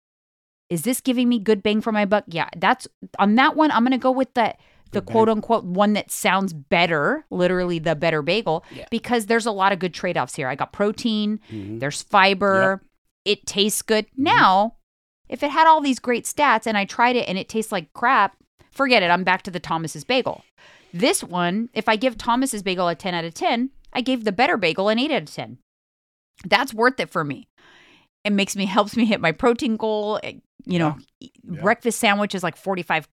is 0.70 0.84
this 0.84 1.02
giving 1.02 1.28
me 1.28 1.40
good 1.40 1.62
bang 1.64 1.82
for 1.82 1.92
my 1.92 2.06
buck? 2.06 2.24
Yeah, 2.28 2.50
that's 2.56 2.88
on 3.18 3.36
that 3.36 3.56
one. 3.56 3.72
I'm 3.72 3.82
going 3.84 3.92
to 3.92 3.98
go 3.98 4.12
with 4.12 4.34
the, 4.36 4.56
the 4.92 5.02
quote 5.02 5.28
unquote 5.30 5.66
one 5.66 5.94
that 5.94 6.10
sounds 6.12 6.54
better, 6.54 7.26
literally 7.32 7.80
the 7.80 7.96
better 7.96 8.22
bagel, 8.22 8.64
Yeah. 8.72 8.86
because 8.92 9.26
there's 9.26 9.46
a 9.48 9.52
lot 9.52 9.72
of 9.74 9.80
good 9.80 9.94
trade 9.94 10.18
offs 10.18 10.36
here. 10.36 10.48
I 10.48 10.56
got 10.56 10.72
protein, 10.72 11.40
Mhm. 11.52 11.80
there's 11.80 12.02
fiber, 12.04 12.82
it 13.30 13.46
tastes 13.46 13.82
good. 13.82 14.06
Now, 14.18 14.76
if 15.28 15.44
it 15.44 15.52
had 15.52 15.68
all 15.68 15.82
these 15.82 16.00
great 16.00 16.26
stats 16.26 16.66
and 16.66 16.78
I 16.78 16.86
tried 16.86 17.16
it 17.16 17.28
and 17.30 17.38
it 17.38 17.48
tastes 17.50 17.72
like 17.72 17.94
crap, 17.94 18.36
forget 18.72 19.04
it. 19.04 19.10
I'm 19.12 19.24
back 19.24 19.44
to 19.44 19.52
the 19.52 19.60
Thomas's 19.60 20.04
bagel. 20.04 20.44
This 20.94 21.24
one, 21.24 21.70
if 21.74 21.88
I 21.88 21.96
give 21.96 22.18
Thomas's 22.18 22.64
bagel 22.64 22.88
a 22.88 22.96
10 22.96 23.14
out 23.14 23.26
of 23.26 23.34
10, 23.36 23.70
I 23.94 24.02
gave 24.02 24.24
the 24.24 24.32
better 24.32 24.58
bagel 24.58 24.90
an 24.90 24.98
8 25.00 25.12
out 25.12 25.22
of 25.24 25.34
10. 25.34 25.58
That's 26.46 26.74
worth 26.74 27.00
it 27.00 27.10
for 27.12 27.24
me. 27.24 27.48
It 28.24 28.32
makes 28.32 28.56
me 28.56 28.66
helps 28.78 28.96
me 28.98 29.06
hit 29.06 29.22
my 29.22 29.32
protein 29.32 29.78
goal. 29.78 30.18
It- 30.18 30.42
you 30.66 30.78
know, 30.78 30.98
Yeah. 31.20 31.62
breakfast 31.62 32.00
sandwich 32.00 32.36
is 32.36 32.44
like 32.44 32.58
45 32.58 33.08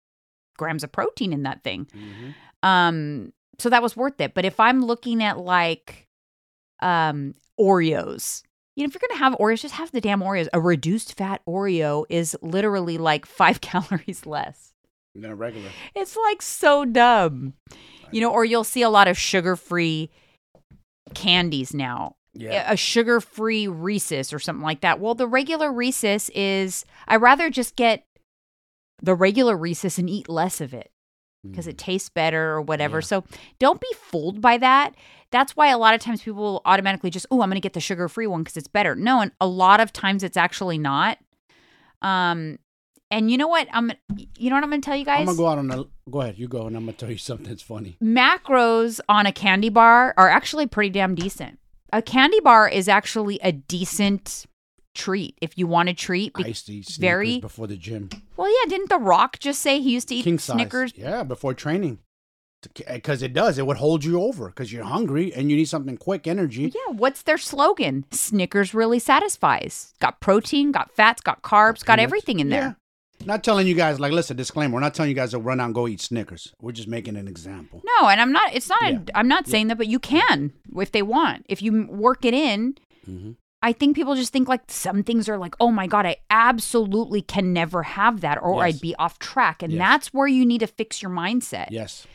grams 0.56 0.82
of 0.82 0.90
protein 0.90 1.32
in 1.32 1.42
that 1.42 1.62
thing. 1.62 1.86
Mhm. 1.94 2.34
Um, 2.66 3.32
so 3.58 3.68
that 3.70 3.82
was 3.82 3.96
worth 3.96 4.20
it. 4.20 4.32
But 4.34 4.44
if 4.46 4.58
I'm 4.58 4.84
looking 4.84 5.22
at 5.22 5.38
like 5.38 6.08
um 6.80 7.34
Oreos, 7.60 8.42
you 8.76 8.82
know, 8.82 8.88
if 8.88 8.94
you're 8.94 9.08
gonna 9.08 9.20
have 9.20 9.38
Oreos, 9.38 9.60
just 9.60 9.74
have 9.74 9.92
the 9.92 10.00
damn 10.00 10.20
Oreos. 10.20 10.48
A 10.52 10.60
reduced 10.60 11.16
fat 11.16 11.40
Oreo 11.46 12.04
is 12.08 12.36
literally 12.42 12.98
like 12.98 13.26
five 13.26 13.60
calories 13.60 14.26
less. 14.26 14.72
Than 15.14 15.30
a 15.30 15.36
regular. 15.36 15.70
It's 15.94 16.16
like 16.16 16.42
so 16.42 16.84
dumb. 16.84 17.54
You 18.10 18.20
know, 18.20 18.32
or 18.32 18.44
you'll 18.44 18.64
see 18.64 18.82
a 18.82 18.90
lot 18.90 19.08
of 19.08 19.16
sugar 19.16 19.56
free 19.56 20.10
candies 21.14 21.72
now. 21.72 22.16
Yeah. 22.32 22.70
A 22.70 22.76
sugar 22.76 23.20
free 23.20 23.68
Reese's 23.68 24.32
or 24.32 24.40
something 24.40 24.64
like 24.64 24.80
that. 24.80 24.98
Well, 24.98 25.14
the 25.14 25.28
regular 25.28 25.72
Reese's 25.72 26.30
is, 26.34 26.84
I 27.06 27.16
rather 27.16 27.48
just 27.48 27.76
get 27.76 28.04
the 29.00 29.14
regular 29.14 29.56
Reese's 29.56 29.98
and 29.98 30.10
eat 30.10 30.28
less 30.28 30.60
of 30.60 30.74
it 30.74 30.90
because 31.48 31.66
it 31.66 31.76
mm. 31.76 31.80
tastes 31.80 32.08
better 32.08 32.52
or 32.52 32.62
whatever. 32.62 32.98
Yeah. 32.98 33.02
So 33.02 33.24
don't 33.58 33.80
be 33.80 33.92
fooled 33.96 34.40
by 34.40 34.58
that. 34.58 34.94
That's 35.34 35.56
why 35.56 35.66
a 35.70 35.78
lot 35.78 35.94
of 35.94 36.00
times 36.00 36.22
people 36.22 36.40
will 36.40 36.62
automatically 36.64 37.10
just, 37.10 37.26
oh, 37.28 37.42
I'm 37.42 37.48
going 37.48 37.56
to 37.56 37.60
get 37.60 37.72
the 37.72 37.80
sugar 37.80 38.08
free 38.08 38.28
one 38.28 38.44
because 38.44 38.56
it's 38.56 38.68
better. 38.68 38.94
No, 38.94 39.20
and 39.20 39.32
a 39.40 39.48
lot 39.48 39.80
of 39.80 39.92
times 39.92 40.22
it's 40.22 40.36
actually 40.36 40.78
not. 40.78 41.18
Um, 42.02 42.60
and 43.10 43.32
you 43.32 43.36
know 43.36 43.48
what? 43.48 43.66
I'm, 43.72 43.90
you 44.38 44.48
know 44.48 44.54
what 44.54 44.62
I'm 44.62 44.70
going 44.70 44.80
to 44.80 44.86
tell 44.86 44.96
you 44.96 45.04
guys. 45.04 45.18
I'm 45.20 45.26
gonna 45.26 45.36
go 45.36 45.48
out 45.48 45.58
on 45.58 45.70
a. 45.72 45.84
Go 46.08 46.20
ahead, 46.20 46.38
you 46.38 46.46
go, 46.46 46.68
and 46.68 46.76
I'm 46.76 46.84
gonna 46.84 46.92
tell 46.96 47.10
you 47.10 47.18
something 47.30 47.48
that's 47.48 47.62
funny. 47.62 47.96
macros 48.00 49.00
on 49.08 49.26
a 49.26 49.32
candy 49.32 49.70
bar 49.70 50.14
are 50.16 50.28
actually 50.28 50.68
pretty 50.68 50.90
damn 50.90 51.16
decent. 51.16 51.58
A 51.92 52.00
candy 52.00 52.38
bar 52.38 52.68
is 52.68 52.88
actually 52.88 53.40
a 53.42 53.50
decent 53.50 54.46
treat 54.94 55.36
if 55.40 55.58
you 55.58 55.66
want 55.66 55.88
to 55.88 55.94
treat. 55.96 56.30
I 56.36 56.46
used 56.46 56.66
to 56.66 56.74
eat 56.74 56.86
Snickers 56.86 56.98
very- 56.98 57.40
before 57.40 57.66
the 57.66 57.76
gym. 57.76 58.08
well, 58.36 58.48
yeah, 58.48 58.68
didn't 58.68 58.88
The 58.88 58.98
Rock 58.98 59.40
just 59.40 59.60
say 59.60 59.80
he 59.80 59.94
used 59.94 60.06
to 60.08 60.14
eat 60.14 60.22
King 60.22 60.38
size. 60.38 60.54
Snickers? 60.54 60.92
Yeah, 60.96 61.24
before 61.24 61.54
training. 61.54 61.98
Because 62.90 63.22
it 63.22 63.32
does, 63.32 63.58
it 63.58 63.66
would 63.66 63.76
hold 63.78 64.04
you 64.04 64.20
over 64.22 64.48
because 64.48 64.72
you're 64.72 64.84
hungry 64.84 65.32
and 65.34 65.50
you 65.50 65.56
need 65.56 65.66
something 65.68 65.96
quick, 65.96 66.26
energy. 66.26 66.72
Yeah, 66.74 66.92
what's 66.92 67.22
their 67.22 67.38
slogan? 67.38 68.04
Snickers 68.10 68.74
really 68.74 68.98
satisfies. 68.98 69.94
Got 70.00 70.20
protein, 70.20 70.72
got 70.72 70.90
fats, 70.92 71.20
got 71.22 71.42
carbs, 71.42 71.84
got 71.84 71.94
Peanuts. 71.98 72.02
everything 72.02 72.40
in 72.40 72.48
there. 72.48 72.76
Yeah. 73.20 73.26
Not 73.26 73.44
telling 73.44 73.66
you 73.66 73.74
guys, 73.74 74.00
like, 74.00 74.12
listen, 74.12 74.36
disclaimer, 74.36 74.74
we're 74.74 74.80
not 74.80 74.92
telling 74.94 75.08
you 75.08 75.14
guys 75.14 75.30
to 75.30 75.38
run 75.38 75.60
out 75.60 75.66
and 75.66 75.74
go 75.74 75.86
eat 75.88 76.00
Snickers. 76.00 76.52
We're 76.60 76.72
just 76.72 76.88
making 76.88 77.16
an 77.16 77.28
example. 77.28 77.80
No, 78.00 78.08
and 78.08 78.20
I'm 78.20 78.32
not. 78.32 78.54
It's 78.54 78.68
not. 78.68 78.82
Yeah. 78.82 78.98
A, 79.14 79.18
I'm 79.18 79.28
not 79.28 79.46
saying 79.46 79.68
that, 79.68 79.78
but 79.78 79.86
you 79.86 79.98
can 79.98 80.52
if 80.76 80.92
they 80.92 81.02
want. 81.02 81.46
If 81.48 81.62
you 81.62 81.86
work 81.88 82.24
it 82.24 82.34
in, 82.34 82.76
hmm 83.04 83.32
I 83.62 83.72
think 83.72 83.96
people 83.96 84.14
just 84.14 84.30
think 84.30 84.46
like 84.46 84.60
some 84.68 85.02
things 85.02 85.26
are 85.26 85.38
like, 85.38 85.54
oh 85.58 85.70
my 85.70 85.86
god, 85.86 86.04
I 86.04 86.16
absolutely 86.28 87.22
can 87.22 87.54
never 87.54 87.82
have 87.82 88.20
that, 88.20 88.36
or 88.42 88.56
Yes. 88.56 88.74
I'd 88.74 88.80
be 88.82 88.94
off 88.96 89.18
track, 89.18 89.62
and 89.62 89.72
Yes. 89.72 89.78
that's 89.80 90.08
where 90.12 90.26
you 90.26 90.44
need 90.44 90.58
to 90.58 90.66
fix 90.66 91.00
your 91.00 91.10
mindset. 91.10 91.68
Yes. 91.70 92.06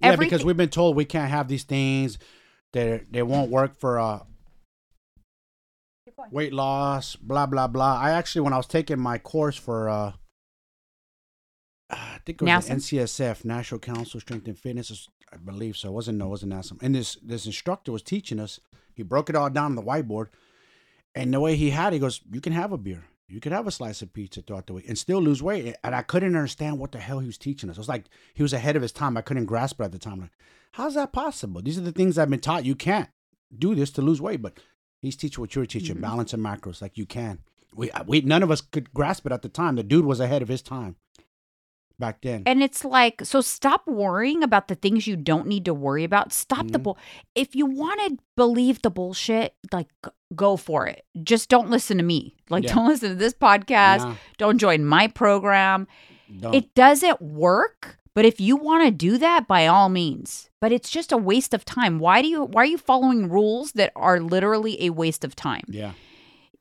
Yeah, 0.00 0.16
because 0.16 0.44
we've 0.44 0.56
been 0.56 0.68
told 0.68 0.96
we 0.96 1.04
can't 1.04 1.30
have 1.30 1.48
these 1.48 1.64
things. 1.64 2.18
They 2.72 3.02
they 3.10 3.22
won't 3.22 3.50
work 3.50 3.78
for 3.78 3.98
uh, 3.98 4.20
weight 6.30 6.52
loss. 6.52 7.16
Blah 7.16 7.46
blah 7.46 7.66
blah. 7.66 7.98
I 7.98 8.12
actually, 8.12 8.42
when 8.42 8.52
I 8.52 8.56
was 8.56 8.66
taking 8.66 8.98
my 8.98 9.18
course 9.18 9.56
for 9.56 9.88
uh, 9.88 10.12
I 11.90 12.18
think 12.24 12.42
it 12.42 12.44
was 12.44 12.66
the 12.66 12.74
NCSF, 12.74 13.44
National 13.44 13.80
Council 13.80 14.18
of 14.18 14.22
Strength 14.22 14.46
and 14.46 14.58
Fitness. 14.58 15.08
I 15.32 15.36
believe 15.36 15.76
so. 15.76 15.88
It 15.88 15.92
wasn't 15.92 16.18
no, 16.18 16.26
it 16.26 16.30
wasn't 16.30 16.52
NASM. 16.52 16.82
And 16.82 16.94
this 16.94 17.16
this 17.16 17.46
instructor 17.46 17.92
was 17.92 18.02
teaching 18.02 18.40
us. 18.40 18.60
He 18.94 19.02
broke 19.02 19.30
it 19.30 19.36
all 19.36 19.50
down 19.50 19.66
on 19.66 19.74
the 19.76 19.82
whiteboard, 19.82 20.28
and 21.14 21.32
the 21.32 21.40
way 21.40 21.56
he 21.56 21.70
had, 21.70 21.92
it, 21.92 21.96
he 21.96 22.00
goes, 22.00 22.20
"You 22.30 22.40
can 22.40 22.52
have 22.52 22.72
a 22.72 22.78
beer." 22.78 23.04
You 23.30 23.40
could 23.40 23.52
have 23.52 23.66
a 23.66 23.70
slice 23.70 24.02
of 24.02 24.12
pizza 24.12 24.42
throughout 24.42 24.66
the 24.66 24.72
week 24.74 24.88
and 24.88 24.98
still 24.98 25.20
lose 25.22 25.42
weight. 25.42 25.76
And 25.84 25.94
I 25.94 26.02
couldn't 26.02 26.34
understand 26.34 26.78
what 26.78 26.92
the 26.92 26.98
hell 26.98 27.20
he 27.20 27.26
was 27.26 27.38
teaching 27.38 27.70
us. 27.70 27.76
It 27.76 27.80
was 27.80 27.88
like 27.88 28.06
he 28.34 28.42
was 28.42 28.52
ahead 28.52 28.74
of 28.76 28.82
his 28.82 28.92
time. 28.92 29.16
I 29.16 29.22
couldn't 29.22 29.44
grasp 29.46 29.80
it 29.80 29.84
at 29.84 29.92
the 29.92 29.98
time. 29.98 30.20
Like, 30.20 30.32
how's 30.72 30.94
that 30.94 31.12
possible? 31.12 31.62
These 31.62 31.78
are 31.78 31.82
the 31.82 31.92
things 31.92 32.18
I've 32.18 32.30
been 32.30 32.40
taught. 32.40 32.64
You 32.64 32.74
can't 32.74 33.08
do 33.56 33.74
this 33.74 33.90
to 33.92 34.02
lose 34.02 34.20
weight, 34.20 34.42
but 34.42 34.58
he's 35.00 35.16
teaching 35.16 35.40
what 35.40 35.54
you're 35.54 35.66
teaching, 35.66 35.96
Mhm. 35.96 36.00
balance 36.02 36.32
and 36.32 36.44
macros, 36.44 36.82
like 36.82 36.98
you 36.98 37.06
can. 37.06 37.38
We, 37.74 37.90
we 38.06 38.20
none 38.22 38.42
of 38.42 38.50
us 38.50 38.60
could 38.60 38.92
grasp 38.92 39.26
it 39.26 39.32
at 39.32 39.42
the 39.42 39.48
time. 39.48 39.76
The 39.76 39.84
dude 39.84 40.04
was 40.04 40.18
ahead 40.18 40.42
of 40.42 40.48
his 40.48 40.60
time 40.62 40.96
back 42.00 42.20
then. 42.22 42.42
And 42.46 42.62
it's 42.62 42.84
like, 42.84 43.24
so 43.24 43.40
stop 43.40 43.86
worrying 43.86 44.42
about 44.42 44.68
the 44.68 44.74
things 44.74 45.06
you 45.06 45.16
don't 45.16 45.46
need 45.46 45.64
to 45.66 45.74
worry 45.74 46.02
about. 46.02 46.32
Stop 46.32 46.68
the 46.68 46.78
Mhm. 46.78 46.82
bull. 46.82 46.98
If 47.34 47.54
you 47.54 47.66
want 47.66 48.00
to 48.00 48.18
believe 48.36 48.82
the 48.82 48.90
bullshit, 48.90 49.54
like 49.72 49.88
go 50.34 50.56
for 50.56 50.86
it. 50.86 51.04
Just 51.22 51.48
don't 51.48 51.70
listen 51.70 51.96
to 51.98 52.02
me. 52.02 52.36
Like 52.48 52.64
Yeah. 52.64 52.74
don't 52.74 52.86
listen 52.88 53.10
to 53.10 53.14
this 53.14 53.34
podcast. 53.34 54.16
Don't 54.38 54.58
join 54.58 54.84
my 54.84 55.08
program. 55.08 55.86
don't. 56.40 56.54
It 56.54 56.74
doesn't 56.74 57.20
work. 57.20 57.98
But 58.14 58.24
if 58.24 58.40
you 58.40 58.56
want 58.56 58.84
to 58.84 58.90
do 58.90 59.18
that, 59.18 59.46
by 59.46 59.66
all 59.68 59.88
means. 59.88 60.50
But 60.60 60.72
it's 60.72 60.90
just 60.90 61.12
a 61.12 61.16
waste 61.16 61.54
of 61.54 61.64
time. 61.64 61.98
Why 61.98 62.22
do 62.22 62.28
you? 62.28 62.44
Why 62.44 62.62
are 62.62 62.66
you 62.66 62.76
following 62.78 63.28
rules 63.28 63.72
that 63.72 63.92
are 63.94 64.20
literally 64.20 64.82
a 64.84 64.90
waste 64.90 65.24
of 65.24 65.36
time 65.36 65.62
yeah, 65.68 65.92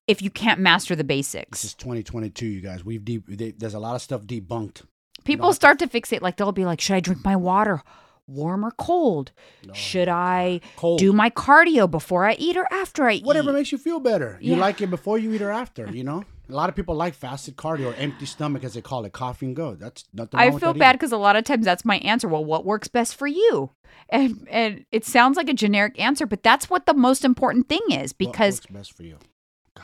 if 0.08 0.22
you 0.22 0.30
can't 0.30 0.60
master 0.60 0.96
the 0.96 1.04
basics, 1.04 1.62
this 1.64 1.72
is 1.72 1.76
2022, 1.76 2.46
you 2.46 2.62
guys. 2.62 2.86
We've 2.86 3.04
deep. 3.04 3.26
They, 3.28 3.52
there's 3.52 3.74
a 3.74 3.80
lot 3.80 3.96
of 3.96 4.02
stuff 4.02 4.22
debunked. 4.24 4.84
People 5.26 5.52
start 5.54 5.80
to 5.80 5.88
fixate. 5.88 6.22
Like 6.22 6.38
they'll 6.38 6.52
be 6.52 6.66
like, 6.66 6.80
"Should 6.82 6.96
I 6.96 7.00
drink 7.02 7.26
my 7.26 7.36
water, 7.36 7.84
warm 8.30 8.64
or 8.64 8.72
cold? 8.72 9.32
No. 9.66 9.74
Should 9.74 10.08
I 10.08 10.62
Cold. 10.78 11.00
do 11.00 11.12
my 11.12 11.30
cardio 11.30 11.90
before 11.90 12.26
I 12.26 12.34
eat 12.36 12.56
or 12.58 12.68
after 12.72 13.04
I 13.04 13.08
Whatever 13.08 13.16
eat?" 13.18 13.26
Whatever 13.26 13.54
makes 13.54 13.72
you 13.72 13.78
feel 13.78 14.00
better. 14.00 14.38
You 14.42 14.56
Yeah. 14.56 14.62
like 14.62 14.82
it 14.82 14.90
before 14.90 15.18
you 15.18 15.34
eat 15.34 15.42
or 15.42 15.52
after. 15.52 15.88
You 16.00 16.04
know, 16.04 16.24
a 16.50 16.54
lot 16.54 16.70
of 16.70 16.76
people 16.76 16.96
like 16.96 17.14
fasted 17.14 17.56
cardio 17.58 17.92
or 17.92 17.96
empty 17.96 18.26
stomach, 18.26 18.64
as 18.64 18.74
they 18.76 18.82
call 18.82 19.04
it, 19.06 19.12
coffee 19.14 19.46
and 19.48 19.56
go. 19.56 19.76
That's 19.76 20.06
nothing. 20.14 20.40
I 20.40 20.52
feel 20.52 20.74
bad 20.74 20.94
because 20.94 21.12
a 21.12 21.18
lot 21.18 21.36
of 21.36 21.44
times 21.44 21.66
that's 21.66 21.84
my 21.86 21.98
answer. 22.00 22.28
Well, 22.28 22.46
what 22.46 22.66
works 22.66 22.88
best 22.88 23.16
for 23.16 23.28
you? 23.28 23.72
And 24.10 24.48
and 24.50 24.86
it 24.92 25.06
sounds 25.06 25.38
like 25.38 25.50
a 25.50 25.54
generic 25.54 26.00
answer, 26.00 26.26
but 26.26 26.42
that's 26.44 26.70
what 26.70 26.86
the 26.86 26.94
most 26.94 27.24
important 27.26 27.68
thing 27.70 27.82
is 27.92 28.14
because 28.14 28.62
best 28.72 28.94
for 28.94 29.04
you. 29.04 29.18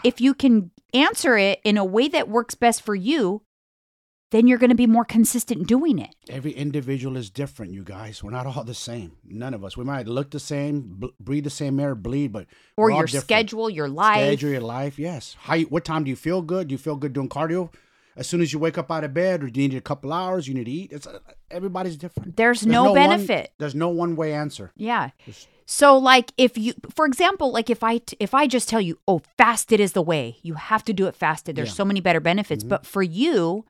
if 0.03 0.19
you 0.21 0.33
can 0.33 0.71
answer 0.93 1.37
it 1.37 1.59
in 1.63 1.77
a 1.77 1.85
way 1.85 2.07
that 2.07 2.29
works 2.29 2.55
best 2.55 2.81
for 2.81 2.95
you, 2.95 3.41
then 4.35 4.47
you're 4.47 4.57
going 4.57 4.69
to 4.69 4.75
be 4.75 4.87
more 4.87 5.05
consistent 5.05 5.65
doing 5.67 5.97
it. 5.99 6.13
Every 6.29 6.51
individual 6.51 7.15
is 7.17 7.29
different, 7.29 7.71
you 7.71 7.83
guys. 7.83 8.21
We're 8.23 8.31
not 8.31 8.45
all 8.45 8.63
the 8.65 8.73
same. 8.73 9.13
None 9.43 9.53
of 9.53 9.63
us. 9.63 9.77
We 9.77 9.85
might 9.85 10.07
look 10.07 10.31
the 10.31 10.39
same, 10.39 10.97
b- 10.99 11.13
breathe 11.19 11.45
the 11.45 11.49
same 11.49 11.79
air, 11.79 11.95
bleed, 11.95 12.31
but 12.33 12.45
Or 12.75 12.91
your 12.91 13.05
different. 13.05 13.23
schedule, 13.23 13.69
your 13.69 13.87
life. 13.87 14.17
schedule 14.27 14.49
your 14.51 14.61
life. 14.61 14.99
Yes. 14.99 15.35
How? 15.39 15.55
You, 15.55 15.65
what 15.67 15.85
time 15.85 16.03
do 16.03 16.09
you 16.09 16.15
feel 16.17 16.41
good? 16.41 16.67
Do 16.67 16.73
you 16.73 16.77
feel 16.77 16.97
good 16.97 17.13
doing 17.13 17.29
cardio? 17.29 17.73
As 18.17 18.27
soon 18.27 18.41
as 18.41 18.53
you 18.53 18.59
wake 18.59 18.77
up 18.77 18.91
out 18.91 19.03
of 19.03 19.13
bed, 19.13 19.43
or 19.43 19.49
do 19.49 19.61
you 19.61 19.67
need 19.67 19.77
a 19.77 19.81
couple 19.81 20.13
hours? 20.13 20.47
You 20.47 20.53
need 20.53 20.65
to 20.65 20.71
eat. 20.71 20.91
It's 20.93 21.05
uh, 21.07 21.19
everybody's 21.51 21.97
different. 21.97 22.37
There's, 22.37 22.65
no, 22.65 22.85
one- 22.85 22.93
benefit. 22.95 23.51
there's 23.57 23.75
no 23.75 23.89
one 23.89 24.15
way 24.15 24.33
answer. 24.33 24.71
Yeah. 24.75 25.09
Just- 25.25 25.47
So 25.67 25.97
like 25.97 26.31
if 26.37 26.57
you 26.59 26.73
for 26.97 27.05
example 27.07 27.51
like 27.51 27.69
if 27.71 27.81
I 27.83 27.99
if 28.19 28.35
I 28.35 28.45
just 28.55 28.69
tell 28.69 28.79
you 28.87 28.99
oh 29.07 29.21
fasted 29.35 29.79
is 29.79 29.93
the 29.93 30.01
way 30.13 30.37
you 30.43 30.53
have 30.53 30.83
to 30.85 30.93
do 30.93 31.07
it 31.07 31.15
fasted 31.15 31.55
there's 31.55 31.69
Yeah. 31.73 31.81
so 31.81 31.85
many 31.85 32.01
better 32.01 32.19
benefits 32.21 32.63
Mhm. 32.63 32.69
but 32.69 32.85
for 32.85 33.01
you 33.01 33.65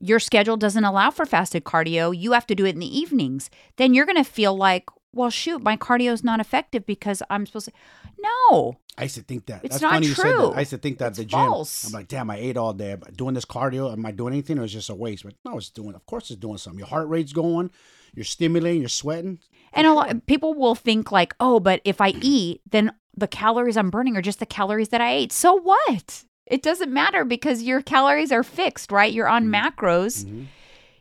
your 0.00 0.18
schedule 0.18 0.56
doesn't 0.56 0.84
allow 0.84 1.10
for 1.10 1.26
fasted 1.26 1.64
cardio 1.64 2.16
you 2.16 2.32
have 2.32 2.46
to 2.46 2.54
do 2.54 2.64
it 2.64 2.74
in 2.74 2.80
the 2.80 2.98
evenings 2.98 3.50
then 3.76 3.92
you're 3.94 4.06
going 4.06 4.16
to 4.16 4.24
feel 4.24 4.56
like 4.56 4.84
well 5.12 5.30
shoot 5.30 5.62
my 5.62 5.76
cardio 5.76 6.12
is 6.12 6.24
not 6.24 6.40
effective 6.40 6.86
because 6.86 7.22
I'm 7.30 7.44
supposed 7.46 7.66
to 7.66 7.72
No. 8.18 8.78
I 8.98 9.04
used 9.04 9.14
to 9.14 9.22
think 9.22 9.46
that. 9.46 9.64
It's 9.64 9.76
That's 9.76 9.82
not 9.82 9.92
funny 9.94 10.08
you 10.08 10.14
said 10.14 10.22
true. 10.34 10.48
that. 10.48 10.56
I 10.56 10.60
used 10.60 10.70
to 10.72 10.78
think 10.78 10.98
that 10.98 11.06
at 11.06 11.10
It's 11.12 11.18
the 11.18 11.24
gym. 11.24 11.38
false. 11.38 11.86
I'm 11.86 11.92
like, 11.92 12.08
damn, 12.08 12.28
I 12.30 12.36
ate 12.36 12.58
all 12.58 12.74
day. 12.74 12.94
But 12.96 13.16
doing 13.16 13.32
this 13.32 13.46
cardio, 13.46 13.90
am 13.90 14.04
I 14.04 14.10
doing 14.10 14.34
anything 14.34 14.58
or 14.58 14.64
is 14.64 14.72
it 14.72 14.78
just 14.78 14.90
a 14.90 14.94
waste? 14.94 15.24
But 15.24 15.34
no, 15.42 15.56
it's 15.56 15.70
doing. 15.70 15.94
Of 15.94 16.04
course, 16.04 16.30
it's 16.30 16.38
doing 16.38 16.58
something. 16.58 16.78
Your 16.78 16.88
heart 16.88 17.08
rate's 17.08 17.32
going. 17.32 17.70
You're 18.14 18.24
stimulating. 18.26 18.80
You're 18.82 18.90
sweating. 18.90 19.38
And 19.72 19.86
a 19.86 19.94
lot 19.94 20.26
people 20.26 20.52
will 20.52 20.74
think 20.74 21.10
like, 21.10 21.34
"Oh, 21.40 21.60
but 21.60 21.80
if 21.84 21.98
I 22.02 22.08
eat, 22.20 22.60
then 22.70 22.92
the 23.16 23.28
calories 23.28 23.78
I'm 23.78 23.88
burning 23.90 24.16
are 24.18 24.22
just 24.22 24.38
the 24.38 24.44
calories 24.46 24.90
that 24.90 25.00
I 25.00 25.12
ate." 25.14 25.32
So 25.32 25.54
what? 25.54 26.24
It 26.50 26.62
doesn't 26.62 26.92
matter 26.92 27.24
because 27.24 27.62
your 27.62 27.80
calories 27.80 28.32
are 28.32 28.42
fixed, 28.42 28.90
right? 28.92 29.12
You're 29.12 29.28
on 29.28 29.46
macros. 29.46 30.24
Mhm. 30.24 30.46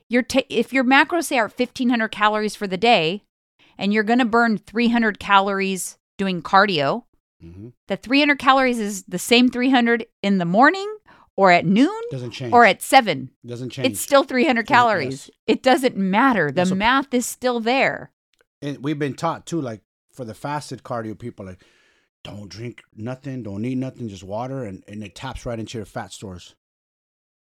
You're 0.09 0.23
ta- 0.23 0.41
if 0.49 0.71
your 0.71 0.83
macros 0.83 1.25
say 1.25 1.37
are 1.39 1.49
1500 1.49 2.09
calories 2.09 2.55
for 2.55 2.67
the 2.67 2.77
day 2.77 3.23
and 3.77 3.93
you're 3.93 4.03
going 4.03 4.19
to 4.19 4.25
burn 4.25 4.57
300 4.57 5.19
calories 5.19 5.97
doing 6.17 6.41
cardio, 6.41 7.03
Mhm. 7.43 7.73
the 7.87 7.97
300 7.97 8.37
calories 8.39 8.79
is 8.79 9.03
the 9.03 9.19
same 9.19 9.49
300 9.49 10.05
in 10.21 10.37
the 10.37 10.45
morning 10.45 10.97
or 11.37 11.51
at 11.51 11.65
noon 11.65 12.01
Doesn't 12.11 12.31
change. 12.31 12.53
or 12.53 12.65
at 12.65 12.81
7. 12.81 13.31
Doesn't 13.45 13.69
change. 13.71 13.87
It's 13.87 13.99
still 14.01 14.23
300 14.23 14.67
Three- 14.67 14.73
calories. 14.75 15.29
It 15.47 15.63
doesn't 15.63 15.95
matter. 15.97 16.51
The 16.51 16.65
math 16.75 17.13
is 17.13 17.25
still 17.25 17.59
there. 17.59 18.11
and 18.61 18.83
we've 18.83 18.99
been 18.99 19.13
taught 19.15 19.45
too, 19.45 19.61
like 19.61 19.81
for 20.11 20.25
the 20.25 20.33
fasted 20.33 20.83
cardio 20.83 21.17
people, 21.17 21.45
like 21.45 21.63
don't 22.23 22.49
drink 22.49 22.81
nothing, 22.95 23.43
don't 23.43 23.65
eat 23.65 23.77
nothing, 23.77 24.09
just 24.09 24.23
water, 24.23 24.63
and, 24.63 24.83
and 24.87 25.03
it 25.03 25.15
taps 25.15 25.45
right 25.45 25.59
into 25.59 25.77
your 25.77 25.85
fat 25.85 26.11
stores. 26.11 26.55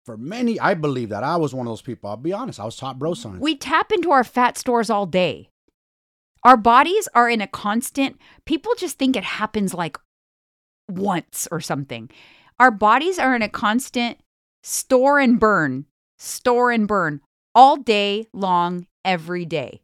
For 0.05 0.16
many, 0.16 0.61
I 0.61 0.75
believe 0.75 1.09
that 1.09 1.25
I 1.25 1.37
was 1.37 1.55
one 1.55 1.66
of 1.66 1.70
those 1.70 1.83
people. 1.83 2.11
I'll 2.11 2.16
be 2.16 2.33
honest, 2.33 2.61
I 2.61 2.64
was 2.64 2.77
taught 2.77 2.99
bro 2.99 3.14
science. 3.14 3.41
We 3.41 3.57
tap 3.57 3.91
into 3.93 4.11
our 4.11 4.25
fat 4.25 4.59
stores 4.59 4.91
all 4.91 5.07
day. 5.07 5.49
Our 6.43 6.59
bodies 6.59 7.09
are 7.14 7.31
in 7.31 7.41
a 7.41 7.47
constant, 7.47 8.18
people 8.45 8.75
just 8.77 8.99
think 8.99 9.16
it 9.16 9.25
happens 9.25 9.72
like 9.72 9.97
once 10.91 11.49
or 11.51 11.61
something. 11.61 12.11
Our 12.61 12.70
bodies 12.70 13.18
are 13.18 13.35
in 13.35 13.41
a 13.41 13.49
constant 13.49 14.18
store 14.62 15.18
and 15.18 15.41
burn, 15.41 15.87
store 16.18 16.70
and 16.70 16.87
burn 16.87 17.22
all 17.55 17.77
day 17.77 18.27
long, 18.35 18.87
every 19.05 19.47
day. 19.47 19.81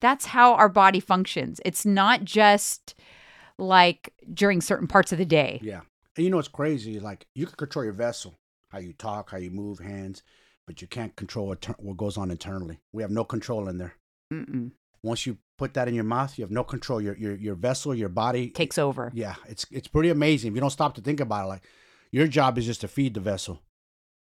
That's 0.00 0.26
how 0.26 0.54
our 0.54 0.68
body 0.68 1.00
functions. 1.00 1.60
It's 1.64 1.84
not 1.84 2.24
just 2.24 2.94
like 3.58 4.12
during 4.32 4.60
certain 4.60 4.86
parts 4.86 5.12
of 5.12 5.18
the 5.18 5.24
day. 5.24 5.60
Yeah. 5.62 5.80
And 6.16 6.24
you 6.24 6.30
know 6.30 6.36
what's 6.36 6.48
crazy? 6.48 7.00
Like 7.00 7.26
you 7.34 7.46
can 7.46 7.56
control 7.56 7.84
your 7.84 7.94
vessel, 7.94 8.34
how 8.70 8.78
you 8.78 8.92
talk, 8.92 9.30
how 9.30 9.38
you 9.38 9.50
move, 9.50 9.78
hands, 9.78 10.22
but 10.66 10.80
you 10.80 10.88
can't 10.88 11.14
control 11.16 11.48
what, 11.48 11.96
goes 11.96 12.16
on 12.16 12.30
internally. 12.30 12.80
We 12.92 13.02
have 13.02 13.10
no 13.10 13.24
control 13.24 13.68
in 13.68 13.78
there. 13.78 13.94
Mm-mm. 14.32 14.72
Once 15.02 15.26
you 15.26 15.38
put 15.58 15.74
that 15.74 15.88
in 15.88 15.94
your 15.94 16.04
mouth, 16.04 16.38
you 16.38 16.42
have 16.42 16.50
no 16.50 16.64
control. 16.64 17.00
Your 17.00 17.14
your 17.16 17.34
your 17.36 17.54
vessel, 17.54 17.94
your 17.94 18.08
body 18.08 18.48
Takes 18.48 18.78
over. 18.78 19.10
Yeah, 19.14 19.34
it's 19.46 19.66
it's 19.70 19.86
pretty 19.86 20.08
amazing. 20.08 20.52
If 20.52 20.54
you 20.54 20.60
don't 20.62 20.70
stop 20.70 20.94
to 20.94 21.02
think 21.02 21.20
about 21.20 21.44
it, 21.44 21.48
like 21.48 21.62
your 22.10 22.26
job 22.26 22.56
is 22.56 22.64
just 22.64 22.80
to 22.80 22.88
feed 22.88 23.12
the 23.12 23.20
vessel. 23.20 23.60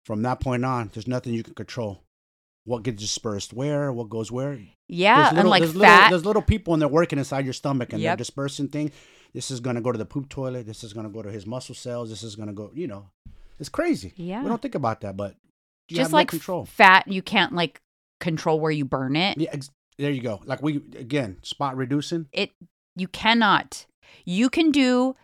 From 0.06 0.22
that 0.22 0.40
point 0.40 0.64
on, 0.64 0.90
there's 0.92 1.06
nothing 1.06 1.34
you 1.34 1.42
can 1.42 1.54
control. 1.54 2.02
What 2.64 2.84
gets 2.84 3.00
dispersed 3.02 3.52
where, 3.52 3.92
what 3.92 4.08
goes 4.08 4.30
where. 4.30 4.58
Yeah, 4.88 5.30
there's 5.30 5.40
and 5.40 5.48
like 5.48 5.62
there's 5.62 5.72
fat. 5.72 5.78
Little, 6.04 6.10
there's 6.10 6.24
little 6.24 6.42
people 6.42 6.72
and 6.74 6.80
they're 6.80 6.88
working 6.88 7.18
inside 7.18 7.44
your 7.44 7.54
stomach 7.54 7.92
and 7.92 8.00
Yep. 8.00 8.10
they're 8.10 8.16
dispersing 8.18 8.68
things. 8.68 8.92
This 9.34 9.50
is 9.50 9.58
gonna 9.60 9.80
go 9.80 9.90
to 9.90 9.98
the 9.98 10.04
poop 10.04 10.28
toilet. 10.28 10.66
This 10.66 10.84
is 10.84 10.92
gonna 10.92 11.08
go 11.08 11.22
to 11.22 11.30
his 11.30 11.44
muscle 11.46 11.74
cells. 11.74 12.10
This 12.10 12.22
is 12.22 12.36
gonna 12.36 12.52
go. 12.52 12.70
You 12.74 12.86
know, 12.86 13.06
it's 13.58 13.68
crazy. 13.68 14.12
Yeah. 14.16 14.42
we 14.42 14.48
don't 14.48 14.62
think 14.62 14.74
about 14.76 15.00
that, 15.00 15.16
but 15.16 15.34
you 15.88 15.96
just 15.96 16.12
like 16.12 16.28
no 16.28 16.38
control. 16.38 16.64
fat, 16.66 17.08
you 17.08 17.20
can't 17.22 17.52
like 17.52 17.80
control 18.20 18.60
where 18.60 18.70
you 18.70 18.84
burn 18.84 19.16
it. 19.16 19.38
yeah, 19.38 19.50
ex- 19.52 19.70
there 19.98 20.12
you 20.12 20.22
go. 20.22 20.40
Like 20.44 20.62
we 20.62 20.76
again, 20.96 21.38
spot 21.42 21.76
reducing. 21.76 22.28
It 22.32 22.50
you 22.94 23.08
cannot. 23.08 23.86
You 24.24 24.48
can 24.50 24.70
do 24.70 25.16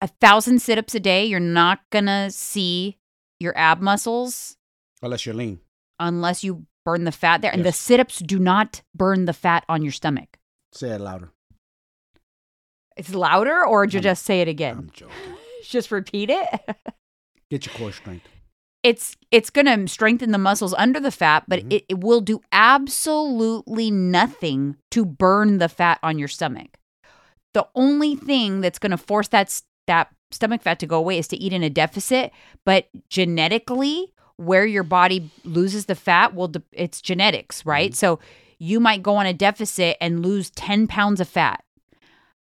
a 0.00 0.06
thousand 0.06 0.60
sit-ups 0.62 0.94
a 0.94 1.00
day. 1.00 1.24
You're 1.24 1.40
not 1.40 1.80
gonna 1.90 2.30
see 2.30 2.98
your 3.40 3.56
ab 3.58 3.80
muscles 3.80 4.56
Unless 5.02 5.26
you're 5.26 5.34
lean. 5.34 5.58
Unless 6.06 6.42
you 6.44 6.66
burn 6.84 7.04
the 7.04 7.12
fat 7.12 7.42
there. 7.42 7.52
And 7.52 7.64
the 7.64 7.72
sit-ups 7.72 8.18
do 8.18 8.38
not 8.38 8.82
burn 8.94 9.24
the 9.26 9.32
fat 9.32 9.64
on 9.68 9.82
your 9.82 9.92
stomach. 9.92 10.38
Say 10.72 10.90
it 10.90 11.00
louder. 11.00 11.30
It's 12.96 13.14
louder, 13.14 13.64
or 13.64 13.86
did 13.86 13.94
you 13.94 13.98
I'm- 13.98 14.02
just 14.04 14.24
say 14.24 14.40
it 14.40 14.48
again? 14.48 14.76
I'm 14.78 14.90
joking. 14.92 15.14
just 15.64 15.90
repeat 15.90 16.30
it. 16.30 16.48
Get 17.50 17.66
your 17.66 17.74
core 17.74 17.92
strength. 17.92 18.26
it's 18.82 19.16
it's 19.30 19.48
going 19.50 19.66
to 19.66 19.86
strengthen 19.92 20.32
the 20.32 20.38
muscles 20.38 20.74
under 20.74 20.98
the 20.98 21.10
fat, 21.12 21.44
but 21.46 21.60
Mhm. 21.60 21.72
it, 21.72 21.84
it 21.88 22.00
will 22.00 22.20
do 22.20 22.40
absolutely 22.50 23.90
nothing 23.90 24.76
to 24.90 25.04
burn 25.04 25.58
the 25.58 25.68
fat 25.68 25.98
on 26.02 26.18
your 26.18 26.28
stomach. 26.28 26.78
The 27.54 27.66
only 27.74 28.16
thing 28.16 28.60
that's 28.60 28.78
going 28.78 28.90
to 28.90 28.96
force 28.98 29.28
that 29.28 29.60
that 29.86 30.08
stomach 30.30 30.62
fat 30.62 30.78
to 30.80 30.86
go 30.86 30.96
away 30.98 31.18
is 31.18 31.28
to 31.28 31.36
eat 31.36 31.52
in 31.52 31.62
a 31.62 31.68
deficit, 31.70 32.32
but 32.64 32.88
genetically 33.10 34.12
where 34.36 34.66
your 34.66 34.82
body 34.82 35.30
loses 35.44 35.86
the 35.86 35.94
fat, 35.94 36.34
well, 36.34 36.52
it's 36.72 37.00
genetics, 37.00 37.64
right? 37.64 37.90
Mm-hmm. 37.90 37.96
So 37.96 38.18
you 38.58 38.80
might 38.80 39.02
go 39.02 39.16
on 39.16 39.26
a 39.26 39.32
deficit 39.32 39.96
and 40.00 40.24
lose 40.24 40.50
10 40.50 40.86
pounds 40.86 41.20
of 41.20 41.28
fat. 41.28 41.64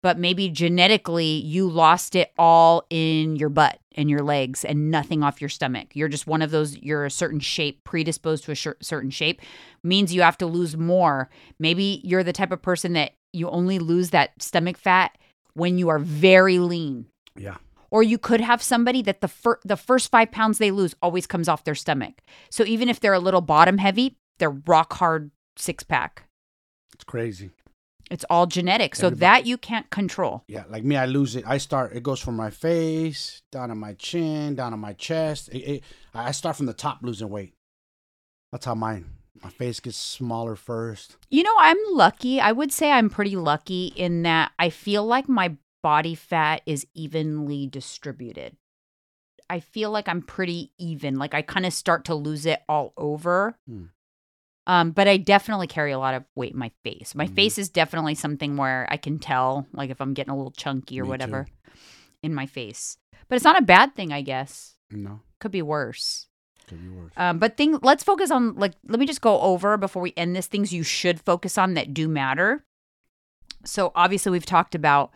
But 0.02 0.18
maybe 0.18 0.48
genetically 0.48 1.26
you 1.26 1.68
lost 1.68 2.14
it 2.14 2.32
all 2.38 2.86
in 2.88 3.36
your 3.36 3.50
butt 3.50 3.80
and 3.96 4.08
your 4.08 4.22
legs 4.22 4.64
and 4.64 4.90
nothing 4.90 5.22
off 5.22 5.42
your 5.42 5.50
stomach. 5.50 5.88
You're 5.92 6.08
just 6.08 6.26
one 6.26 6.40
of 6.40 6.50
those, 6.50 6.76
you're 6.78 7.04
a 7.04 7.10
certain 7.10 7.40
shape, 7.40 7.84
predisposed 7.84 8.44
to 8.44 8.52
a 8.52 8.56
cer- 8.56 8.78
certain 8.80 9.10
shape, 9.10 9.42
means 9.82 10.14
you 10.14 10.22
have 10.22 10.38
to 10.38 10.46
lose 10.46 10.76
more. 10.76 11.28
Maybe 11.58 12.00
you're 12.02 12.24
the 12.24 12.32
type 12.32 12.50
of 12.50 12.62
person 12.62 12.94
that 12.94 13.12
you 13.32 13.50
only 13.50 13.78
lose 13.78 14.10
that 14.10 14.42
stomach 14.42 14.78
fat 14.78 15.16
when 15.54 15.76
you 15.76 15.88
are 15.88 15.98
very 15.98 16.58
lean. 16.58 17.06
Yeah. 17.36 17.56
Or 17.90 18.02
you 18.02 18.18
could 18.18 18.40
have 18.40 18.62
somebody 18.62 19.02
that 19.02 19.20
the 19.20 19.28
fir- 19.28 19.60
the 19.64 19.76
first 19.76 20.10
five 20.10 20.30
pounds 20.30 20.58
they 20.58 20.70
lose 20.70 20.94
always 21.02 21.26
comes 21.26 21.48
off 21.48 21.64
their 21.64 21.74
stomach. 21.74 22.22
So 22.50 22.64
even 22.64 22.88
if 22.88 23.00
they're 23.00 23.12
a 23.14 23.18
little 23.18 23.40
bottom 23.40 23.78
heavy, 23.78 24.16
they're 24.38 24.50
rock 24.50 24.92
hard 24.94 25.30
six 25.56 25.82
pack. 25.82 26.24
It's 26.94 27.04
crazy. 27.04 27.50
It's 28.10 28.24
all 28.28 28.46
genetic. 28.46 28.96
So 28.96 29.06
Everybody- 29.06 29.20
that 29.20 29.46
you 29.46 29.56
can't 29.56 29.88
control. 29.90 30.42
Yeah, 30.48 30.64
like 30.68 30.82
me, 30.84 30.96
I 30.96 31.06
lose 31.06 31.36
it. 31.36 31.44
I 31.46 31.58
start. 31.58 31.92
It 31.94 32.02
goes 32.02 32.20
from 32.20 32.36
my 32.36 32.50
face 32.50 33.42
down 33.52 33.68
to 33.68 33.74
my 33.74 33.94
chin, 33.94 34.56
down 34.56 34.72
to 34.72 34.76
my 34.76 34.92
chest. 34.94 35.48
It, 35.50 35.58
it, 35.58 35.84
I 36.14 36.32
start 36.32 36.56
from 36.56 36.66
the 36.66 36.72
top 36.74 36.98
losing 37.02 37.28
weight. 37.28 37.54
That's 38.52 38.66
how 38.66 38.74
mine. 38.74 39.06
My 39.42 39.48
face 39.50 39.80
gets 39.80 39.96
smaller 39.96 40.56
first. 40.56 41.16
You 41.30 41.44
know, 41.44 41.54
I'm 41.58 41.78
lucky. 41.92 42.40
I 42.40 42.52
would 42.52 42.72
say 42.72 42.90
I'm 42.90 43.08
pretty 43.08 43.36
lucky 43.36 43.92
in 43.96 44.22
that 44.24 44.52
I 44.58 44.70
feel 44.70 45.06
like 45.06 45.28
my 45.28 45.56
body 45.82 46.14
fat 46.14 46.62
is 46.66 46.86
evenly 46.94 47.66
distributed. 47.66 48.56
I 49.48 49.60
feel 49.60 49.90
like 49.90 50.08
I'm 50.08 50.22
pretty 50.22 50.72
even. 50.78 51.16
Like 51.18 51.34
I 51.34 51.42
kind 51.42 51.66
of 51.66 51.72
start 51.72 52.04
to 52.06 52.14
lose 52.14 52.46
it 52.46 52.62
all 52.68 52.92
over. 52.96 53.56
Hmm. 53.66 53.84
Um, 54.66 54.90
but 54.92 55.08
I 55.08 55.16
definitely 55.16 55.66
carry 55.66 55.90
a 55.90 55.98
lot 55.98 56.14
of 56.14 56.24
weight 56.36 56.52
in 56.52 56.58
my 56.58 56.70
face. 56.84 57.14
My 57.14 57.26
Mhm. 57.26 57.34
face 57.34 57.58
is 57.58 57.68
definitely 57.68 58.14
something 58.14 58.56
where 58.56 58.86
I 58.90 58.96
can 58.96 59.18
tell, 59.18 59.66
like 59.72 59.90
if 59.90 60.00
I'm 60.00 60.14
getting 60.14 60.30
a 60.32 60.36
little 60.36 60.52
chunky 60.52 61.00
or 61.00 61.02
Me 61.04 61.06
too. 61.08 61.10
whatever 61.10 61.46
in 62.22 62.34
my 62.34 62.46
face. 62.46 62.98
But 63.28 63.36
it's 63.36 63.44
not 63.44 63.58
a 63.58 63.62
bad 63.64 63.96
thing, 63.96 64.12
I 64.12 64.20
guess. 64.22 64.76
No, 64.90 65.20
Could 65.40 65.50
be 65.52 65.62
worse. 65.62 66.28
could 66.68 66.80
be 66.82 66.88
worse. 66.88 67.12
Um, 67.16 67.38
but 67.40 67.56
thing, 67.56 67.78
let's 67.82 68.04
focus 68.04 68.30
on 68.30 68.54
like 68.54 68.74
let 68.86 69.00
me 69.00 69.06
just 69.06 69.20
go 69.22 69.40
over 69.40 69.76
before 69.76 70.02
we 70.02 70.12
end 70.16 70.36
this 70.36 70.46
things 70.46 70.72
you 70.72 70.84
should 70.84 71.20
focus 71.20 71.58
on 71.58 71.74
that 71.74 71.92
do 71.92 72.06
matter. 72.06 72.64
So 73.64 73.90
obviously 73.96 74.30
we've 74.30 74.46
talked 74.46 74.74
about 74.76 75.10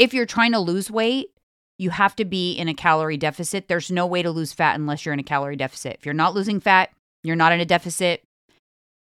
if 0.00 0.14
you're 0.14 0.24
trying 0.24 0.52
to 0.52 0.58
lose 0.58 0.90
weight, 0.90 1.30
you 1.78 1.90
have 1.90 2.16
to 2.16 2.24
be 2.24 2.54
in 2.54 2.68
a 2.68 2.74
calorie 2.74 3.18
deficit. 3.18 3.68
There's 3.68 3.90
no 3.90 4.06
way 4.06 4.22
to 4.22 4.30
lose 4.30 4.54
fat 4.54 4.74
unless 4.74 5.04
you're 5.04 5.12
in 5.12 5.20
a 5.20 5.22
calorie 5.22 5.56
deficit. 5.56 5.96
If 5.98 6.06
you're 6.06 6.14
not 6.14 6.34
losing 6.34 6.58
fat, 6.58 6.90
you're 7.22 7.36
not 7.36 7.52
in 7.52 7.60
a 7.60 7.66
deficit. 7.66 8.24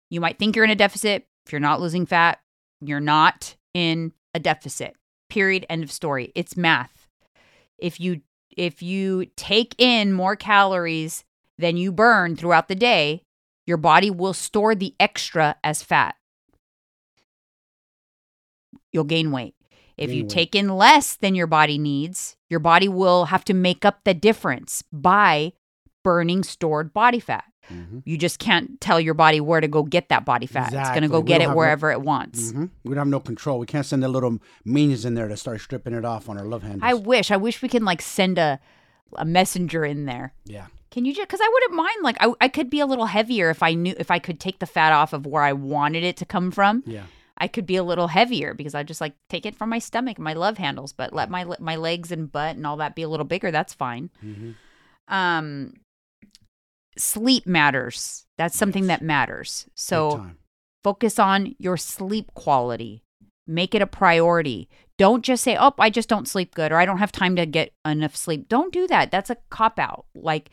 You 0.08 0.20
might 0.20 0.38
think 0.38 0.54
you're 0.54 0.64
in 0.64 0.70
a 0.70 0.76
deficit. 0.76 1.26
If 1.46 1.52
you're 1.52 1.60
not 1.60 1.80
losing 1.80 2.06
fat, 2.06 2.38
you're 2.80 3.00
not 3.00 3.56
in 3.74 4.12
a 4.34 4.38
deficit. 4.38 4.94
Period. 5.28 5.66
End 5.68 5.82
of 5.82 5.90
story. 5.90 6.30
It's 6.36 6.56
math. 6.56 7.08
If 7.76 7.98
you 7.98 8.20
if 8.56 8.80
you 8.80 9.26
take 9.36 9.74
in 9.78 10.12
more 10.12 10.36
calories 10.36 11.24
than 11.58 11.76
you 11.76 11.90
burn 11.90 12.36
throughout 12.36 12.68
the 12.68 12.76
day, 12.76 13.22
your 13.66 13.78
body 13.78 14.12
will 14.12 14.32
store 14.32 14.76
the 14.76 14.94
extra 15.00 15.56
as 15.64 15.82
fat. 15.82 16.14
You'll 18.92 19.02
gain 19.02 19.32
weight. 19.32 19.56
If 19.96 20.12
you 20.12 20.26
take 20.26 20.54
in 20.54 20.68
less 20.76 21.16
than 21.16 21.34
your 21.34 21.46
body 21.46 21.78
needs, 21.78 22.36
your 22.50 22.60
body 22.60 22.88
will 22.88 23.26
have 23.26 23.44
to 23.46 23.54
make 23.54 23.84
up 23.84 24.04
the 24.04 24.14
difference 24.14 24.82
by 24.92 25.52
burning 26.02 26.42
stored 26.42 26.92
body 26.92 27.20
fat. 27.20 27.44
hmm 27.68 28.00
You 28.04 28.18
just 28.18 28.38
can't 28.38 28.80
tell 28.80 29.00
your 29.00 29.14
body 29.14 29.40
where 29.40 29.60
to 29.60 29.68
go 29.68 29.82
get 29.84 30.08
that 30.10 30.24
body 30.24 30.46
fat. 30.46 30.72
It's 30.74 30.90
going 30.90 31.02
to 31.02 31.08
go 31.08 31.20
We 31.20 31.26
get 31.28 31.40
it 31.40 31.44
have 31.44 31.50
no- 31.52 31.56
wherever 31.56 31.90
it 31.90 32.02
wants. 32.02 32.50
hmm 32.50 32.66
We 32.84 32.90
don't 32.90 32.98
have 32.98 33.08
no 33.08 33.20
control. 33.20 33.58
We 33.58 33.66
can't 33.66 33.86
send 33.86 34.02
the 34.02 34.08
little 34.08 34.38
minions 34.64 35.04
in 35.04 35.14
there 35.14 35.28
to 35.28 35.36
start 35.36 35.60
stripping 35.60 35.94
it 35.94 36.04
off 36.04 36.28
on 36.28 36.36
our 36.38 36.44
love 36.44 36.62
handles. 36.62 36.82
I 36.82 36.94
wish. 36.94 37.30
I 37.30 37.36
wish 37.36 37.62
we 37.62 37.68
can 37.68 37.84
like 37.84 38.02
send 38.02 38.36
a 38.38 38.60
a 39.16 39.24
messenger 39.24 39.84
in 39.84 40.06
there. 40.06 40.34
yeah. 40.44 40.66
Can 40.90 41.04
you 41.04 41.12
just 41.14 41.26
because 41.28 41.40
I 41.42 41.48
wouldn't 41.52 41.74
mind 41.74 41.96
like 42.02 42.16
I, 42.20 42.32
I 42.40 42.48
could 42.48 42.70
be 42.70 42.78
a 42.80 42.86
little 42.86 43.06
heavier 43.06 43.50
if 43.50 43.62
I 43.64 43.74
knew 43.74 43.94
if 43.98 44.10
I 44.12 44.18
could 44.20 44.38
take 44.38 44.58
the 44.60 44.66
fat 44.66 44.92
off 44.92 45.12
of 45.12 45.26
where 45.26 45.42
I 45.42 45.52
wanted 45.52 46.04
it 46.04 46.16
to 46.18 46.24
come 46.24 46.50
from. 46.52 46.82
Yeah. 46.86 47.04
I 47.36 47.48
could 47.48 47.66
be 47.66 47.76
a 47.76 47.82
little 47.84 48.08
heavier 48.08 48.54
because 48.54 48.74
I 48.74 48.82
just 48.84 49.00
like 49.00 49.14
take 49.28 49.44
it 49.44 49.56
from 49.56 49.68
my 49.68 49.78
stomach, 49.80 50.18
my 50.18 50.34
love 50.34 50.58
handles, 50.58 50.92
but 50.92 51.12
let 51.12 51.30
my 51.30 51.44
my 51.58 51.76
legs 51.76 52.12
and 52.12 52.30
butt 52.30 52.56
and 52.56 52.66
all 52.66 52.76
that 52.76 52.94
be 52.94 53.02
a 53.02 53.08
little 53.08 53.26
bigger. 53.26 53.50
That's 53.50 53.74
fine. 53.74 54.10
hmm 54.20 54.52
Um, 55.08 55.74
sleep 56.96 57.46
matters. 57.46 58.26
That's 58.38 58.56
something 58.56 58.84
Yes. 58.84 59.00
that 59.00 59.02
matters. 59.04 59.66
So 59.74 60.10
focus 60.82 61.18
on 61.18 61.54
your 61.58 61.76
sleep 61.76 62.32
quality. 62.34 63.02
Make 63.46 63.74
it 63.74 63.82
a 63.82 63.86
priority. 63.86 64.68
Don't 64.96 65.22
just 65.24 65.42
say, 65.42 65.56
"Oh, 65.58 65.74
I 65.78 65.90
just 65.90 66.08
don't 66.08 66.28
sleep 66.28 66.54
good," 66.54 66.72
or 66.72 66.78
"I 66.78 66.86
don't 66.86 66.98
have 66.98 67.12
time 67.12 67.36
to 67.36 67.46
get 67.46 67.72
enough 67.84 68.16
sleep." 68.16 68.48
Don't 68.48 68.72
do 68.72 68.86
that. 68.86 69.10
That's 69.10 69.28
a 69.28 69.36
cop 69.50 69.78
out. 69.78 70.06
Like 70.14 70.50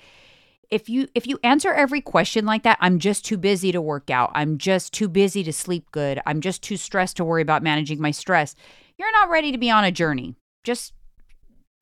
if 0.71 0.87
you 0.89 1.09
if 1.13 1.27
you 1.27 1.37
answer 1.43 1.73
every 1.73 1.99
question 2.01 2.45
like 2.45 2.63
that, 2.63 2.77
I'm 2.79 2.97
just 2.97 3.25
too 3.25 3.37
busy 3.37 3.73
to 3.73 3.81
work 3.81 4.09
out. 4.09 4.31
I'm 4.33 4.57
just 4.57 4.93
too 4.93 5.09
busy 5.09 5.43
to 5.43 5.51
sleep 5.51 5.91
good. 5.91 6.21
I'm 6.25 6.39
just 6.39 6.63
too 6.63 6.77
stressed 6.77 7.17
to 7.17 7.25
worry 7.25 7.41
about 7.41 7.61
managing 7.61 8.01
my 8.01 8.11
stress. 8.11 8.55
You're 8.97 9.11
not 9.11 9.29
ready 9.29 9.51
to 9.51 9.57
be 9.57 9.69
on 9.69 9.83
a 9.83 9.91
journey. 9.91 10.35
Just 10.63 10.93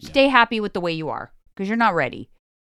stay 0.01 0.27
happy 0.27 0.59
with 0.59 0.73
the 0.73 0.81
way 0.81 0.91
you 0.91 1.09
are 1.09 1.31
because 1.55 1.67
you're 1.69 1.77
not 1.77 1.93
ready. 1.93 2.29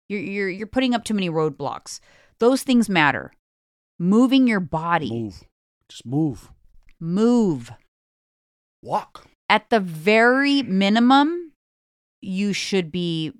You're 0.07 0.22
you're 0.22 0.49
you're 0.49 0.68
putting 0.68 0.93
up 0.93 1.03
too 1.03 1.16
many 1.16 1.30
roadblocks. 1.30 1.99
Those 2.39 2.61
things 2.61 2.88
matter. 2.88 3.34
Moving 3.97 4.47
your 4.47 4.59
body. 4.59 5.09
Move. 5.09 5.43
Just 5.89 6.05
move. 6.05 6.51
Move. 6.99 7.72
Walk. 8.84 9.26
At 9.49 9.70
the 9.70 9.80
very 9.80 10.61
minimum, 10.61 11.53
you 12.22 12.53
should 12.53 12.91
be 12.91 13.34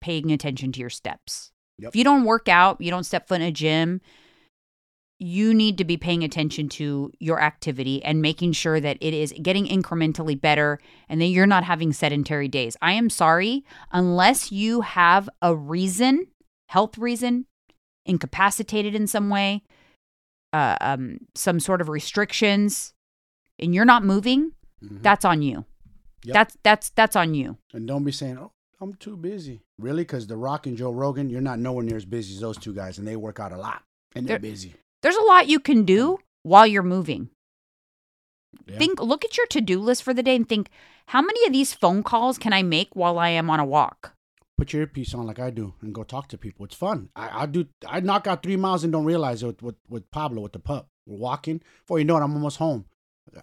paying 0.00 0.30
attention 0.30 0.72
to 0.72 0.80
your 0.80 0.90
steps. 0.90 1.50
Yep. 1.80 1.88
If 1.90 1.96
you 1.96 2.04
don't 2.04 2.24
work 2.24 2.48
out, 2.48 2.80
you 2.80 2.90
don't 2.90 3.04
step 3.04 3.26
foot 3.28 3.40
in 3.40 3.46
a 3.46 3.52
gym, 3.52 4.00
you 5.18 5.52
need 5.52 5.76
to 5.78 5.84
be 5.84 5.96
paying 5.98 6.24
attention 6.24 6.68
to 6.70 7.12
your 7.20 7.40
activity 7.42 8.02
and 8.04 8.22
making 8.22 8.52
sure 8.52 8.80
that 8.80 8.96
it 9.02 9.12
is 9.12 9.34
getting 9.42 9.66
incrementally 9.66 10.40
better 10.40 10.78
and 11.10 11.20
that 11.20 11.26
you're 11.26 11.46
not 11.46 11.62
having 11.64 11.92
sedentary 11.92 12.48
days. 12.48 12.76
I 12.80 12.92
am 12.92 13.10
sorry, 13.10 13.64
unless 13.92 14.50
you 14.50 14.80
have 14.80 15.28
a 15.42 15.54
reason, 15.54 16.26
health 16.68 16.96
reason, 16.96 17.44
incapacitated 18.06 18.94
in 18.94 19.06
some 19.06 19.28
way, 19.28 19.62
uh, 20.54 20.76
um, 20.80 21.18
some 21.34 21.60
sort 21.60 21.82
of 21.82 21.88
restrictions, 21.90 22.94
and 23.58 23.74
you're 23.74 23.84
not 23.84 24.02
moving, 24.04 24.52
Mhm. 24.82 25.02
that's 25.02 25.24
on 25.26 25.42
you. 25.42 25.66
Yep. 26.24 26.34
That's 26.34 26.56
that's 26.62 26.90
that's 26.90 27.16
on 27.16 27.34
you. 27.34 27.58
And 27.74 27.86
don't 27.86 28.04
be 28.04 28.12
saying, 28.12 28.38
"Oh, 28.38 28.52
I'm 28.80 28.94
too 28.94 29.16
busy." 29.16 29.60
Really? 29.78 30.02
Because 30.02 30.26
The 30.26 30.36
Rock 30.36 30.66
and 30.66 30.76
Joe 30.76 30.90
Rogan, 30.90 31.30
you're 31.30 31.40
not 31.40 31.58
nowhere 31.58 31.84
near 31.84 31.96
as 31.96 32.04
busy 32.04 32.34
as 32.34 32.40
those 32.40 32.56
two 32.58 32.74
guys, 32.74 32.98
and 32.98 33.06
they 33.06 33.16
work 33.16 33.38
out 33.40 33.52
a 33.52 33.56
lot, 33.58 33.82
and 34.14 34.26
they're, 34.26 34.38
They're- 34.38 34.50
busy. 34.50 34.74
There's 35.02 35.16
a 35.16 35.22
lot 35.22 35.48
you 35.48 35.60
can 35.60 35.84
do 35.84 36.18
while 36.42 36.66
you're 36.66 36.82
moving. 36.82 37.30
Yeah. 38.66 38.78
Think, 38.78 39.00
look 39.00 39.24
at 39.24 39.36
your 39.36 39.46
to 39.46 39.60
do 39.60 39.78
list 39.80 40.02
for 40.02 40.12
the 40.12 40.22
day 40.22 40.36
and 40.36 40.48
think, 40.48 40.68
how 41.06 41.22
many 41.22 41.44
of 41.46 41.52
these 41.52 41.72
phone 41.72 42.02
calls 42.02 42.36
can 42.36 42.52
I 42.52 42.62
make 42.62 42.94
while 42.94 43.18
I 43.18 43.28
am 43.30 43.48
on 43.48 43.60
a 43.60 43.64
walk? 43.64 44.12
Put 44.58 44.72
your 44.72 44.82
earpiece 44.82 45.14
on 45.14 45.26
like 45.26 45.38
I 45.38 45.50
do, 45.50 45.72
and 45.80 45.94
go 45.94 46.02
talk 46.02 46.28
to 46.28 46.38
people. 46.38 46.66
It's 46.66 46.74
fun. 46.74 47.08
I, 47.16 47.42
I 47.42 47.46
do. 47.46 47.66
I 47.88 48.00
knock 48.00 48.26
out 48.26 48.42
three 48.42 48.56
miles 48.56 48.84
and 48.84 48.92
don't 48.92 49.06
realize 49.06 49.42
it 49.42 49.46
with, 49.46 49.62
with, 49.62 49.76
with 49.88 50.10
Pablo 50.10 50.42
with 50.42 50.52
the 50.52 50.58
pup. 50.58 50.88
We're 51.06 51.16
walking. 51.16 51.62
Before 51.82 51.98
you 51.98 52.04
know 52.04 52.16
it, 52.18 52.20
I'm 52.22 52.34
almost 52.34 52.58
home. 52.58 52.84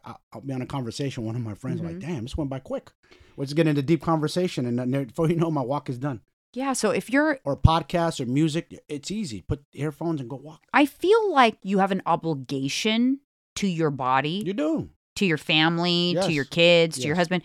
I, 0.05 0.15
I'll 0.31 0.41
be 0.41 0.53
on 0.53 0.61
a 0.61 0.67
conversation. 0.67 1.23
with 1.23 1.27
One 1.33 1.35
of 1.35 1.41
my 1.41 1.55
friends 1.55 1.81
like, 1.81 1.95
Mm-hmm. 1.95 2.07
"Damn, 2.13 2.23
this 2.23 2.37
went 2.37 2.49
by 2.51 2.59
quick." 2.59 2.91
Let's 3.37 3.53
get 3.53 3.67
into 3.67 3.81
deep 3.83 4.01
conversation, 4.01 4.65
and 4.65 4.79
uh, 4.79 4.85
then 4.87 5.05
before 5.05 5.29
you 5.29 5.35
know, 5.35 5.51
my 5.51 5.61
walk 5.61 5.89
is 5.89 5.97
done. 5.97 6.21
Yeah. 6.53 6.73
So 6.73 6.89
if 6.89 7.09
you're, 7.11 7.39
Or 7.45 7.55
podcasts 7.55 8.19
or 8.19 8.25
music, 8.25 8.73
it's 8.89 9.11
easy. 9.11 9.41
Put 9.41 9.63
earphones 9.73 10.19
and 10.21 10.29
go 10.29 10.37
walk. 10.37 10.63
I 10.73 10.85
feel 10.87 11.31
like 11.31 11.57
you 11.61 11.77
have 11.77 11.91
an 11.91 12.01
obligation 12.07 13.19
to 13.57 13.67
your 13.67 13.91
body, 13.91 14.43
You 14.45 14.53
do. 14.53 14.89
to 15.17 15.25
your 15.25 15.37
family, 15.37 16.17
to 16.19 16.31
your 16.33 16.45
Yes. 16.45 16.49
kids, 16.49 16.97
to 16.99 17.05
your 17.07 17.15
husband, 17.15 17.43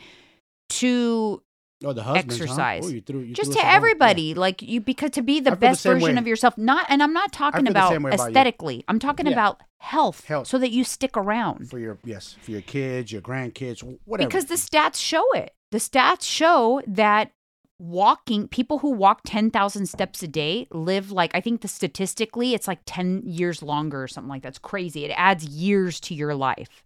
to 0.70 1.42
Oh, 1.84 1.92
the 1.92 2.04
husbands, 2.04 2.38
huh? 2.38 2.44
Exercise. 2.44 2.84
Oh, 2.86 2.88
you 2.90 3.00
threw, 3.00 3.20
you 3.20 3.34
just 3.34 3.52
to 3.52 3.58
us 3.58 3.64
a 3.64 3.66
bone. 3.66 3.74
everybody 3.74 4.34
like 4.34 4.62
you 4.62 4.80
because 4.80 5.10
to 5.10 5.22
be 5.22 5.40
the 5.40 5.50
feel 5.50 5.56
the 5.56 5.56
best 5.56 5.82
version 5.82 6.14
way. 6.14 6.16
of 6.20 6.28
yourself 6.28 6.56
not 6.56 6.86
and 6.88 7.02
i'm 7.02 7.12
not 7.12 7.32
talking 7.32 7.66
about 7.66 7.90
way 7.90 7.96
about 7.96 8.28
aesthetically 8.28 8.84
i'm 8.86 9.00
talking 9.00 9.26
Yeah. 9.26 9.32
about 9.32 9.60
health, 9.80 10.24
Health. 10.26 10.46
so 10.46 10.58
that 10.58 10.70
you 10.70 10.84
stick 10.84 11.16
around 11.16 11.68
for 11.68 11.80
your 11.80 11.98
yes, 12.04 12.36
for 12.40 12.52
your 12.52 12.60
kids, 12.60 13.10
your 13.10 13.20
grandkids, 13.20 13.82
whatever. 14.04 14.28
because 14.28 14.44
the 14.44 14.54
stats 14.54 14.94
show 14.96 15.24
it 15.32 15.52
the 15.72 15.78
stats 15.78 16.22
show 16.22 16.80
that 16.86 17.32
walking 17.80 18.46
people 18.46 18.78
who 18.78 18.92
walk 18.92 19.22
10,000 19.26 19.86
steps 19.86 20.22
a 20.22 20.28
day 20.28 20.68
live 20.70 21.10
like 21.10 21.34
i 21.34 21.40
think 21.40 21.62
the 21.62 21.68
statistically 21.68 22.54
it's 22.54 22.68
like 22.68 22.78
10 22.86 23.22
years 23.24 23.60
longer 23.60 24.04
or 24.04 24.06
something 24.06 24.28
like 24.28 24.42
that. 24.42 24.50
that's 24.50 24.58
crazy 24.60 25.04
it 25.04 25.12
adds 25.16 25.44
years 25.44 25.98
to 25.98 26.14
your 26.14 26.32
life 26.32 26.84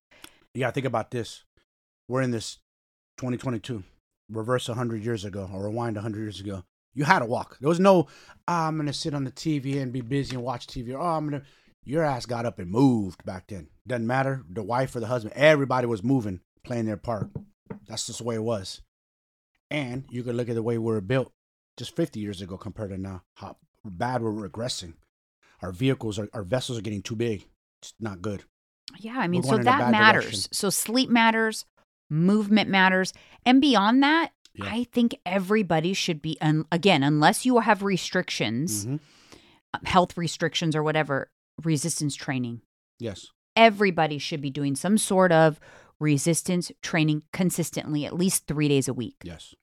yeah, 0.56 0.70
think 0.70 0.86
about 0.86 1.10
this. 1.10 1.44
We're 2.08 2.22
in 2.22 2.30
this 2.30 2.58
2022. 3.18 3.84
Reverse 4.30 4.68
100 4.68 5.04
years 5.04 5.24
ago 5.24 5.48
or 5.52 5.66
rewind 5.68 5.96
100 5.96 6.18
years 6.18 6.40
ago. 6.40 6.64
You 6.94 7.04
had 7.04 7.18
to 7.18 7.26
walk. 7.26 7.58
There 7.60 7.68
was 7.68 7.78
no, 7.78 8.08
"Ah, 8.48 8.66
I'm 8.66 8.76
going 8.76 8.86
to 8.86 8.92
sit 8.92 9.12
on 9.12 9.24
the 9.24 9.30
TV 9.30 9.80
and 9.80 9.92
be 9.92 10.00
busy 10.00 10.34
and 10.34 10.42
watch 10.42 10.66
TV. 10.66 10.94
Or, 10.94 10.98
oh, 10.98 11.16
I'm 11.16 11.28
going 11.28 11.42
to. 11.42 11.46
Your 11.84 12.02
ass 12.02 12.26
got 12.26 12.46
up 12.46 12.58
and 12.58 12.70
moved 12.70 13.24
back 13.24 13.44
then. 13.48 13.68
Doesn't 13.86 14.06
matter. 14.06 14.42
The 14.48 14.62
wife 14.62 14.96
or 14.96 15.00
the 15.00 15.06
husband. 15.06 15.34
Everybody 15.36 15.86
was 15.86 16.02
moving, 16.02 16.40
playing 16.64 16.86
their 16.86 16.96
part. 16.96 17.30
That's 17.86 18.06
just 18.06 18.18
the 18.18 18.24
way 18.24 18.34
it 18.36 18.42
was. 18.42 18.80
And 19.70 20.04
you 20.10 20.22
can 20.22 20.36
look 20.36 20.48
at 20.48 20.54
the 20.54 20.62
way 20.62 20.78
we 20.78 20.84
were 20.92 21.00
built 21.00 21.32
just 21.76 21.94
50 21.96 22.20
years 22.20 22.40
ago 22.40 22.56
compared 22.56 22.90
to 22.90 22.98
now. 22.98 23.22
How 23.36 23.56
bad 23.84 24.22
we're 24.22 24.48
regressing. 24.48 24.94
Our 25.62 25.72
vehicles, 25.72 26.18
are, 26.18 26.28
our 26.32 26.42
vessels 26.42 26.78
are 26.78 26.82
getting 26.82 27.02
too 27.02 27.16
big. 27.16 27.46
It's 27.82 27.94
not 28.00 28.22
good. 28.22 28.44
Yeah, 28.98 29.16
I 29.18 29.26
mean, 29.26 29.42
so 29.42 29.56
that 29.58 29.90
matters. 29.90 30.24
direction. 30.24 30.52
So 30.52 30.70
sleep 30.70 31.10
matters, 31.10 31.64
movement 32.10 32.70
matters, 32.70 33.12
and 33.44 33.60
beyond 33.60 34.02
that, 34.02 34.32
Yeah. 34.54 34.66
I 34.70 34.84
think 34.84 35.16
everybody 35.26 35.92
should 35.92 36.22
be. 36.22 36.38
Un- 36.40 36.66
again, 36.72 37.02
unless 37.02 37.44
you 37.44 37.58
have 37.58 37.82
restrictions, 37.82 38.86
Mhm. 38.86 39.00
uh, 39.74 39.78
health 39.84 40.16
restrictions 40.16 40.74
or 40.76 40.82
whatever, 40.82 41.28
resistance 41.62 42.14
training. 42.14 42.62
Yes. 42.98 43.26
Everybody 43.56 44.18
should 44.18 44.40
be 44.40 44.50
doing 44.50 44.76
some 44.76 44.96
sort 44.98 45.32
of 45.32 45.58
resistance 45.98 46.70
training 46.82 47.22
consistently, 47.32 48.04
at 48.04 48.14
least 48.14 48.46
three 48.46 48.68
days 48.68 48.88
a 48.88 48.94
week. 48.94 49.16
Yes. 49.22 49.54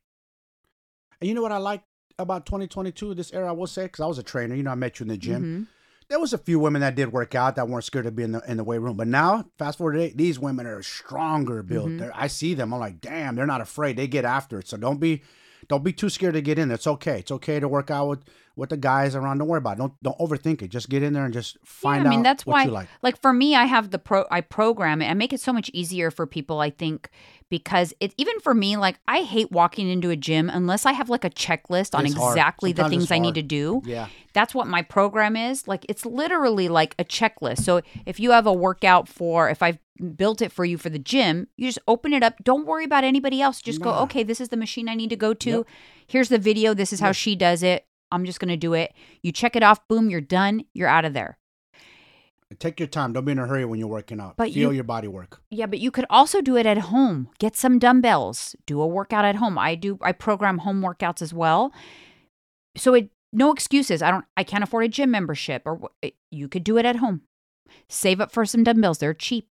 And 1.22 1.28
you 1.28 1.36
know 1.36 1.42
what 1.42 1.52
I 1.52 1.58
like 1.58 1.84
about 2.20 2.46
2022, 2.46 3.14
this 3.14 3.34
era, 3.34 3.50
I 3.50 3.52
will 3.52 3.68
say, 3.68 3.84
because 3.84 4.02
I 4.02 4.06
was 4.08 4.18
a 4.18 4.24
trainer. 4.24 4.56
You 4.56 4.64
know, 4.64 4.72
I 4.72 4.76
met 4.76 5.00
you 5.00 5.04
in 5.06 5.08
the 5.10 5.18
gym. 5.18 5.44
Mhm. 5.44 5.68
There 6.10 6.20
was 6.20 6.34
a 6.34 6.38
few 6.38 6.60
women 6.60 6.82
that 6.82 6.96
did 6.96 7.12
work 7.14 7.34
out 7.34 7.56
that 7.56 7.68
weren't 7.70 7.86
scared 7.86 8.06
to 8.06 8.12
be 8.12 8.24
in 8.24 8.34
the 8.34 8.42
in 8.48 8.58
the 8.58 8.64
weight 8.64 8.80
room. 8.80 8.98
But 8.98 9.08
now, 9.08 9.46
fast 9.58 9.78
forward 9.78 9.94
today, 9.94 10.14
these 10.16 10.38
women 10.38 10.66
are 10.68 10.84
stronger 10.84 11.64
built. 11.64 11.90
Mhm. 11.90 12.12
I 12.14 12.28
see 12.28 12.54
them. 12.54 12.74
I'm 12.74 12.80
like, 12.80 13.00
damn, 13.00 13.36
they're 13.36 13.48
not 13.48 13.62
afraid. 13.62 13.96
They 13.96 14.08
get 14.08 14.26
after 14.26 14.60
it. 14.60 14.68
So 14.68 14.78
don't 14.78 15.00
be 15.00 15.24
don't 15.70 15.84
be 15.84 15.94
too 15.94 16.10
scared 16.10 16.34
to 16.34 16.42
get 16.42 16.60
in. 16.60 16.72
It's 16.72 16.86
okay. 16.86 17.20
It's 17.20 17.32
okay 17.32 17.60
to 17.62 17.70
work 17.70 17.90
out 17.90 18.10
with 18.10 18.24
with 18.56 18.70
the 18.70 18.78
guys 18.78 19.16
around. 19.16 19.40
Don't 19.40 19.48
worry 19.48 19.58
about 19.58 19.74
it. 19.74 19.80
Don't 19.80 19.94
don't 20.04 20.18
overthink 20.20 20.62
it. 20.62 20.68
Just 20.70 20.90
get 20.90 21.02
in 21.04 21.14
there 21.14 21.26
and 21.26 21.34
just 21.34 21.58
find 21.66 22.04
yeah, 22.04 22.10
I 22.10 22.12
mean 22.12 22.20
out 22.20 22.24
that's 22.24 22.46
what 22.46 22.54
why 22.54 22.64
you 22.66 22.72
like. 22.72 22.88
like 23.02 23.20
for 23.22 23.34
me 23.34 23.56
i 23.56 23.66
have 23.66 23.90
the 23.92 24.00
pro 24.00 24.26
i 24.32 24.42
program 24.42 25.02
it 25.02 25.08
i 25.10 25.14
make 25.14 25.34
it 25.34 25.40
so 25.40 25.52
much 25.52 25.70
easier 25.74 26.12
for 26.12 26.28
people 26.28 26.60
i 26.60 26.70
think 26.70 27.10
because 27.50 27.94
it 28.00 28.14
even 28.18 28.40
for 28.40 28.54
me 28.54 28.78
like 28.78 29.00
i 29.08 29.22
hate 29.22 29.52
walking 29.52 29.90
into 29.90 30.10
a 30.10 30.16
gym 30.16 30.50
unless 30.50 30.86
i 30.86 30.92
have 30.92 31.10
like 31.10 31.24
a 31.24 31.30
checklist 31.30 31.96
on 31.98 32.06
It's 32.06 32.16
exactly 32.16 32.72
the 32.74 32.88
things 32.90 33.12
i 33.12 33.20
need 33.20 33.36
to 33.36 33.42
do 33.42 33.82
Yeah. 33.86 34.08
that's 34.34 34.54
what 34.56 34.68
my 34.68 34.82
program 34.82 35.36
is 35.36 35.68
like 35.68 35.86
it's 35.90 36.06
literally 36.06 36.70
like 36.70 36.96
a 37.00 37.04
checklist 37.04 37.60
so 37.64 37.82
if 38.06 38.20
you 38.20 38.32
have 38.32 38.46
a 38.48 38.54
workout 38.54 39.08
for 39.08 39.50
if 39.50 39.62
i've 39.64 39.78
built 40.16 40.42
it 40.42 40.52
for 40.52 40.66
you 40.66 40.78
for 40.78 40.90
the 40.90 41.00
gym 41.00 41.48
you 41.58 41.68
just 41.68 41.80
open 41.88 42.14
it 42.14 42.24
up 42.24 42.36
don't 42.44 42.66
worry 42.66 42.86
about 42.86 43.04
anybody 43.04 43.42
else 43.42 43.62
just 43.62 43.82
go 43.82 43.94
okay 44.00 44.24
this 44.24 44.40
is 44.42 44.50
the 44.50 44.58
machine 44.58 44.88
i 44.90 44.96
need 44.96 45.10
to 45.10 45.16
go 45.16 45.34
to 45.34 45.50
Yep. 45.50 45.68
here's 46.08 46.30
the 46.30 46.40
video 46.40 46.74
this 46.74 46.92
is 46.94 47.00
how 47.00 47.08
Yep. 47.10 47.16
she 47.16 47.36
does 47.36 47.62
it 47.64 47.86
i'm 48.14 48.26
just 48.26 48.40
going 48.40 48.50
to 48.50 48.58
do 48.58 48.74
it 48.74 48.94
you 49.22 49.32
check 49.32 49.56
it 49.56 49.64
off 49.64 49.86
boom 49.88 50.10
you're 50.10 50.22
done 50.22 50.64
you're 50.74 50.88
out 50.90 51.06
of 51.06 51.14
there 51.14 51.38
Take 52.60 52.80
your 52.80 52.86
time. 52.88 53.14
Don't 53.14 53.26
be 53.26 53.32
in 53.32 53.40
a 53.40 53.48
hurry 53.48 53.66
when 53.66 53.80
you're 53.80 53.88
working 53.88 54.20
out. 54.20 54.38
But 54.38 54.54
Feel 54.54 54.70
you- 54.70 54.76
your 54.76 54.84
body 54.84 55.08
work. 55.08 55.42
Yeah, 55.50 55.66
but 55.66 55.80
you 55.80 55.90
could 55.90 56.06
also 56.08 56.40
do 56.40 56.56
it 56.56 56.68
at 56.68 56.78
home. 56.78 57.30
Get 57.40 57.56
some 57.56 57.80
dumbbells. 57.80 58.56
Do 58.68 58.80
a 58.80 58.86
workout 58.86 59.26
at 59.26 59.38
home. 59.38 59.58
I 59.58 59.74
do 59.74 59.98
I 60.04 60.12
program 60.12 60.60
home 60.60 60.80
workouts 60.84 61.24
as 61.24 61.34
well. 61.34 61.74
So 62.78 62.94
it 62.94 63.10
no 63.32 63.52
excuses. 63.52 64.04
I 64.04 64.12
don't 64.12 64.26
I 64.38 64.44
can't 64.44 64.64
afford 64.64 64.84
a 64.84 64.88
gym 64.88 65.10
membership 65.10 65.64
or 65.66 65.90
it- 66.04 66.14
you 66.30 66.48
could 66.48 66.64
do 66.64 66.78
it 66.78 66.86
at 66.86 66.98
home. 66.98 67.22
Save 67.90 68.22
up 68.22 68.32
for 68.32 68.46
some 68.46 68.64
dumbbells. 68.64 69.00
They're 69.00 69.16
cheap. 69.16 69.48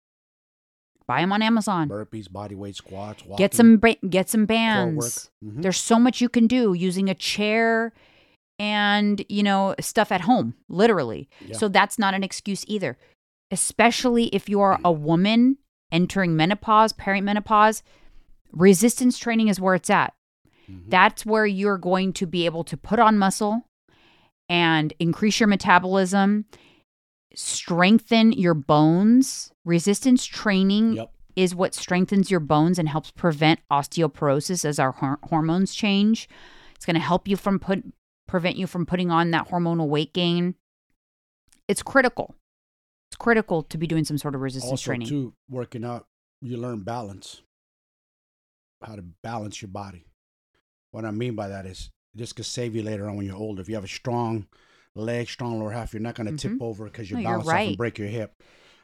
Buy 1.07 1.23
them 1.23 1.33
on 1.33 1.41
Amazon. 1.41 1.89
Burpees, 1.89 2.31
body 2.31 2.55
weight 2.55 2.77
squats, 2.77 3.25
walking, 3.25 3.43
Get 3.43 3.55
some 3.55 3.81
get 4.11 4.29
some 4.29 4.45
bands. 4.45 5.31
Mhm. 5.43 5.63
There's 5.63 5.79
so 5.79 5.99
much 5.99 6.21
you 6.21 6.29
can 6.29 6.47
do 6.47 6.75
using 6.75 7.09
a 7.09 7.15
chair 7.15 7.95
and, 8.61 9.25
you 9.29 9.43
know, 9.43 9.75
stuff 9.81 10.13
at 10.13 10.21
home, 10.21 10.55
literally. 10.69 11.29
Yeah. 11.45 11.57
So 11.57 11.69
that's 11.69 11.99
not 11.99 12.15
an 12.15 12.23
excuse 12.23 12.65
either. 12.69 12.99
Especially 13.51 14.27
if 14.27 14.49
you 14.49 14.61
are 14.61 14.79
a 14.85 14.93
woman 14.93 15.57
entering 15.91 16.37
menopause, 16.37 16.93
perimenopause, 16.93 17.83
resistance 18.53 19.19
training 19.19 19.49
is 19.49 19.59
where 19.61 19.75
it's 19.75 19.91
at. 19.91 20.13
Mhm. 20.71 20.91
That's 20.91 21.25
where 21.27 21.47
you're 21.47 21.79
going 21.79 22.13
to 22.15 22.27
be 22.27 22.45
able 22.45 22.63
to 22.65 22.77
put 22.77 22.99
on 22.99 23.19
muscle 23.19 23.65
and 24.49 24.93
increase 25.01 25.41
your 25.41 25.47
metabolism, 25.49 26.45
strengthen 27.35 28.33
your 28.33 28.55
bones. 28.55 29.53
Resistance 29.65 30.25
training 30.25 30.95
Yep. 30.95 31.13
is 31.37 31.55
what 31.55 31.75
strengthens 31.75 32.31
your 32.31 32.41
bones 32.41 32.79
and 32.79 32.89
helps 32.89 33.11
prevent 33.11 33.61
osteoporosis 33.71 34.65
as 34.65 34.79
our 34.79 34.93
hor- 34.93 35.19
hormones 35.25 35.75
change. 35.75 36.29
It's 36.75 36.85
going 36.87 36.95
to 36.95 37.01
help 37.01 37.29
you 37.29 37.37
from 37.37 37.59
put 37.59 37.85
prevent 38.31 38.57
you 38.57 38.67
from 38.69 38.87
putting 38.87 39.11
on 39.11 39.33
that 39.33 39.49
hormonal 39.49 39.89
weight 39.89 40.13
gain. 40.13 40.55
It's 41.67 41.83
critical. 41.83 42.37
It's 43.11 43.17
critical 43.17 43.65
to 43.65 43.77
be 43.77 43.89
doing 43.89 44.05
some 44.05 44.19
sort 44.19 44.37
of 44.37 44.41
resistance 44.41 44.71
also 44.71 44.85
training. 44.91 45.09
too 45.09 45.35
working 45.49 45.85
out 45.85 46.07
you 46.41 46.57
learn 46.57 46.81
balance 46.81 47.43
how 48.83 48.95
to 48.95 49.03
balance 49.03 49.61
your 49.61 49.69
body 49.69 50.07
what 50.93 51.05
i 51.05 51.11
mean 51.11 51.35
by 51.35 51.49
that 51.49 51.67
is 51.67 51.91
this 52.15 52.33
could 52.33 52.47
save 52.47 52.75
you 52.77 52.83
later 52.83 53.09
on 53.09 53.17
when 53.17 53.27
you're 53.27 53.37
older 53.37 53.61
if 53.61 53.69
you 53.69 53.75
have 53.75 53.85
a 53.85 53.89
strong 53.89 54.47
leg 54.95 55.29
strong 55.29 55.59
lower 55.59 55.73
half 55.73 55.93
you're 55.93 56.01
not 56.01 56.15
going 56.15 56.35
to 56.35 56.49
tip 56.49 56.63
over 56.63 56.85
because 56.85 57.11
you're 57.11 57.19
Mm-hmm. 57.19 57.25
No, 57.25 57.31
you're 57.31 57.39
balanced 57.45 57.51
off 57.51 57.69
and 57.69 57.77
break 57.77 57.99
your 57.99 58.09
hip 58.09 58.43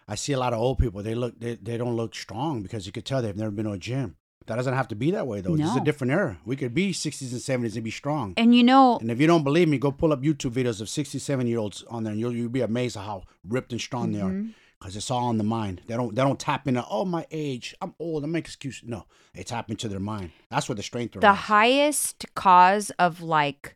i 0.08 0.16
see 0.16 0.32
a 0.32 0.38
lot 0.38 0.52
of 0.52 0.58
old 0.58 0.78
people 0.78 1.02
they 1.02 1.14
look 1.14 1.38
they, 1.38 1.54
they 1.54 1.76
don't 1.78 1.96
look 1.96 2.14
strong 2.14 2.62
because 2.62 2.84
you 2.84 2.92
could 2.92 3.04
tell 3.06 3.22
they've 3.22 3.36
never 3.36 3.52
been 3.52 3.64
to 3.66 3.72
a 3.72 3.78
gym 3.78 4.16
that 4.46 4.56
doesn't 4.56 4.74
have 4.74 4.88
to 4.88 4.94
be 4.94 5.10
that 5.10 5.26
way 5.26 5.40
though 5.40 5.56
this 5.56 5.68
is 5.70 5.76
a 5.76 5.80
different 5.80 6.12
era 6.12 6.38
we 6.44 6.56
could 6.56 6.72
be 6.74 6.92
60s 6.92 7.32
and 7.32 7.40
70s 7.40 7.74
and 7.74 7.84
be 7.84 7.90
strong 7.90 8.34
and 8.36 8.54
you 8.54 8.62
know, 8.64 8.98
and 8.98 9.10
if 9.10 9.20
you 9.20 9.26
don't 9.26 9.44
believe 9.44 9.68
me, 9.68 9.78
go 9.78 9.90
pull 9.92 10.12
up 10.12 10.22
YouTube 10.22 10.52
videos 10.52 10.80
of 10.80 10.88
67 10.88 11.46
year 11.46 11.58
olds 11.58 11.82
on 11.90 12.04
there, 12.04 12.12
and 12.12 12.20
you'll 12.20 12.34
you'll 12.34 12.48
be 12.48 12.60
amazed 12.60 12.96
at 12.96 13.04
how 13.04 13.22
ripped 13.48 13.72
and 13.72 13.80
strong 13.80 14.12
they 14.12 14.20
are. 14.20 14.30
Mhm. 14.30 14.54
Because 14.78 14.94
it's 14.96 15.10
all 15.10 15.30
in 15.30 15.38
the 15.38 15.44
mind. 15.44 15.80
They 15.86 15.96
don't 15.96 16.14
they 16.14 16.22
don't 16.22 16.38
tap 16.38 16.68
into 16.68 16.84
oh 16.90 17.04
my 17.04 17.26
age, 17.30 17.74
I'm 17.80 17.94
old, 17.98 18.24
I 18.24 18.26
make 18.26 18.44
excuses. 18.44 18.82
No, 18.86 19.04
they 19.34 19.42
tap 19.42 19.70
into 19.70 19.88
their 19.88 20.00
mind. 20.00 20.30
That's 20.50 20.68
where 20.68 20.76
the 20.76 20.82
strength 20.82 21.16
is. 21.16 21.20
the 21.22 21.32
highest 21.32 22.26
cause 22.34 22.90
of 22.98 23.22
like 23.22 23.75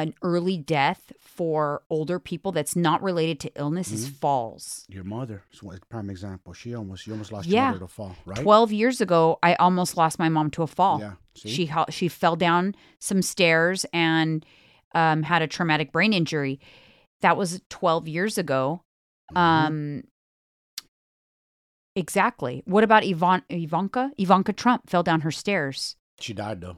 an 0.00 0.14
early 0.22 0.56
death 0.56 1.12
for 1.20 1.82
older 1.90 2.18
people 2.18 2.52
that's 2.52 2.74
not 2.76 3.02
related 3.02 3.38
to 3.40 3.50
illness 3.56 3.90
is 3.92 4.04
Mm-hmm. 4.06 4.14
falls. 4.14 4.84
Your 4.88 5.04
mother 5.04 5.42
is 5.52 5.62
one 5.62 5.78
prime 5.90 6.08
example. 6.10 6.52
She 6.52 6.74
almost 6.74 7.06
you 7.06 7.12
almost 7.12 7.32
lost 7.32 7.46
Yeah. 7.48 7.60
your 7.62 7.66
mother 7.68 7.78
to 7.80 7.84
a 7.84 7.88
fall, 7.88 8.16
right? 8.24 8.38
12 8.38 8.72
years 8.72 9.00
ago, 9.00 9.38
I 9.42 9.54
almost 9.56 9.96
lost 9.96 10.18
my 10.18 10.28
mom 10.28 10.50
to 10.52 10.62
a 10.62 10.66
fall. 10.66 11.00
Yeah. 11.00 11.12
See? 11.36 11.48
She 11.48 11.70
she 11.90 12.08
fell 12.08 12.36
down 12.36 12.74
some 13.00 13.22
stairs 13.22 13.84
and 13.92 14.44
um, 14.94 15.22
had 15.24 15.42
a 15.42 15.46
traumatic 15.46 15.92
brain 15.92 16.12
injury. 16.12 16.60
That 17.22 17.36
was 17.36 17.60
12 17.70 18.08
years 18.08 18.38
ago. 18.38 18.82
Mhm. 19.32 19.38
Um, 19.38 20.02
exactly. 21.96 22.62
What 22.66 22.84
about 22.84 23.04
Ivan- 23.04 23.44
Ivanka? 23.48 24.10
Ivanka 24.18 24.52
Trump 24.52 24.88
fell 24.88 25.02
down 25.02 25.20
her 25.22 25.30
stairs. 25.30 25.96
she 26.20 26.32
died 26.34 26.60
though. 26.60 26.76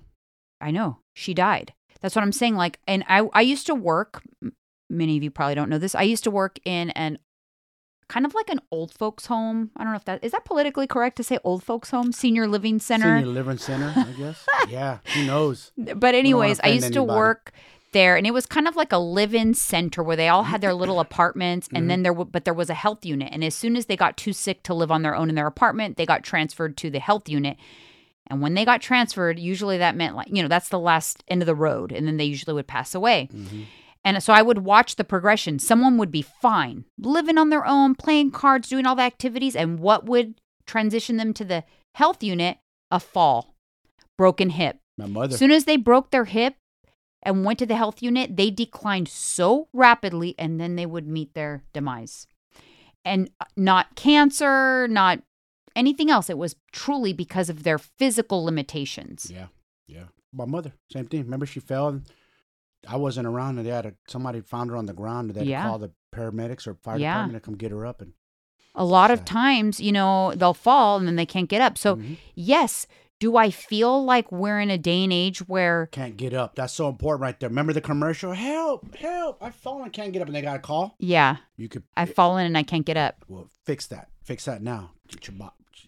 I 0.61 0.71
know 0.71 0.99
she 1.15 1.35
died. 1.35 1.75
That's 2.05 2.15
what 2.15 2.23
I'm 2.23 2.33
saying. 2.33 2.55
Like, 2.57 2.81
and 2.87 3.03
I 3.09 3.27
I 3.33 3.41
used 3.41 3.65
to 3.69 3.75
work. 3.75 4.23
Many 4.91 5.17
of 5.17 5.23
you 5.23 5.31
probably 5.31 5.55
don't 5.55 5.71
know 5.71 5.79
this. 5.79 5.95
I 5.95 6.03
used 6.03 6.23
to 6.25 6.31
work 6.31 6.59
in 6.67 6.91
an 6.91 7.19
kind 8.11 8.27
of 8.27 8.35
like 8.35 8.51
an 8.51 8.61
old 8.71 8.93
folks 8.93 9.25
home. 9.25 9.71
I 9.79 9.83
don't 9.85 9.95
know 9.95 9.97
if 9.97 10.05
that 10.05 10.23
is 10.23 10.33
that 10.33 10.45
politically 10.45 10.87
correct 10.87 11.17
to 11.17 11.25
say 11.25 11.39
old 11.45 11.65
folks 11.65 11.91
home, 11.91 12.13
senior 12.13 12.47
living 12.47 12.79
center. 12.79 13.17
Senior 13.21 13.33
living 13.33 13.57
center, 13.57 13.91
I 13.97 14.13
guess. 14.19 14.45
yeah, 14.69 14.99
who 15.15 15.25
knows? 15.25 15.73
But 15.79 16.15
anyways, 16.15 16.61
I 16.63 16.69
used 16.69 16.93
to 16.93 16.99
anybody. 17.01 17.17
work 17.17 17.53
there, 17.93 18.17
and 18.19 18.27
it 18.27 18.33
was 18.35 18.45
kind 18.45 18.69
of 18.69 18.77
like 18.77 18.93
a 18.93 18.99
live-in 18.99 19.55
center 19.55 20.03
where 20.03 20.17
they 20.17 20.29
all 20.29 20.43
had 20.43 20.61
their 20.61 20.75
little 20.75 21.01
apartments, 21.09 21.69
and 21.69 21.79
Mm-hmm. 21.79 21.89
then 21.89 22.03
there, 22.03 22.13
w- 22.13 22.29
but 22.31 22.45
there 22.45 22.53
was 22.53 22.69
a 22.69 22.75
health 22.75 23.07
unit. 23.07 23.31
And 23.33 23.43
as 23.43 23.55
soon 23.55 23.77
as 23.77 23.87
they 23.87 23.97
got 23.97 24.19
too 24.19 24.35
sick 24.35 24.63
to 24.65 24.75
live 24.75 24.91
on 24.91 25.01
their 25.01 25.15
own 25.17 25.31
in 25.31 25.37
their 25.37 25.47
apartment, 25.47 25.97
they 25.97 26.05
got 26.05 26.23
transferred 26.23 26.77
to 26.79 26.91
the 26.91 26.99
health 27.01 27.31
unit. 27.31 27.57
And 28.29 28.41
when 28.41 28.55
they 28.55 28.65
got 28.65 28.81
transferred, 28.81 29.39
usually 29.39 29.79
that 29.79 29.97
meant 29.97 30.17
like 30.17 30.29
you 30.31 30.43
know 30.43 30.49
that's 30.49 30.69
the 30.71 30.79
last 30.79 31.23
end 31.29 31.43
of 31.43 31.47
the 31.47 31.55
road, 31.55 31.93
and 31.93 32.07
then 32.07 32.17
they 32.17 32.25
usually 32.25 32.55
would 32.55 32.67
pass 32.67 32.95
away. 32.95 33.29
Mhm. 33.33 33.65
And 34.07 34.23
so 34.23 34.33
I 34.35 34.43
would 34.43 34.59
watch 34.59 34.97
the 34.97 35.05
progression. 35.05 35.59
Someone 35.59 35.97
would 35.97 36.11
be 36.11 36.21
fine, 36.23 36.85
living 36.99 37.39
on 37.39 37.49
their 37.49 37.67
own, 37.67 37.95
playing 37.95 38.33
cards, 38.33 38.69
doing 38.69 38.85
all 38.87 38.95
the 38.97 39.03
activities. 39.03 39.57
And 39.57 39.79
what 39.79 40.05
would 40.05 40.35
transition 40.67 41.17
them 41.17 41.33
to 41.35 41.45
the 41.45 41.65
health 41.95 42.23
unit? 42.23 42.59
A 42.91 43.01
fall, 43.01 43.55
broken 44.19 44.51
hip. 44.51 44.79
My 44.99 45.07
mother. 45.07 45.33
As 45.33 45.39
soon 45.39 45.51
as 45.51 45.65
they 45.65 45.77
broke 45.79 46.11
their 46.11 46.27
hip 46.27 46.55
and 47.23 47.45
went 47.47 47.59
to 47.61 47.67
the 47.67 47.77
health 47.77 48.03
unit, 48.03 48.37
they 48.37 48.51
declined 48.51 49.09
so 49.09 49.69
rapidly 49.73 50.35
and 50.39 50.61
then 50.61 50.77
they 50.77 50.87
would 50.87 51.07
meet 51.07 51.33
their 51.35 51.65
demise. 51.73 52.27
And 53.07 53.31
uh, 53.41 53.47
not 53.57 53.97
cancer, 53.97 54.87
not 54.89 55.21
anything 55.77 56.11
else. 56.11 56.29
It 56.31 56.39
was 56.39 56.57
truly 56.73 57.13
because 57.13 57.49
of 57.49 57.63
their 57.63 57.79
physical 57.79 58.45
limitations. 58.45 59.31
Yeah, 59.33 59.47
yeah. 59.87 60.05
My 60.33 60.45
mother, 60.45 60.73
same 60.93 61.07
thing. 61.07 61.23
Remember, 61.23 61.47
she 61.47 61.61
fell. 61.61 61.89
And 61.89 62.03
I 62.89 62.97
wasn't 62.97 63.27
around, 63.27 63.59
and 63.59 63.67
they 63.67 63.71
had 63.71 63.87
a, 63.87 63.95
somebody 64.09 64.41
found 64.41 64.71
her 64.71 64.77
on 64.77 64.87
the 64.87 64.93
ground. 64.93 65.31
And 65.31 65.37
they 65.37 65.41
had 65.41 65.49
Yeah. 65.49 65.63
to 65.63 65.69
call 65.69 65.79
the 65.79 65.93
paramedics 66.15 66.67
or 66.67 66.75
fire 66.75 66.99
Yeah. 66.99 67.13
department 67.15 67.43
to 67.43 67.47
come 67.47 67.57
get 67.57 67.71
her 67.71 67.87
up. 67.87 68.01
And 68.03 68.13
A 68.77 68.85
lot 68.85 69.13
of 69.13 69.25
times, 69.25 69.79
you 69.79 69.93
know, 69.93 70.33
they'll 70.35 70.53
fall 70.53 70.97
and 70.97 71.07
then 71.07 71.15
they 71.15 71.25
can't 71.27 71.49
get 71.49 71.61
up. 71.61 71.79
So, 71.79 71.95
Mhm. 71.95 72.17
yes, 72.35 72.89
do 73.21 73.37
I 73.37 73.49
feel 73.49 74.05
like 74.05 74.33
we're 74.33 74.59
in 74.61 74.69
a 74.69 74.77
day 74.77 75.05
and 75.05 75.13
age 75.13 75.47
where, 75.47 75.87
can't 75.93 76.17
get 76.17 76.35
up. 76.35 76.57
That's 76.57 76.73
so 76.73 76.89
important, 76.89 77.23
right 77.23 77.39
there. 77.39 77.49
Remember 77.49 77.73
the 77.73 77.81
commercial? 77.81 78.33
Help! 78.33 78.93
Help! 78.97 79.41
I've 79.41 79.55
fallen, 79.55 79.91
can't 79.91 80.13
get 80.13 80.23
up, 80.23 80.27
and 80.27 80.35
they 80.35 80.43
got 80.43 80.57
a 80.57 80.59
call. 80.59 80.97
yeah, 80.99 81.37
You 81.57 81.69
could 81.69 81.85
I've 81.97 82.13
fallen 82.15 82.47
and 82.47 82.59
I 82.59 82.65
can't 82.65 82.85
get 82.85 82.97
up? 82.97 83.25
well 83.29 83.49
fix 83.65 83.87
that. 83.87 84.09
Fix 84.25 84.45
that 84.47 84.61
now. 84.61 84.91
Get 85.07 85.29
your 85.29 85.37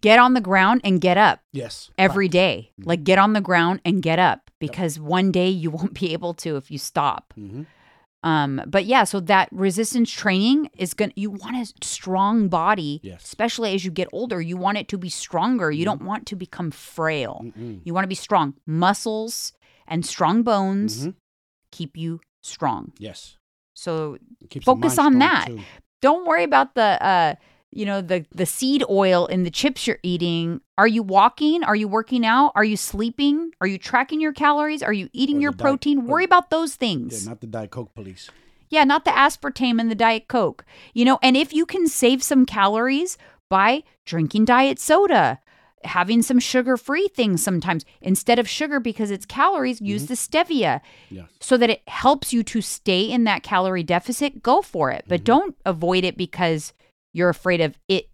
Get 0.00 0.18
on 0.18 0.34
the 0.34 0.40
ground 0.40 0.80
and 0.84 1.00
get 1.00 1.16
up. 1.18 1.40
Yes. 1.52 1.90
every 1.98 2.28
day. 2.28 2.72
Mhm. 2.80 2.86
Like 2.86 3.04
get 3.04 3.18
on 3.18 3.32
the 3.32 3.40
ground 3.40 3.80
and 3.84 4.02
get 4.02 4.18
up 4.18 4.50
because 4.58 4.98
one 5.00 5.32
day 5.32 5.48
you 5.48 5.70
won't 5.76 5.94
be 5.94 6.12
able 6.12 6.34
to 6.34 6.56
if 6.56 6.70
you 6.70 6.78
stop. 6.78 7.32
Mm-hmm. 7.38 7.62
Um, 8.22 8.60
but 8.66 8.86
yeah, 8.86 9.04
so 9.04 9.20
that 9.20 9.48
resistance 9.52 10.10
training 10.10 10.68
is 10.76 10.94
going 10.94 11.10
to 11.10 11.20
you 11.20 11.30
want 11.30 11.56
a 11.56 11.72
strong 11.86 12.48
body, 12.48 13.00
Yes. 13.04 13.22
especially 13.24 13.72
as 13.74 13.84
you 13.84 13.90
get 13.92 14.08
older. 14.12 14.40
You 14.40 14.56
want 14.56 14.78
it 14.78 14.88
to 14.88 14.98
be 14.98 15.08
stronger. 15.10 15.70
You 15.70 15.82
Mhm. 15.82 15.84
don't 15.84 16.02
want 16.02 16.26
to 16.26 16.36
become 16.36 16.70
frail. 16.72 17.42
Mm-mm. 17.44 17.80
You 17.84 17.94
want 17.94 18.04
to 18.04 18.08
be 18.08 18.16
strong. 18.16 18.54
Muscles 18.66 19.52
and 19.86 20.04
strong 20.04 20.42
bones 20.42 21.06
Mhm. 21.06 21.14
keep 21.70 21.96
you 21.96 22.20
strong. 22.42 22.92
Yes. 22.98 23.36
So 23.74 24.16
Focus 24.64 24.98
on 24.98 25.18
that. 25.20 25.46
too. 25.46 25.60
don't 26.02 26.26
worry 26.26 26.44
about 26.44 26.74
the 26.74 27.02
uh 27.04 27.34
you 27.76 27.84
know 27.86 28.00
the 28.00 28.24
the 28.34 28.46
seed 28.46 28.82
oil 28.88 29.26
in 29.26 29.42
the 29.42 29.50
chips 29.50 29.86
you're 29.86 29.98
eating 30.02 30.60
are 30.78 30.86
you 30.88 31.02
walking 31.02 31.62
are 31.64 31.76
you 31.76 31.86
working 31.88 32.24
out 32.24 32.52
are 32.54 32.64
you 32.64 32.76
sleeping 32.76 33.50
are 33.60 33.66
you 33.66 33.78
tracking 33.78 34.20
your 34.20 34.32
calories 34.32 34.82
are 34.82 34.92
you 34.92 35.08
eating 35.12 35.36
Or 35.38 35.40
your 35.42 35.50
the 35.52 35.58
diet- 35.58 35.66
protein 35.66 35.98
or- 35.98 36.02
worry 36.02 36.24
about 36.24 36.50
those 36.50 36.74
things 36.74 37.24
Yeah, 37.24 37.30
not 37.30 37.40
the 37.40 37.46
Diet 37.46 37.70
Coke 37.70 37.94
police. 37.94 38.30
yeah 38.70 38.84
not 38.84 39.04
the 39.04 39.10
aspartame 39.10 39.80
and 39.80 39.90
the 39.90 39.94
diet 39.94 40.26
coke 40.28 40.64
you 40.94 41.04
know 41.04 41.18
and 41.22 41.36
if 41.36 41.52
you 41.52 41.66
can 41.66 41.86
save 41.88 42.22
some 42.22 42.46
calories 42.46 43.18
by 43.48 43.82
drinking 44.04 44.44
diet 44.46 44.78
soda 44.78 45.38
having 45.84 46.20
some 46.22 46.40
sugar 46.40 46.76
free 46.76 47.06
things 47.08 47.42
sometimes 47.42 47.84
instead 48.00 48.38
of 48.40 48.48
sugar 48.48 48.80
because 48.80 49.10
it's 49.12 49.24
calories 49.26 49.80
use 49.80 50.06
the 50.06 50.14
stevia 50.14 50.80
Yes. 51.10 51.28
so 51.38 51.56
that 51.56 51.70
it 51.70 51.82
helps 51.88 52.32
you 52.32 52.42
to 52.42 52.60
stay 52.60 53.02
in 53.08 53.22
that 53.24 53.44
calorie 53.44 53.84
deficit, 53.84 54.42
go 54.42 54.62
for 54.62 54.90
it. 54.90 55.04
But 55.06 55.20
Mhm. 55.20 55.24
don't 55.24 55.56
avoid 55.64 56.02
it 56.02 56.16
because 56.16 56.72
you're 57.16 57.28
afraid 57.30 57.60
of 57.60 57.78
it 57.88 58.08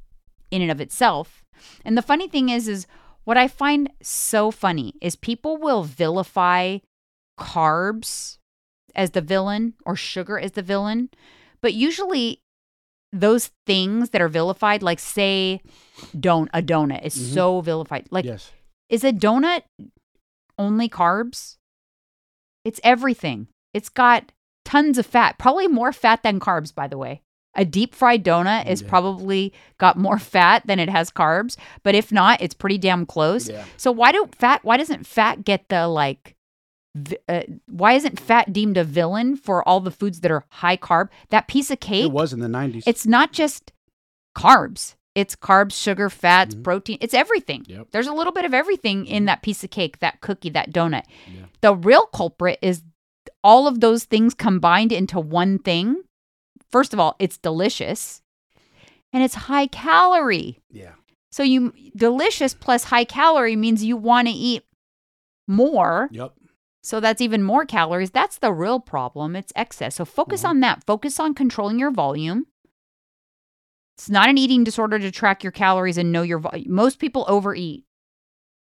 in 0.50 0.62
and 0.62 0.70
of 0.70 0.80
itself. 0.80 1.42
And 1.84 1.96
the 1.98 2.03
funny 2.03 2.28
thing 2.28 2.48
is 2.48 2.68
is 2.68 2.86
what 3.24 3.36
I 3.36 3.48
find 3.48 3.90
so 4.03 4.50
funny 4.50 4.94
is 5.00 5.16
people 5.16 5.57
will 5.57 5.82
vilify 5.82 6.78
carbs 7.38 8.38
as 8.94 9.11
the 9.11 9.20
villain 9.20 9.74
or 9.84 9.96
sugar 9.96 10.38
as 10.38 10.53
the 10.53 10.62
villain, 10.62 11.09
but 11.61 11.72
usually 11.74 12.40
those 13.12 13.50
things 13.66 14.11
that 14.11 14.20
are 14.22 14.28
vilified 14.28 14.82
like 14.82 14.98
say 14.98 15.61
don't 16.18 16.48
a 16.55 16.62
donut 16.62 17.05
is 17.05 17.14
Mhm. 17.16 17.34
so 17.34 17.61
vilified. 17.61 18.07
Like 18.11 18.24
yes. 18.24 18.50
is 18.88 19.05
a 19.05 19.12
donut 19.12 19.62
only 20.59 20.88
carbs? 20.88 21.57
It's 22.64 22.80
everything. 22.84 23.48
It's 23.74 23.88
got 23.88 24.32
tons 24.64 24.96
of 24.98 25.07
fat, 25.07 25.38
probably 25.38 25.66
more 25.68 25.92
fat 25.92 26.22
than 26.22 26.38
carbs, 26.40 26.74
by 26.74 26.86
the 26.86 26.98
way. 26.98 27.20
A 27.55 27.64
deep 27.64 27.94
fried 27.94 28.24
donut 28.24 28.66
is 28.66 28.80
Yeah. 28.82 28.88
probably 28.88 29.53
got 29.78 29.96
more 29.98 30.18
fat 30.34 30.66
than 30.66 30.78
it 30.78 30.88
has 30.88 31.11
carbs, 31.11 31.57
but 31.82 31.94
if 31.94 32.11
not, 32.12 32.40
it's 32.40 32.55
pretty 32.55 32.78
damn 32.78 33.05
close. 33.07 33.48
Yeah. 33.48 33.64
So 33.76 33.92
why 33.92 34.12
do 34.12 34.28
fat? 34.38 34.61
Why 34.64 34.76
doesn't 34.76 35.07
fat 35.07 35.44
get 35.44 35.68
the 35.68 35.86
like? 35.88 36.34
Uh, 37.28 37.42
why 37.68 37.94
isn't 37.94 38.20
fat 38.20 38.53
deemed 38.53 38.76
a 38.76 38.84
villain 38.84 39.34
for 39.36 39.66
all 39.66 39.80
the 39.80 39.90
foods 39.90 40.20
that 40.20 40.30
are 40.30 40.44
high 40.50 40.76
carb? 40.76 41.09
That 41.30 41.48
piece 41.48 41.70
of 41.70 41.80
cake, 41.80 42.05
It 42.05 42.12
was 42.12 42.32
in 42.34 42.40
the 42.40 42.48
90s. 42.48 42.84
it's 42.86 43.07
not 43.07 43.32
just 43.32 43.72
carbs. 44.36 44.94
It's 45.14 45.36
carbs, 45.36 45.72
sugar, 45.72 46.09
fats, 46.09 46.55
Mhm. 46.55 46.64
protein. 46.64 46.98
It's 47.00 47.12
everything. 47.14 47.64
Yep. 47.68 47.88
There's 47.92 48.07
a 48.07 48.12
little 48.14 48.32
bit 48.32 48.44
of 48.46 48.55
everything 48.55 49.05
in 49.07 49.26
that 49.26 49.42
piece 49.42 49.62
of 49.62 49.70
cake, 49.70 49.98
that 49.98 50.20
cookie, 50.22 50.48
that 50.50 50.70
donut. 50.72 51.05
Yeah. 51.28 51.42
The 51.61 51.74
real 51.74 52.07
culprit 52.07 52.59
is 52.62 52.82
all 53.44 53.66
of 53.66 53.80
those 53.80 54.05
things 54.05 54.32
combined 54.34 54.90
into 54.92 55.20
one 55.20 55.59
thing. 55.59 56.03
First 56.73 56.93
of 56.93 56.99
all, 57.01 57.14
it's 57.18 57.37
delicious 57.39 58.23
and 59.12 59.23
it's 59.23 59.35
high 59.35 59.66
calorie. 59.66 60.59
Yeah. 60.70 60.93
So 61.31 61.43
you 61.43 61.73
delicious 61.95 62.55
plus 62.55 62.85
high 62.85 63.05
calorie 63.05 63.57
means 63.57 63.85
you 63.85 63.97
want 63.97 64.27
to 64.29 64.35
eat 64.35 64.64
more. 65.47 66.09
Yep. 66.12 66.33
So 66.83 66.99
that's 66.99 67.20
even 67.20 67.43
more 67.43 67.64
calories. 67.64 68.11
That's 68.11 68.39
the 68.39 68.53
real 68.53 68.81
problem. 68.81 69.37
It's 69.37 69.53
excess. 69.55 69.95
So 69.97 70.05
focus 70.05 70.43
Mhm. 70.43 70.49
on 70.49 70.61
that. 70.61 70.85
Focus 70.85 71.20
on 71.20 71.33
controlling 71.35 71.79
your 71.79 71.91
volume. 71.93 72.47
It's 73.97 74.11
not 74.11 74.29
an 74.29 74.39
eating 74.39 74.64
disorder 74.64 74.99
to 74.99 75.11
track 75.11 75.45
your 75.45 75.53
calories 75.53 75.99
and 75.99 76.11
know 76.11 76.23
your 76.23 76.39
volume. 76.39 76.73
Most 76.75 76.99
people 76.99 77.25
overeat. 77.29 77.85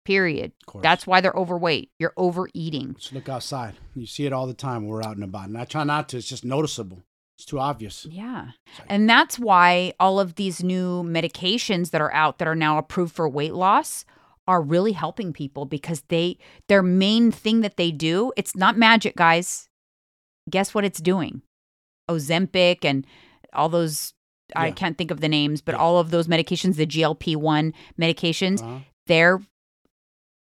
Period. 0.05 0.53
That's 0.83 1.07
why 1.07 1.21
they're 1.21 1.33
overweight. 1.33 1.91
You're 1.99 2.15
overeating. 2.17 2.95
Just 2.95 3.13
look 3.13 3.29
outside. 3.29 3.75
You 3.95 4.07
see 4.07 4.25
it 4.25 4.33
all 4.33 4.47
the 4.47 4.55
time 4.55 4.87
we're 4.87 5.03
out 5.03 5.17
and 5.17 5.25
about. 5.25 5.49
And 5.49 5.59
I 5.59 5.65
try 5.65 5.83
not 5.83 6.09
to. 6.11 6.19
It's 6.19 6.29
just 6.29 6.45
noticeable. 6.45 7.03
It's 7.39 7.45
too 7.45 7.59
obvious. 7.61 8.07
Yeah. 8.11 8.53
And 8.89 9.09
that's 9.11 9.39
why 9.39 9.93
all 10.01 10.19
of 10.19 10.37
these 10.37 10.63
new 10.63 11.03
medications 11.03 11.91
that 11.91 12.01
are 12.01 12.13
out 12.13 12.39
that 12.39 12.49
are 12.49 12.55
now 12.55 12.79
approved 12.79 13.15
for 13.15 13.29
weight 13.29 13.53
loss 13.55 14.05
are 14.49 14.63
really 14.63 14.93
helping 14.93 15.33
people 15.33 15.65
because 15.67 16.03
they 16.09 16.39
their 16.69 16.83
main 16.83 17.31
thing 17.31 17.61
that 17.61 17.77
they 17.77 17.91
do, 17.91 18.33
it's 18.37 18.57
not 18.57 18.79
magic, 18.79 19.17
guys. 19.17 19.69
Guess 20.49 20.73
what 20.75 20.85
it's 20.85 21.01
doing? 21.01 21.43
Ozempic 22.09 22.85
and 22.85 23.07
all 23.53 23.69
those 23.69 24.15
I 24.55 24.71
can't 24.71 24.97
think 24.97 25.11
of 25.11 25.21
the 25.21 25.29
names, 25.29 25.61
but 25.61 25.75
Yeah. 25.75 25.81
all 25.81 25.99
of 25.99 26.11
those 26.11 26.29
medications, 26.29 26.77
the 26.77 26.87
GLP-1 26.87 27.75
medications, 28.01 28.63
Uh-huh. 28.63 28.79
they're 29.09 29.43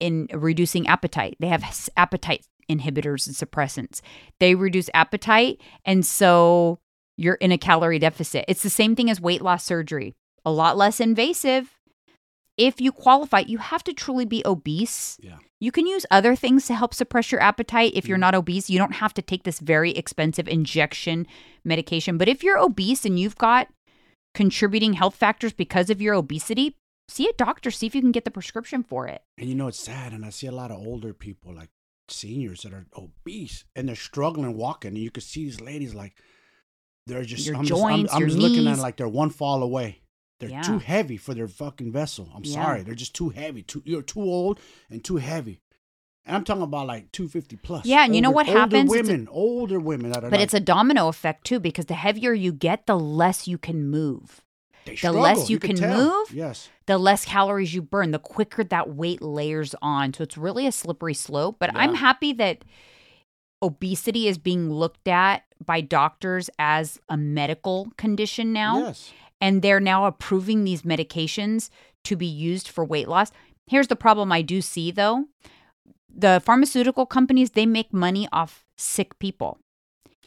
in 0.00 0.26
reducing 0.34 0.88
appetite. 0.88 1.36
They 1.38 1.46
have 1.46 1.62
appetite 1.96 2.44
inhibitors 2.68 3.26
and 3.26 3.36
suppressants. 3.36 4.00
They 4.40 4.54
reduce 4.54 4.88
appetite. 4.94 5.60
And 5.84 6.04
so 6.04 6.78
you're 7.16 7.34
in 7.34 7.52
a 7.52 7.58
calorie 7.58 7.98
deficit. 7.98 8.44
It's 8.48 8.62
the 8.62 8.70
same 8.70 8.96
thing 8.96 9.10
as 9.10 9.20
weight 9.20 9.42
loss 9.42 9.64
surgery, 9.64 10.14
a 10.44 10.50
lot 10.50 10.76
less 10.76 11.00
invasive. 11.00 11.78
If 12.58 12.80
you 12.80 12.92
qualify, 12.92 13.40
you 13.40 13.58
have 13.58 13.82
to 13.84 13.94
truly 13.94 14.24
be 14.26 14.42
obese. 14.44 15.18
Yeah. 15.22 15.38
You 15.58 15.72
can 15.72 15.86
use 15.86 16.04
other 16.10 16.34
things 16.36 16.66
to 16.66 16.74
help 16.74 16.92
suppress 16.92 17.32
your 17.32 17.40
appetite 17.40 17.92
if 17.94 18.06
you're 18.06 18.18
Mhm. 18.18 18.22
not 18.22 18.34
obese. 18.34 18.68
You 18.68 18.78
don't 18.78 18.96
have 18.96 19.14
to 19.14 19.22
take 19.22 19.44
this 19.44 19.58
very 19.58 19.92
expensive 19.92 20.48
injection 20.48 21.26
medication. 21.64 22.18
But 22.18 22.28
if 22.28 22.42
you're 22.42 22.58
obese 22.58 23.04
and 23.06 23.18
you've 23.18 23.38
got 23.38 23.68
contributing 24.34 24.94
health 24.94 25.14
factors 25.14 25.52
because 25.52 25.88
of 25.90 26.02
your 26.02 26.14
obesity, 26.14 26.76
see 27.08 27.28
a 27.28 27.32
doctor, 27.34 27.70
see 27.70 27.86
if 27.86 27.94
you 27.94 28.00
can 28.00 28.12
get 28.12 28.24
the 28.24 28.30
prescription 28.30 28.82
for 28.82 29.06
it. 29.06 29.22
And 29.38 29.48
you 29.48 29.54
know, 29.54 29.68
it's 29.68 29.80
sad. 29.82 30.12
And 30.12 30.24
I 30.24 30.30
see 30.30 30.46
a 30.46 30.52
lot 30.52 30.70
of 30.70 30.78
older 30.78 31.14
people, 31.14 31.54
like 31.54 31.70
seniors, 32.08 32.62
that 32.62 32.72
are 32.72 32.86
obese 32.96 33.64
and 33.76 33.88
they're 33.88 33.96
struggling 33.96 34.56
walking. 34.56 34.88
And 34.90 34.98
you 34.98 35.10
can 35.10 35.22
see 35.22 35.44
these 35.44 35.60
ladies 35.60 35.94
like, 35.94 36.14
they're 37.06 37.24
just 37.24 37.46
Your 37.46 37.56
I'm 37.56 37.64
joints, 37.64 38.02
just, 38.12 38.14
I'm, 38.14 38.22
I'm 38.22 38.28
just 38.28 38.38
looking 38.40 38.66
at 38.68 38.78
it 38.78 38.80
like 38.80 38.96
they're 38.96 39.08
one 39.08 39.30
fall 39.30 39.62
away. 39.62 40.00
They're 40.40 40.50
Yeah. 40.50 40.62
too 40.62 40.78
heavy 40.78 41.16
for 41.16 41.34
their 41.34 41.48
fucking 41.48 41.92
vessel. 41.92 42.28
I'm 42.34 42.44
Yeah. 42.44 42.52
sorry, 42.64 42.82
they're 42.82 42.94
just 42.94 43.14
too 43.14 43.30
heavy. 43.30 43.62
Too 43.62 43.82
you're 43.84 44.02
too 44.02 44.20
old 44.22 44.60
and 44.90 45.02
too 45.04 45.16
heavy. 45.16 45.60
And 46.24 46.36
I'm 46.36 46.44
talking 46.44 46.62
about 46.62 46.86
like 46.86 47.10
250 47.10 47.56
plus. 47.56 47.84
Yeah, 47.86 48.04
and 48.04 48.14
you 48.14 48.20
know 48.20 48.28
Older- 48.28 48.34
what 48.36 48.46
happens? 48.46 48.88
Older 48.90 49.00
a- 49.00 49.02
women, 49.02 49.28
older 49.30 49.80
women 49.80 50.10
that 50.12 50.18
are. 50.24 50.30
But 50.30 50.38
like, 50.38 50.44
it's 50.44 50.54
a 50.54 50.60
domino 50.60 51.08
effect 51.08 51.44
too, 51.44 51.58
because 51.58 51.86
the 51.86 51.94
heavier 51.94 52.32
you 52.32 52.52
get, 52.52 52.86
the 52.86 52.96
less 52.98 53.48
you 53.48 53.58
can 53.58 53.88
move. 53.88 54.41
They 54.84 54.96
the 54.96 55.12
less 55.12 55.38
struggle, 55.38 55.50
you 55.50 55.58
can 55.58 55.76
can 55.76 55.90
move, 55.90 56.30
Yes. 56.32 56.68
the 56.86 56.98
less 56.98 57.24
calories 57.24 57.74
you 57.74 57.82
burn, 57.82 58.10
the 58.10 58.18
quicker 58.18 58.64
that 58.64 58.90
weight 58.94 59.22
layers 59.22 59.74
on. 59.82 60.12
So 60.14 60.22
it's 60.24 60.36
really 60.36 60.66
a 60.66 60.72
slippery 60.72 61.14
slope. 61.14 61.56
But 61.58 61.70
I'm 61.74 61.94
happy 61.94 62.32
that 62.34 62.64
obesity 63.62 64.26
is 64.28 64.38
being 64.38 64.70
looked 64.70 65.06
at 65.08 65.44
by 65.64 65.80
doctors 65.80 66.50
as 66.58 66.98
a 67.08 67.16
medical 67.16 67.92
condition 67.96 68.52
now. 68.52 68.86
Yes. 68.86 69.12
And 69.40 69.62
they're 69.62 69.80
now 69.80 70.06
approving 70.06 70.64
these 70.64 70.82
medications 70.82 71.70
to 72.04 72.16
be 72.16 72.26
used 72.26 72.68
for 72.68 72.84
weight 72.84 73.08
loss. 73.08 73.30
Here's 73.66 73.88
the 73.88 73.96
problem 73.96 74.32
I 74.32 74.42
do 74.42 74.60
see 74.60 74.90
though 74.90 75.26
the 76.14 76.42
pharmaceutical 76.44 77.06
companies, 77.06 77.52
they 77.52 77.64
make 77.64 77.92
money 77.92 78.28
off 78.32 78.66
sick 78.76 79.18
people. 79.18 79.58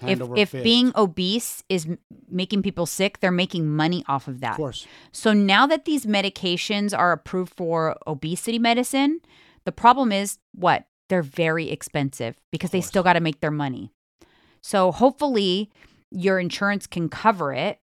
Hand 0.02 0.22
if 0.22 0.28
if 0.38 0.52
being 0.64 0.92
obese 0.96 1.64
is 1.70 1.86
m- 1.86 1.98
making 2.30 2.62
people 2.64 2.86
sick, 2.86 3.20
they're 3.22 3.32
making 3.32 3.68
money 3.70 4.04
off 4.08 4.28
of 4.28 4.42
that. 4.42 4.52
of 4.52 4.58
course. 4.58 4.86
So 5.12 5.32
now 5.34 5.66
that 5.68 5.86
these 5.86 6.06
medications 6.06 6.98
are 6.98 7.12
approved 7.12 7.54
for 7.56 7.96
obesity 8.06 8.60
medicine, 8.60 9.22
the 9.64 9.72
problem 9.72 10.12
is 10.12 10.38
what? 10.54 10.86
They're 11.10 11.22
very 11.24 11.70
expensive 11.70 12.36
because 12.52 12.72
they 12.72 12.82
still 12.82 13.04
got 13.04 13.14
to 13.14 13.20
make 13.20 13.40
their 13.40 13.52
money. 13.52 13.92
So 14.62 14.92
hopefully 14.92 15.70
your 16.12 16.40
insurance 16.40 16.88
can 16.88 17.10
cover 17.10 17.54
it 17.54 17.80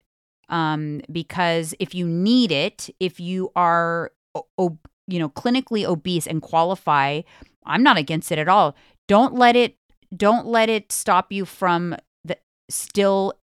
um, 0.48 1.00
because 1.10 1.74
if 1.78 1.94
you 1.94 2.06
need 2.06 2.52
it, 2.52 2.88
if 3.00 3.20
you 3.20 3.50
are 3.56 4.12
o- 4.34 4.46
o- 4.56 4.78
you 5.06 5.18
know 5.18 5.28
clinically 5.28 5.84
obese 5.84 6.26
and 6.26 6.40
qualify, 6.40 7.22
I'm 7.66 7.82
not 7.82 7.96
against 7.98 8.30
it 8.32 8.38
at 8.38 8.48
all. 8.48 8.76
Don't 9.08 9.34
let 9.34 9.56
it 9.56 9.76
don't 10.14 10.46
let 10.46 10.68
it 10.68 10.92
stop 10.92 11.32
you 11.32 11.44
from 11.44 11.96
the 12.24 12.36
still 12.68 13.34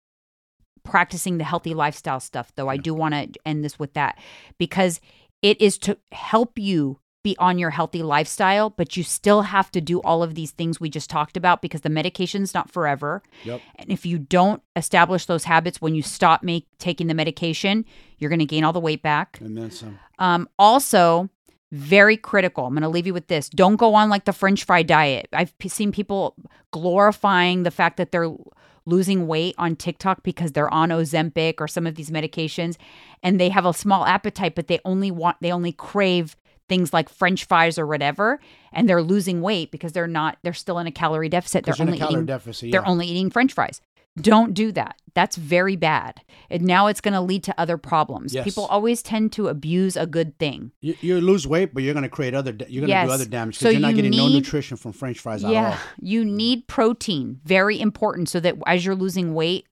practicing 0.83 1.39
the 1.39 1.45
healthy 1.45 1.75
lifestyle 1.75 2.21
stuff 2.21 2.53
though. 2.57 2.69
I 2.69 2.77
do 2.77 2.95
want 2.95 3.15
to 3.15 3.41
end 3.47 3.65
this 3.65 3.79
with 3.79 3.95
that 3.95 4.19
because 4.59 5.01
it 5.43 5.61
is 5.61 5.79
to 5.79 5.99
help 6.13 6.59
you 6.59 7.01
be 7.25 7.35
on 7.39 7.59
your 7.59 7.71
healthy 7.71 8.03
lifestyle, 8.03 8.69
but 8.69 8.97
you 8.97 9.03
still 9.03 9.43
have 9.43 9.71
to 9.73 9.81
do 9.81 9.99
all 10.03 10.23
of 10.23 10.35
these 10.35 10.51
things 10.51 10.79
we 10.79 10.91
just 10.91 11.09
talked 11.09 11.37
about 11.37 11.63
because 11.63 11.81
the 11.81 11.89
medication's 11.89 12.53
not 12.53 12.71
forever. 12.71 13.23
Yep. 13.45 13.63
And 13.77 13.91
if 13.91 14.05
you 14.05 14.19
don't 14.19 14.63
establish 14.77 15.25
those 15.25 15.45
habits 15.45 15.81
when 15.81 15.95
you 15.95 16.03
stop 16.03 16.43
make, 16.43 16.67
taking 16.79 17.07
the 17.07 17.15
medication, 17.15 17.87
you're 18.19 18.29
going 18.29 18.41
to 18.41 18.45
gain 18.45 18.63
all 18.63 18.75
the 18.75 18.81
weight 18.81 19.03
back. 19.03 19.39
And 19.41 19.57
then 19.57 19.71
some. 19.71 19.99
Um, 20.19 20.49
also, 20.59 21.31
very 21.75 22.17
critical. 22.17 22.67
I'm 22.67 22.73
going 22.73 22.83
to 22.83 22.89
leave 22.89 23.07
you 23.07 23.13
with 23.13 23.27
this. 23.27 23.49
Don't 23.49 23.77
go 23.77 23.95
on 23.95 24.09
like 24.09 24.25
the 24.27 24.33
French 24.33 24.65
fry 24.65 24.83
diet. 24.85 25.27
I've 25.33 25.53
seen 25.67 25.91
people 25.91 26.35
glorifying 26.71 27.65
the 27.65 27.71
fact 27.71 27.97
that 27.97 28.13
they're 28.13 28.31
losing 28.87 29.27
weight 29.27 29.55
on 29.59 29.75
TikTok 29.75 30.23
because 30.23 30.53
they're 30.53 30.73
on 30.73 30.91
Ozempic 30.91 31.55
or 31.59 31.67
some 31.67 31.87
of 31.87 31.95
these 31.97 32.11
medications 32.11 32.77
and 33.23 33.41
they 33.41 33.49
have 33.49 33.65
a 33.67 33.73
small 33.73 34.05
appetite, 34.07 34.55
but 34.55 34.69
they 34.69 34.79
only 34.85 35.11
want, 35.11 35.39
they 35.41 35.51
only 35.51 35.73
crave 35.73 36.37
things 36.69 36.93
like 36.93 37.09
French 37.09 37.45
fries 37.45 37.79
or 37.79 37.87
whatever. 37.87 38.39
And 38.73 38.89
they're 38.89 39.03
losing 39.03 39.41
weight 39.41 39.71
because 39.71 39.93
they're 39.93 40.07
not, 40.07 40.39
they're 40.43 40.53
still 40.53 40.79
in 40.79 40.87
a 40.87 40.93
calorie 40.93 41.29
deficit. 41.29 41.65
They're 41.65 41.75
Because 41.75 41.79
you're 41.81 41.89
in 41.89 41.95
only 41.95 41.99
calorie 41.99 42.15
eating 42.15 42.27
deficit. 42.27 42.73
they're 42.73 42.87
only 42.87 43.07
eating 43.09 43.31
french 43.31 43.53
fries. 43.53 43.81
Don't 44.21 44.55
do 44.55 44.71
that. 44.73 44.97
That's 45.15 45.37
very 45.37 45.77
bad. 45.77 46.21
And 46.51 46.63
now 46.63 46.87
it's 46.87 47.01
going 47.01 47.15
to 47.15 47.21
lead 47.21 47.43
to 47.45 47.61
other 47.61 47.77
problems. 47.77 48.35
Yes. 48.35 48.45
People 48.45 48.67
always 48.67 49.03
tend 49.03 49.33
to 49.33 49.49
abuse 49.49 49.97
a 49.97 50.07
good 50.07 50.39
thing. 50.39 50.73
You, 50.81 50.95
you 51.01 51.21
lose 51.21 51.47
weight, 51.47 51.75
but 51.75 51.83
you're 51.83 51.95
going 51.95 52.05
to 52.05 52.09
create 52.09 52.35
other. 52.35 52.53
Da- 52.53 52.67
you're 52.69 52.81
going 52.83 52.89
to 52.89 52.95
Yes. 52.95 53.09
do 53.09 53.13
other 53.15 53.25
damage 53.25 53.57
So 53.57 53.65
because 53.65 53.73
you're 53.75 53.81
not 53.81 53.97
you 53.97 54.03
getting 54.03 54.17
no 54.17 54.29
nutrition 54.29 54.77
from 54.77 54.93
French 54.93 55.19
fries 55.19 55.45
at 55.45 55.51
yeah. 55.51 55.71
all. 55.71 55.79
You 56.01 56.25
mm. 56.25 56.33
need 56.33 56.67
protein. 56.69 57.41
Very 57.45 57.81
important 57.81 58.29
so 58.29 58.41
that 58.41 58.57
as 58.67 58.85
you're 58.85 58.95
losing 58.95 59.35
weight, 59.35 59.67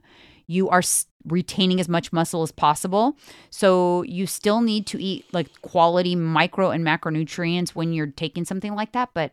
you 0.46 0.68
are 0.68 0.78
s- 0.78 1.06
retaining 1.24 1.78
as 1.78 1.88
much 1.88 2.12
muscle 2.12 2.42
as 2.42 2.50
possible. 2.50 3.16
So 3.50 4.02
you 4.02 4.26
still 4.26 4.60
need 4.60 4.86
to 4.88 5.02
eat 5.02 5.24
like 5.32 5.48
quality 5.62 6.16
micro 6.16 6.70
and 6.70 6.84
macronutrients 6.84 7.70
when 7.70 7.92
you're 7.92 8.08
taking 8.08 8.44
something 8.44 8.74
like 8.74 8.92
that, 8.92 9.10
but 9.14 9.32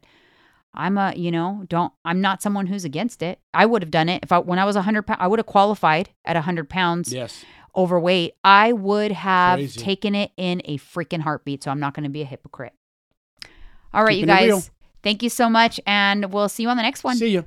I'm 0.73 0.97
a, 0.97 1.13
you 1.15 1.31
know, 1.31 1.63
don't, 1.67 1.91
I'm 2.05 2.21
not 2.21 2.41
someone 2.41 2.67
who's 2.67 2.85
against 2.85 3.21
it. 3.21 3.39
I 3.53 3.65
would 3.65 3.81
have 3.81 3.91
done 3.91 4.07
it 4.09 4.23
if 4.23 4.31
I, 4.31 4.39
when 4.39 4.59
I 4.59 4.65
was 4.65 4.75
100 4.75 5.03
pounds, 5.03 5.19
I 5.21 5.27
would 5.27 5.39
have 5.39 5.45
qualified 5.45 6.09
at 6.25 6.35
100 6.35 6.69
pounds 6.69 7.11
Yes. 7.11 7.43
overweight. 7.75 8.33
I 8.43 8.73
would 8.73 9.11
have 9.11 9.57
Crazy. 9.57 9.79
taken 9.79 10.15
it 10.15 10.31
in 10.37 10.61
a 10.65 10.77
freaking 10.77 11.21
heartbeat. 11.21 11.63
So 11.63 11.71
I'm 11.71 11.79
not 11.79 11.93
going 11.93 12.03
to 12.03 12.09
be 12.09 12.21
a 12.21 12.25
hypocrite. 12.25 12.73
All 13.93 14.03
right, 14.03 14.13
Keeping 14.19 14.29
you 14.29 14.51
guys. 14.51 14.71
Thank 15.01 15.23
you 15.23 15.29
so 15.29 15.49
much. 15.49 15.79
And 15.87 16.31
we'll 16.31 16.49
see 16.49 16.63
you 16.63 16.69
on 16.69 16.77
the 16.77 16.83
next 16.83 17.03
one. 17.03 17.15
See 17.15 17.29
you. 17.29 17.45